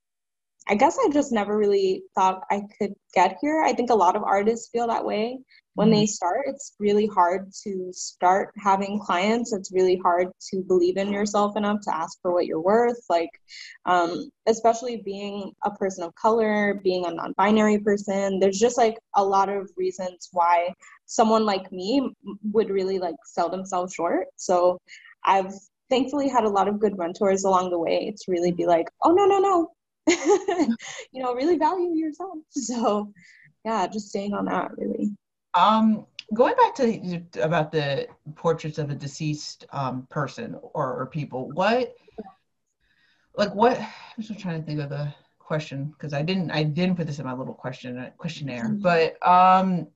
I 0.69 0.75
guess 0.75 0.99
I 0.99 1.11
just 1.11 1.33
never 1.33 1.57
really 1.57 2.03
thought 2.15 2.43
I 2.51 2.63
could 2.79 2.95
get 3.15 3.39
here. 3.41 3.63
I 3.63 3.73
think 3.73 3.91
a 3.91 3.95
lot 3.95 4.17
of 4.17 4.25
artists 4.25 4.69
feel 4.71 4.87
that 4.89 5.05
way 5.05 5.39
when 5.77 5.91
they 5.91 6.05
mm-hmm. 6.05 6.07
start. 6.07 6.41
It's 6.47 6.73
really 6.81 7.07
hard 7.07 7.53
to 7.65 7.91
start 7.93 8.53
having 8.57 8.99
clients. 8.99 9.53
It's 9.53 9.71
really 9.73 9.97
hard 9.97 10.29
to 10.51 10.63
believe 10.63 10.97
in 10.97 11.13
yourself 11.13 11.57
enough 11.57 11.83
to 11.83 11.95
ask 11.95 12.19
for 12.23 12.33
what 12.33 12.47
you're 12.47 12.61
worth. 12.61 12.99
Like, 13.09 13.31
um, 13.85 14.31
especially 14.47 15.03
being 15.05 15.53
a 15.65 15.71
person 15.71 16.03
of 16.03 16.15
color, 16.15 16.81
being 16.83 17.05
a 17.07 17.11
non 17.11 17.35
binary 17.37 17.79
person, 17.79 18.41
there's 18.41 18.59
just 18.59 18.79
like 18.79 18.97
a 19.17 19.25
lot 19.25 19.51
of 19.51 19.71
reasons 19.77 20.31
why 20.33 20.73
someone 21.05 21.45
like 21.45 21.71
me 21.71 22.11
would 22.53 22.71
really 22.71 22.99
like 22.99 23.17
sell 23.27 23.51
themselves 23.51 23.93
short. 23.93 24.29
So 24.37 24.79
I've 25.25 25.53
thankfully 25.91 26.29
had 26.29 26.45
a 26.45 26.49
lot 26.49 26.69
of 26.69 26.81
good 26.81 26.97
mentors 26.97 27.45
along 27.45 27.71
the 27.71 27.79
way 27.79 28.15
to 28.17 28.31
really 28.33 28.51
be 28.51 28.67
like, 28.67 28.89
oh, 29.05 29.13
no, 29.13 29.27
no, 29.27 29.39
no. 29.39 29.73
you 31.13 31.23
know, 31.23 31.35
really 31.35 31.59
value 31.59 31.95
yourself. 31.95 32.39
So, 32.53 33.13
yeah, 33.63 33.87
just 33.89 34.09
staying 34.09 34.33
on 34.33 34.47
that 34.47 34.71
really. 34.79 35.11
Um, 35.57 36.07
going 36.35 36.55
back 36.55 36.75
to 36.77 37.23
about 37.43 37.73
the 37.73 38.09
portraits 38.35 38.79
of 38.79 38.91
a 38.91 38.95
deceased 38.95 39.65
um, 39.73 40.07
person 40.11 40.57
or, 40.63 40.95
or 40.95 41.07
people, 41.07 41.51
what, 41.53 41.95
like, 43.37 43.55
what? 43.55 43.79
I'm 43.79 44.23
just 44.23 44.39
trying 44.39 44.61
to 44.61 44.67
think 44.67 44.81
of 44.81 44.91
the 44.91 45.13
question 45.39 45.87
because 45.87 46.13
I 46.13 46.23
didn't, 46.23 46.51
I 46.51 46.63
didn't 46.63 46.97
put 46.97 47.07
this 47.07 47.19
in 47.19 47.25
my 47.25 47.33
little 47.33 47.55
question 47.55 48.13
questionnaire, 48.19 48.65
mm-hmm. 48.65 48.83
but 48.83 49.27
um, 49.27 49.89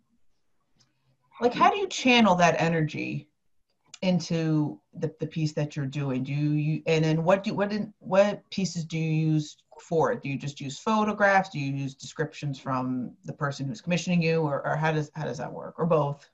like, 1.40 1.54
how 1.54 1.70
do 1.70 1.76
you 1.76 1.88
channel 1.88 2.34
that 2.36 2.60
energy 2.60 3.28
into 4.02 4.80
the, 4.94 5.12
the 5.20 5.26
piece 5.26 5.52
that 5.52 5.76
you're 5.76 5.86
doing 5.86 6.24
do 6.24 6.32
you 6.32 6.82
and 6.86 7.04
then 7.04 7.22
what 7.22 7.44
do 7.44 7.54
what 7.54 7.70
in, 7.70 7.92
what 7.98 8.48
pieces 8.50 8.84
do 8.84 8.98
you 8.98 9.32
use 9.32 9.58
for 9.80 10.12
it? 10.12 10.22
Do 10.22 10.28
you 10.28 10.36
just 10.36 10.60
use 10.60 10.78
photographs? 10.78 11.50
Do 11.50 11.58
you 11.58 11.72
use 11.72 11.94
descriptions 11.94 12.58
from 12.58 13.12
the 13.24 13.32
person 13.32 13.66
who's 13.66 13.80
commissioning 13.80 14.22
you 14.22 14.42
or, 14.42 14.66
or 14.66 14.76
how 14.76 14.92
does 14.92 15.10
how 15.14 15.24
does 15.24 15.38
that 15.38 15.52
work 15.52 15.74
or 15.78 15.86
both? 15.86 16.28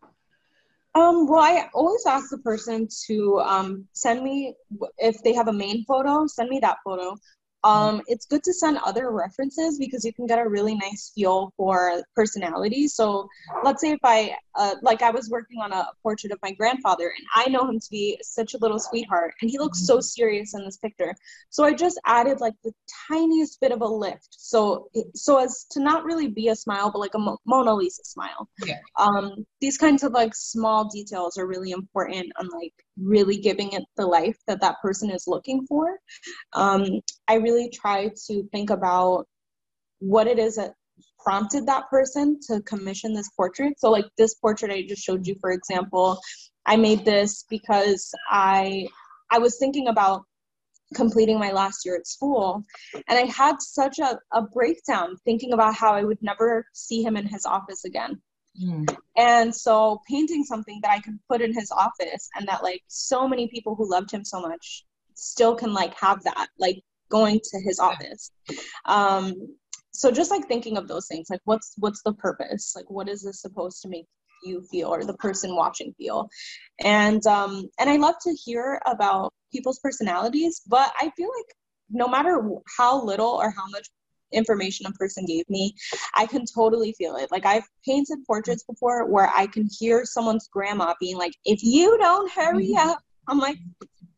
Um, 0.94 1.28
well, 1.28 1.42
I 1.42 1.68
always 1.74 2.06
ask 2.06 2.30
the 2.30 2.38
person 2.38 2.88
to 3.06 3.40
um, 3.40 3.86
send 3.92 4.22
me 4.22 4.54
if 4.96 5.22
they 5.22 5.34
have 5.34 5.48
a 5.48 5.52
main 5.52 5.84
photo, 5.84 6.26
send 6.26 6.48
me 6.48 6.58
that 6.60 6.78
photo. 6.82 7.14
Um, 7.66 8.02
it's 8.06 8.26
good 8.26 8.44
to 8.44 8.52
send 8.52 8.78
other 8.84 9.10
references 9.10 9.78
because 9.78 10.04
you 10.04 10.12
can 10.12 10.26
get 10.26 10.38
a 10.38 10.48
really 10.48 10.76
nice 10.76 11.10
feel 11.14 11.52
for 11.56 12.02
personality. 12.14 12.86
So 12.86 13.28
let's 13.64 13.80
say 13.80 13.90
if 13.90 14.00
I, 14.04 14.36
uh, 14.54 14.76
like 14.82 15.02
I 15.02 15.10
was 15.10 15.28
working 15.30 15.60
on 15.60 15.72
a 15.72 15.86
portrait 16.02 16.32
of 16.32 16.38
my 16.42 16.52
grandfather 16.52 17.12
and 17.16 17.26
I 17.34 17.50
know 17.50 17.68
him 17.68 17.80
to 17.80 17.90
be 17.90 18.18
such 18.22 18.54
a 18.54 18.58
little 18.58 18.78
sweetheart 18.78 19.34
and 19.40 19.50
he 19.50 19.58
looks 19.58 19.84
so 19.84 20.00
serious 20.00 20.54
in 20.54 20.64
this 20.64 20.76
picture. 20.76 21.14
So 21.50 21.64
I 21.64 21.72
just 21.72 22.00
added 22.06 22.40
like 22.40 22.54
the 22.62 22.72
tiniest 23.08 23.60
bit 23.60 23.72
of 23.72 23.80
a 23.80 23.86
lift. 23.86 24.28
So, 24.30 24.88
so 25.14 25.38
as 25.38 25.66
to 25.72 25.80
not 25.80 26.04
really 26.04 26.28
be 26.28 26.48
a 26.48 26.56
smile, 26.56 26.90
but 26.92 27.00
like 27.00 27.14
a 27.14 27.18
Mo- 27.18 27.40
Mona 27.46 27.74
Lisa 27.74 28.04
smile. 28.04 28.48
Yeah. 28.64 28.78
Um, 28.96 29.44
these 29.60 29.76
kinds 29.76 30.04
of 30.04 30.12
like 30.12 30.34
small 30.34 30.88
details 30.88 31.36
are 31.36 31.46
really 31.46 31.72
important 31.72 32.32
on 32.38 32.48
like 32.48 32.74
really 33.00 33.36
giving 33.38 33.72
it 33.72 33.84
the 33.96 34.06
life 34.06 34.36
that 34.46 34.60
that 34.60 34.80
person 34.80 35.10
is 35.10 35.24
looking 35.26 35.66
for. 35.66 35.98
Um, 36.52 37.00
I 37.28 37.34
really 37.34 37.68
try 37.68 38.10
to 38.26 38.48
think 38.52 38.70
about 38.70 39.26
what 39.98 40.26
it 40.26 40.38
is 40.38 40.56
that 40.56 40.74
prompted 41.18 41.66
that 41.66 41.88
person 41.90 42.38
to 42.48 42.62
commission 42.62 43.12
this 43.12 43.30
portrait. 43.36 43.78
So, 43.78 43.90
like 43.90 44.06
this 44.16 44.34
portrait 44.34 44.70
I 44.70 44.86
just 44.88 45.02
showed 45.02 45.26
you, 45.26 45.36
for 45.40 45.50
example, 45.50 46.18
I 46.66 46.76
made 46.76 47.04
this 47.04 47.44
because 47.48 48.12
I 48.30 48.88
I 49.30 49.38
was 49.38 49.58
thinking 49.58 49.88
about 49.88 50.22
completing 50.94 51.38
my 51.38 51.50
last 51.50 51.84
year 51.84 51.96
at 51.96 52.06
school 52.06 52.62
and 53.08 53.18
i 53.18 53.24
had 53.24 53.56
such 53.60 53.98
a, 53.98 54.18
a 54.32 54.42
breakdown 54.42 55.16
thinking 55.24 55.52
about 55.52 55.74
how 55.74 55.92
i 55.92 56.04
would 56.04 56.22
never 56.22 56.64
see 56.74 57.02
him 57.02 57.16
in 57.16 57.26
his 57.26 57.44
office 57.44 57.84
again 57.84 58.20
Mm. 58.62 58.96
And 59.16 59.54
so 59.54 60.00
painting 60.08 60.44
something 60.44 60.80
that 60.82 60.90
I 60.90 61.00
could 61.00 61.18
put 61.28 61.40
in 61.40 61.52
his 61.54 61.70
office 61.70 62.28
and 62.36 62.46
that 62.48 62.62
like 62.62 62.82
so 62.88 63.28
many 63.28 63.48
people 63.48 63.74
who 63.74 63.90
loved 63.90 64.10
him 64.10 64.24
so 64.24 64.40
much 64.40 64.84
still 65.14 65.54
can 65.54 65.72
like 65.72 65.94
have 65.98 66.22
that, 66.24 66.48
like 66.58 66.82
going 67.08 67.40
to 67.42 67.60
his 67.60 67.78
office. 67.78 68.30
Um, 68.84 69.34
so 69.92 70.10
just 70.10 70.30
like 70.30 70.46
thinking 70.46 70.76
of 70.76 70.88
those 70.88 71.06
things, 71.06 71.28
like 71.30 71.40
what's 71.44 71.74
what's 71.78 72.02
the 72.02 72.12
purpose? 72.12 72.74
Like 72.76 72.90
what 72.90 73.08
is 73.08 73.22
this 73.22 73.40
supposed 73.40 73.80
to 73.82 73.88
make 73.88 74.06
you 74.44 74.62
feel 74.70 74.88
or 74.88 75.04
the 75.04 75.14
person 75.14 75.56
watching 75.56 75.94
feel? 75.96 76.28
And 76.80 77.26
um, 77.26 77.68
and 77.78 77.88
I 77.88 77.96
love 77.96 78.16
to 78.22 78.34
hear 78.34 78.80
about 78.86 79.32
people's 79.52 79.78
personalities, 79.78 80.60
but 80.66 80.92
I 81.00 81.10
feel 81.16 81.30
like 81.34 81.56
no 81.88 82.08
matter 82.08 82.42
how 82.76 83.02
little 83.02 83.28
or 83.28 83.50
how 83.50 83.66
much 83.70 83.88
information 84.32 84.86
a 84.86 84.92
person 84.92 85.24
gave 85.24 85.48
me, 85.48 85.74
I 86.14 86.26
can 86.26 86.44
totally 86.46 86.92
feel 86.92 87.16
it. 87.16 87.30
Like 87.30 87.46
I've 87.46 87.66
painted 87.84 88.18
portraits 88.26 88.64
before 88.64 89.06
where 89.06 89.30
I 89.34 89.46
can 89.46 89.68
hear 89.78 90.04
someone's 90.04 90.48
grandma 90.48 90.94
being 91.00 91.16
like, 91.16 91.32
"If 91.44 91.62
you 91.62 91.96
don't 91.98 92.30
hurry 92.30 92.68
mm-hmm. 92.68 92.88
up," 92.90 92.98
I'm 93.28 93.38
like, 93.38 93.58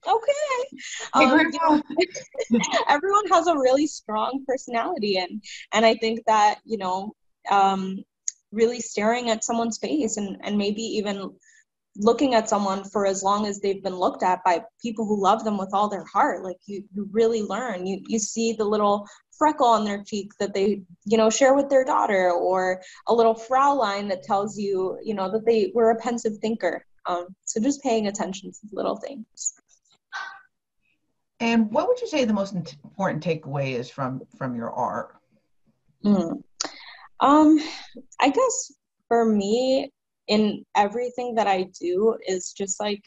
"Okay." 0.06 0.78
Um, 1.14 1.22
you 1.22 1.50
know, 1.60 2.60
everyone 2.88 3.26
has 3.28 3.46
a 3.46 3.56
really 3.56 3.86
strong 3.86 4.44
personality, 4.46 5.18
and 5.18 5.42
and 5.72 5.84
I 5.84 5.94
think 5.94 6.20
that 6.26 6.60
you 6.64 6.78
know, 6.78 7.14
um, 7.50 8.02
really 8.52 8.80
staring 8.80 9.30
at 9.30 9.44
someone's 9.44 9.78
face 9.78 10.16
and 10.16 10.36
and 10.42 10.56
maybe 10.56 10.82
even 10.82 11.30
looking 11.98 12.34
at 12.34 12.48
someone 12.48 12.84
for 12.84 13.06
as 13.06 13.22
long 13.22 13.46
as 13.46 13.60
they've 13.60 13.82
been 13.82 13.96
looked 13.96 14.22
at 14.22 14.44
by 14.44 14.62
people 14.80 15.04
who 15.04 15.20
love 15.20 15.44
them 15.44 15.58
with 15.58 15.70
all 15.72 15.88
their 15.88 16.04
heart 16.04 16.44
like 16.44 16.56
you 16.66 16.82
you 16.94 17.08
really 17.10 17.42
learn 17.42 17.86
you 17.86 18.00
you 18.06 18.18
see 18.18 18.52
the 18.52 18.64
little 18.64 19.06
freckle 19.38 19.66
on 19.66 19.84
their 19.84 20.02
cheek 20.02 20.32
that 20.38 20.54
they 20.54 20.82
you 21.04 21.16
know 21.16 21.30
share 21.30 21.54
with 21.54 21.68
their 21.68 21.84
daughter 21.84 22.30
or 22.30 22.82
a 23.06 23.14
little 23.14 23.34
frown 23.34 23.78
line 23.78 24.08
that 24.08 24.22
tells 24.22 24.58
you 24.58 24.98
you 25.02 25.14
know 25.14 25.30
that 25.30 25.46
they 25.46 25.70
were 25.74 25.90
a 25.90 25.96
pensive 25.96 26.36
thinker 26.38 26.84
um, 27.06 27.28
so 27.44 27.60
just 27.60 27.82
paying 27.82 28.06
attention 28.06 28.50
to 28.50 28.58
little 28.72 28.96
things 28.96 29.54
and 31.40 31.70
what 31.70 31.86
would 31.86 32.00
you 32.00 32.08
say 32.08 32.24
the 32.24 32.32
most 32.32 32.54
important 32.54 33.22
takeaway 33.22 33.72
is 33.72 33.88
from 33.88 34.20
from 34.36 34.54
your 34.54 34.70
art 34.70 35.16
mm. 36.04 36.42
um 37.20 37.58
i 38.20 38.28
guess 38.28 38.72
for 39.08 39.24
me 39.24 39.90
in 40.28 40.64
everything 40.76 41.34
that 41.34 41.46
I 41.46 41.68
do 41.80 42.16
is 42.26 42.52
just 42.52 42.78
like 42.78 43.02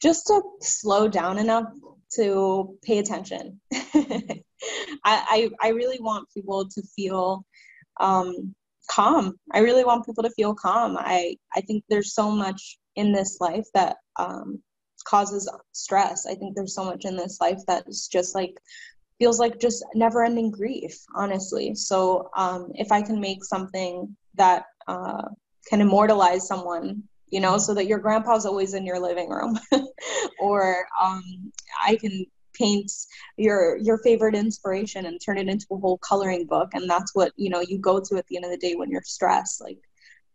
just 0.00 0.28
to 0.28 0.40
slow 0.60 1.08
down 1.08 1.38
enough 1.38 1.66
to 2.14 2.78
pay 2.82 2.98
attention. 2.98 3.60
I, 5.04 5.50
I, 5.60 5.68
really 5.68 5.98
want 6.00 6.28
people 6.32 6.66
to 6.68 6.82
feel 6.94 7.44
um, 8.00 8.54
calm. 8.90 9.36
I 9.52 9.60
really 9.60 9.84
want 9.84 10.06
people 10.06 10.24
to 10.24 10.30
feel 10.30 10.54
calm. 10.54 10.96
I 10.98 11.36
I 11.54 11.60
think 11.60 11.84
there's 11.88 12.14
so 12.14 12.30
much 12.30 12.78
in 12.96 13.12
this 13.12 13.38
life 13.40 13.66
that 13.74 13.96
um, 14.18 14.62
causes 15.04 15.50
stress. 15.72 16.26
I 16.26 16.34
think 16.34 16.54
there's 16.54 16.74
so 16.74 16.84
much 16.84 17.04
in 17.04 17.16
this 17.16 17.38
life 17.40 17.60
that 17.66 17.84
is 17.86 18.08
just 18.08 18.34
like 18.34 18.54
feels 19.18 19.38
like 19.38 19.58
just 19.60 19.84
never 19.94 20.24
ending 20.24 20.50
grief, 20.50 20.96
honestly. 21.14 21.74
So 21.74 22.30
um, 22.36 22.70
if 22.74 22.92
I 22.92 23.02
can 23.02 23.20
make 23.20 23.44
something 23.44 24.14
that 24.34 24.64
uh, 24.88 25.28
can 25.68 25.80
immortalize 25.80 26.46
someone, 26.46 27.02
you 27.28 27.40
know, 27.40 27.58
so 27.58 27.74
that 27.74 27.86
your 27.86 27.98
grandpa's 27.98 28.46
always 28.46 28.74
in 28.74 28.84
your 28.84 29.00
living 29.00 29.30
room, 29.30 29.58
or 30.40 30.86
um, 31.02 31.22
I 31.84 31.96
can 31.96 32.26
paint 32.58 32.90
your 33.36 33.76
your 33.78 33.98
favorite 33.98 34.34
inspiration 34.34 35.06
and 35.06 35.20
turn 35.20 35.38
it 35.38 35.48
into 35.48 35.66
a 35.72 35.78
whole 35.78 35.98
coloring 35.98 36.46
book 36.46 36.70
and 36.74 36.88
that's 36.88 37.14
what 37.14 37.32
you 37.36 37.50
know 37.50 37.60
you 37.60 37.78
go 37.78 38.00
to 38.00 38.16
at 38.16 38.26
the 38.26 38.36
end 38.36 38.44
of 38.44 38.50
the 38.50 38.56
day 38.56 38.74
when 38.74 38.90
you're 38.90 39.02
stressed 39.02 39.60
like 39.60 39.78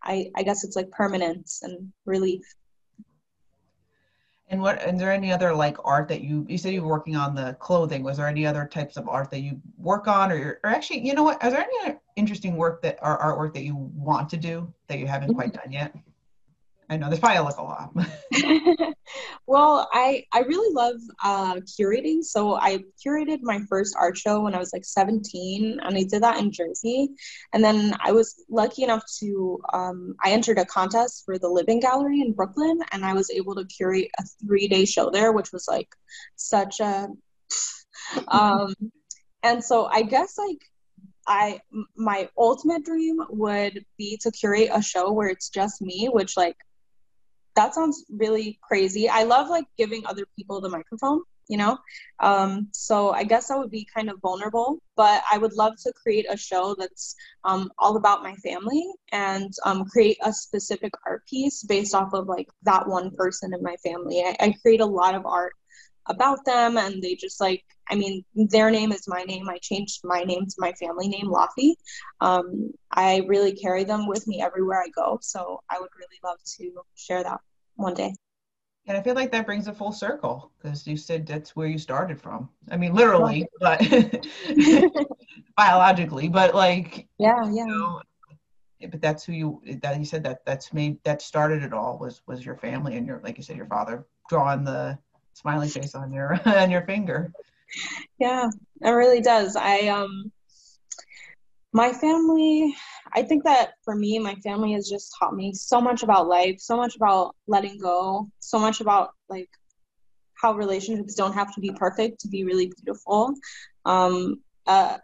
i 0.03 0.29
i 0.35 0.43
guess 0.43 0.63
it's 0.63 0.75
like 0.75 0.89
permanence 0.91 1.61
and 1.63 1.91
relief 2.05 2.43
and 4.51 4.61
what 4.61 4.85
is 4.85 4.99
there 4.99 5.11
any 5.13 5.31
other 5.31 5.55
like 5.55 5.77
art 5.85 6.09
that 6.09 6.21
you 6.21 6.45
you 6.49 6.57
said 6.57 6.73
you 6.73 6.83
were 6.83 6.89
working 6.89 7.15
on 7.15 7.33
the 7.33 7.55
clothing? 7.59 8.03
Was 8.03 8.17
there 8.17 8.27
any 8.27 8.45
other 8.45 8.67
types 8.67 8.97
of 8.97 9.07
art 9.07 9.31
that 9.31 9.39
you 9.39 9.61
work 9.77 10.09
on, 10.09 10.29
or 10.29 10.59
or 10.61 10.69
actually, 10.69 11.07
you 11.07 11.13
know 11.13 11.23
what? 11.23 11.41
Is 11.41 11.53
there 11.53 11.65
any 11.81 11.95
interesting 12.17 12.57
work 12.57 12.81
that 12.81 12.99
or 13.01 13.17
artwork 13.17 13.53
that 13.53 13.63
you 13.63 13.75
want 13.95 14.29
to 14.29 14.37
do 14.37 14.71
that 14.87 14.99
you 14.99 15.07
haven't 15.07 15.35
quite 15.35 15.53
mm-hmm. 15.53 15.61
done 15.61 15.71
yet? 15.71 15.95
I 16.91 16.97
know 16.97 17.07
there's 17.07 17.21
probably 17.21 17.39
like 17.39 17.55
a 17.55 17.63
lot. 17.63 17.93
well, 19.47 19.87
I 19.93 20.25
I 20.33 20.39
really 20.41 20.73
love 20.73 20.97
uh, 21.23 21.55
curating. 21.61 22.21
So 22.21 22.55
I 22.55 22.83
curated 23.03 23.39
my 23.43 23.61
first 23.69 23.95
art 23.97 24.17
show 24.17 24.41
when 24.41 24.53
I 24.53 24.57
was 24.57 24.73
like 24.73 24.83
17, 24.83 25.79
and 25.81 25.97
I 25.97 26.03
did 26.03 26.21
that 26.21 26.39
in 26.39 26.51
Jersey. 26.51 27.11
And 27.53 27.63
then 27.63 27.95
I 28.03 28.11
was 28.11 28.43
lucky 28.49 28.83
enough 28.83 29.03
to 29.19 29.61
um, 29.71 30.15
I 30.21 30.31
entered 30.31 30.57
a 30.57 30.65
contest 30.65 31.23
for 31.25 31.39
the 31.39 31.47
Living 31.47 31.79
Gallery 31.79 32.19
in 32.19 32.33
Brooklyn, 32.33 32.81
and 32.91 33.05
I 33.05 33.13
was 33.13 33.31
able 33.31 33.55
to 33.55 33.63
curate 33.63 34.11
a 34.19 34.23
three 34.45 34.67
day 34.67 34.83
show 34.83 35.09
there, 35.09 35.31
which 35.31 35.53
was 35.53 35.69
like 35.69 35.87
such 36.35 36.81
a. 36.81 37.07
um, 38.27 38.75
and 39.43 39.63
so 39.63 39.85
I 39.85 40.01
guess 40.01 40.37
like 40.37 40.59
I 41.25 41.61
my 41.95 42.27
ultimate 42.37 42.83
dream 42.83 43.21
would 43.29 43.85
be 43.97 44.19
to 44.23 44.31
curate 44.31 44.71
a 44.73 44.81
show 44.81 45.13
where 45.13 45.29
it's 45.29 45.47
just 45.47 45.81
me, 45.81 46.09
which 46.11 46.35
like 46.35 46.57
that 47.55 47.73
sounds 47.73 48.05
really 48.09 48.59
crazy. 48.61 49.09
I 49.09 49.23
love 49.23 49.49
like 49.49 49.65
giving 49.77 50.05
other 50.05 50.25
people 50.37 50.61
the 50.61 50.69
microphone, 50.69 51.21
you 51.47 51.57
know? 51.57 51.77
Um, 52.19 52.69
so 52.73 53.11
I 53.11 53.23
guess 53.23 53.51
I 53.51 53.57
would 53.57 53.71
be 53.71 53.87
kind 53.93 54.09
of 54.09 54.19
vulnerable, 54.21 54.79
but 54.95 55.21
I 55.31 55.37
would 55.37 55.53
love 55.53 55.73
to 55.83 55.93
create 56.01 56.25
a 56.29 56.37
show 56.37 56.75
that's 56.77 57.15
um, 57.43 57.71
all 57.77 57.97
about 57.97 58.23
my 58.23 58.35
family 58.35 58.85
and 59.11 59.51
um, 59.65 59.85
create 59.85 60.17
a 60.23 60.31
specific 60.31 60.93
art 61.05 61.25
piece 61.27 61.63
based 61.63 61.93
off 61.93 62.13
of 62.13 62.27
like 62.27 62.47
that 62.63 62.87
one 62.87 63.11
person 63.11 63.53
in 63.53 63.61
my 63.61 63.75
family. 63.77 64.21
I, 64.21 64.35
I 64.39 64.55
create 64.61 64.81
a 64.81 64.85
lot 64.85 65.15
of 65.15 65.25
art 65.25 65.53
about 66.07 66.43
them 66.45 66.77
and 66.77 67.01
they 67.01 67.15
just 67.15 67.39
like 67.39 67.63
i 67.89 67.95
mean 67.95 68.23
their 68.35 68.71
name 68.71 68.91
is 68.91 69.07
my 69.07 69.23
name. 69.23 69.47
I 69.49 69.57
changed 69.59 70.01
my 70.03 70.23
name 70.23 70.45
to 70.45 70.55
my 70.57 70.71
family 70.73 71.07
name 71.07 71.27
lafi 71.27 71.73
um, 72.21 72.71
i 72.91 73.23
really 73.27 73.53
carry 73.53 73.83
them 73.83 74.07
with 74.07 74.27
me 74.27 74.41
everywhere 74.41 74.81
i 74.81 74.89
go 74.89 75.19
so 75.21 75.61
i 75.69 75.79
would 75.79 75.89
really 75.95 76.19
love 76.23 76.37
to 76.57 76.71
share 76.95 77.23
that 77.23 77.39
one 77.75 77.93
day. 77.93 78.13
And 78.87 78.97
i 78.97 79.01
feel 79.01 79.15
like 79.15 79.31
that 79.31 79.45
brings 79.45 79.67
a 79.67 79.73
full 79.73 79.91
circle 79.91 80.51
because 80.57 80.87
you 80.87 80.97
said 80.97 81.27
that's 81.27 81.55
where 81.55 81.67
you 81.67 81.77
started 81.77 82.19
from. 82.19 82.49
I 82.71 82.77
mean 82.77 82.93
literally 82.93 83.47
but 83.59 83.79
biologically 85.57 86.29
but 86.29 86.55
like 86.55 87.07
yeah 87.19 87.43
yeah. 87.43 87.65
you 87.65 87.67
know, 87.67 88.01
but 88.89 89.01
that's 89.01 89.23
who 89.23 89.33
you 89.33 89.61
that 89.81 89.99
you 89.99 90.05
said 90.05 90.23
that 90.23 90.43
that's 90.45 90.73
made 90.73 90.97
that 91.03 91.21
started 91.21 91.61
it 91.61 91.73
all 91.73 91.99
was 91.99 92.21
was 92.25 92.43
your 92.43 92.55
family 92.55 92.97
and 92.97 93.05
your 93.05 93.21
like 93.23 93.37
you 93.37 93.43
said 93.43 93.57
your 93.57 93.67
father 93.67 94.07
drawing 94.29 94.63
the 94.63 94.97
smiley 95.33 95.69
face 95.69 95.95
on 95.95 96.11
your 96.11 96.39
on 96.45 96.71
your 96.71 96.83
finger. 96.83 97.31
Yeah, 98.19 98.49
it 98.81 98.89
really 98.89 99.21
does. 99.21 99.55
I 99.55 99.87
um 99.87 100.31
my 101.73 101.93
family, 101.93 102.75
I 103.13 103.23
think 103.23 103.45
that 103.45 103.73
for 103.83 103.95
me, 103.95 104.19
my 104.19 104.35
family 104.35 104.73
has 104.73 104.89
just 104.89 105.13
taught 105.17 105.33
me 105.33 105.53
so 105.53 105.79
much 105.79 106.03
about 106.03 106.27
life, 106.27 106.59
so 106.59 106.75
much 106.75 106.95
about 106.95 107.35
letting 107.47 107.79
go, 107.79 108.29
so 108.39 108.59
much 108.59 108.81
about 108.81 109.11
like 109.29 109.47
how 110.41 110.53
relationships 110.53 111.15
don't 111.15 111.33
have 111.33 111.53
to 111.55 111.61
be 111.61 111.71
perfect 111.71 112.19
to 112.21 112.27
be 112.27 112.43
really 112.43 112.71
beautiful. 112.75 113.33
Um, 113.85 114.41
uh, 114.67 114.97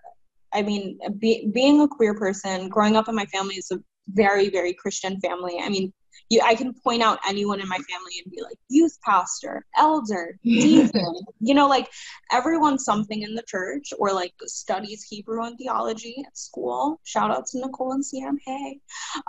I 0.54 0.62
mean, 0.62 1.00
be, 1.20 1.50
being 1.54 1.82
a 1.82 1.88
queer 1.88 2.16
person, 2.16 2.70
growing 2.70 2.96
up 2.96 3.08
in 3.08 3.16
my 3.16 3.26
family 3.26 3.56
is 3.56 3.72
a 3.72 3.80
very, 4.10 4.50
very 4.50 4.74
Christian 4.74 5.20
family. 5.22 5.60
I 5.62 5.70
mean, 5.70 5.94
you, 6.30 6.42
I 6.44 6.56
can 6.56 6.74
point 6.74 7.02
out 7.02 7.20
anyone 7.28 7.62
in 7.62 7.68
my 7.68 7.78
family 7.78 8.22
and 8.24 8.32
be 8.32 8.42
like 8.42 8.58
youth 8.70 8.98
pastor, 9.04 9.66
elder, 9.78 10.38
deacon, 10.44 11.16
you 11.40 11.54
know, 11.54 11.68
like 11.68 11.90
everyone's 12.32 12.84
something 12.84 13.22
in 13.22 13.36
the 13.36 13.44
church 13.44 13.94
or 13.98 14.12
like 14.14 14.34
studies 14.46 15.04
Hebrew 15.04 15.44
and 15.44 15.58
theology 15.58 16.24
at 16.26 16.38
school. 16.38 17.00
Shout 17.04 17.32
out 17.32 17.46
to 17.48 17.60
Nicole 17.60 17.94
and 17.94 18.06
Sam. 18.06 18.38
Hey, 18.46 18.80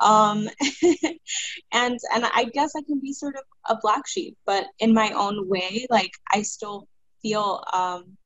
um, 0.03 0.49
and 1.73 1.99
and 2.15 2.27
I 2.35 2.51
guess 2.53 2.73
I 2.77 2.83
can 2.83 3.01
be 3.01 3.13
sort 3.13 3.37
of 3.37 3.43
a 3.69 3.81
black 3.81 4.07
sheep, 4.07 4.37
but 4.47 4.67
in 4.79 4.93
my 4.93 5.11
own 5.13 5.49
way, 5.49 5.87
like 5.91 6.13
I 6.33 6.43
still 6.43 6.89
feel 7.23 7.65
um, 7.73 8.17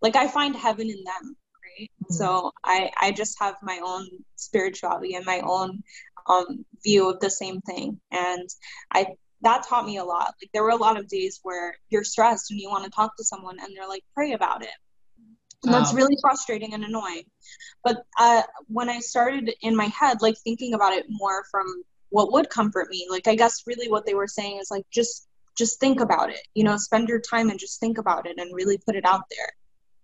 like 0.00 0.16
I 0.16 0.28
find 0.28 0.54
heaven 0.56 0.88
in 0.88 1.04
them. 1.04 1.36
Right? 1.78 1.90
Mm-hmm. 2.04 2.14
So 2.14 2.52
I 2.64 2.90
I 3.00 3.12
just 3.12 3.38
have 3.40 3.56
my 3.62 3.80
own 3.84 4.08
spirituality 4.36 5.14
and 5.14 5.24
my 5.24 5.40
own 5.44 5.82
um, 6.28 6.64
view 6.82 7.08
of 7.08 7.20
the 7.20 7.30
same 7.30 7.60
thing. 7.62 8.00
And 8.10 8.48
I 8.92 9.06
that 9.42 9.66
taught 9.68 9.84
me 9.84 9.98
a 9.98 10.04
lot. 10.04 10.34
Like 10.40 10.50
there 10.52 10.62
were 10.62 10.70
a 10.70 10.76
lot 10.76 10.98
of 10.98 11.08
days 11.08 11.40
where 11.42 11.74
you're 11.90 12.04
stressed 12.04 12.50
and 12.50 12.60
you 12.60 12.70
want 12.70 12.84
to 12.84 12.90
talk 12.90 13.16
to 13.16 13.24
someone 13.24 13.58
and 13.60 13.76
they're 13.76 13.88
like, 13.88 14.04
pray 14.14 14.32
about 14.32 14.62
it. 14.62 14.70
And 15.64 15.72
that's 15.72 15.94
really 15.94 16.16
frustrating 16.20 16.74
and 16.74 16.84
annoying. 16.84 17.22
But 17.84 18.02
uh, 18.18 18.42
when 18.66 18.88
I 18.88 18.98
started 18.98 19.52
in 19.62 19.76
my 19.76 19.86
head, 19.86 20.20
like 20.20 20.36
thinking 20.38 20.74
about 20.74 20.92
it 20.92 21.06
more 21.08 21.44
from 21.50 21.66
what 22.10 22.32
would 22.32 22.50
comfort 22.50 22.88
me, 22.90 23.06
like 23.08 23.28
I 23.28 23.36
guess 23.36 23.62
really 23.66 23.88
what 23.88 24.04
they 24.04 24.14
were 24.14 24.26
saying 24.26 24.58
is 24.60 24.70
like 24.70 24.84
just 24.92 25.28
just 25.56 25.78
think 25.78 26.00
about 26.00 26.30
it. 26.30 26.40
You 26.54 26.64
know, 26.64 26.76
spend 26.76 27.08
your 27.08 27.20
time 27.20 27.48
and 27.48 27.60
just 27.60 27.78
think 27.78 27.98
about 27.98 28.26
it 28.26 28.38
and 28.38 28.50
really 28.52 28.78
put 28.78 28.96
it 28.96 29.04
out 29.04 29.22
there. 29.30 29.52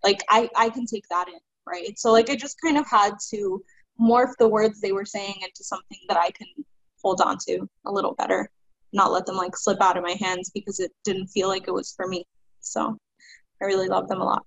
Like 0.04 0.22
I 0.28 0.48
I 0.54 0.70
can 0.70 0.86
take 0.86 1.04
that 1.10 1.26
in, 1.26 1.40
right? 1.66 1.98
So 1.98 2.12
like 2.12 2.30
I 2.30 2.36
just 2.36 2.56
kind 2.64 2.78
of 2.78 2.86
had 2.88 3.14
to 3.30 3.62
morph 4.00 4.32
the 4.38 4.48
words 4.48 4.80
they 4.80 4.92
were 4.92 5.04
saying 5.04 5.34
into 5.42 5.64
something 5.64 5.98
that 6.08 6.16
I 6.16 6.30
can 6.30 6.46
hold 7.02 7.20
on 7.20 7.36
to 7.46 7.68
a 7.86 7.92
little 7.92 8.14
better, 8.14 8.50
not 8.92 9.12
let 9.12 9.26
them 9.26 9.36
like 9.36 9.56
slip 9.56 9.80
out 9.80 9.96
of 9.96 10.04
my 10.04 10.16
hands 10.20 10.50
because 10.54 10.80
it 10.80 10.92
didn't 11.04 11.28
feel 11.28 11.48
like 11.48 11.68
it 11.68 11.74
was 11.74 11.92
for 11.96 12.06
me. 12.06 12.24
So 12.60 12.96
I 13.60 13.64
really 13.64 13.88
love 13.88 14.08
them 14.08 14.20
a 14.20 14.24
lot. 14.24 14.44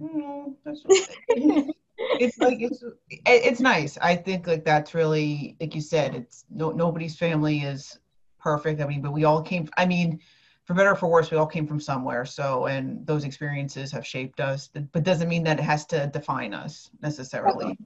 Mm, 0.00 0.54
it's 1.98 2.38
like 2.38 2.58
it's 2.60 2.82
it's 3.26 3.60
nice. 3.60 3.98
I 3.98 4.16
think 4.16 4.46
like 4.46 4.64
that's 4.64 4.94
really 4.94 5.56
like 5.60 5.74
you 5.74 5.80
said. 5.80 6.14
It's 6.14 6.44
no 6.50 6.70
nobody's 6.70 7.16
family 7.16 7.60
is 7.60 7.98
perfect. 8.40 8.80
I 8.80 8.86
mean, 8.86 9.02
but 9.02 9.12
we 9.12 9.24
all 9.24 9.42
came. 9.42 9.68
I 9.76 9.86
mean, 9.86 10.20
for 10.64 10.74
better 10.74 10.92
or 10.92 10.96
for 10.96 11.08
worse, 11.08 11.30
we 11.30 11.36
all 11.36 11.46
came 11.46 11.66
from 11.66 11.78
somewhere. 11.78 12.24
So, 12.24 12.66
and 12.66 13.06
those 13.06 13.24
experiences 13.24 13.92
have 13.92 14.06
shaped 14.06 14.40
us, 14.40 14.70
but 14.92 15.02
doesn't 15.02 15.28
mean 15.28 15.44
that 15.44 15.58
it 15.58 15.62
has 15.62 15.84
to 15.86 16.06
define 16.06 16.54
us 16.54 16.90
necessarily. 17.02 17.66
Okay. 17.66 17.76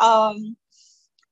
Um, 0.00 0.56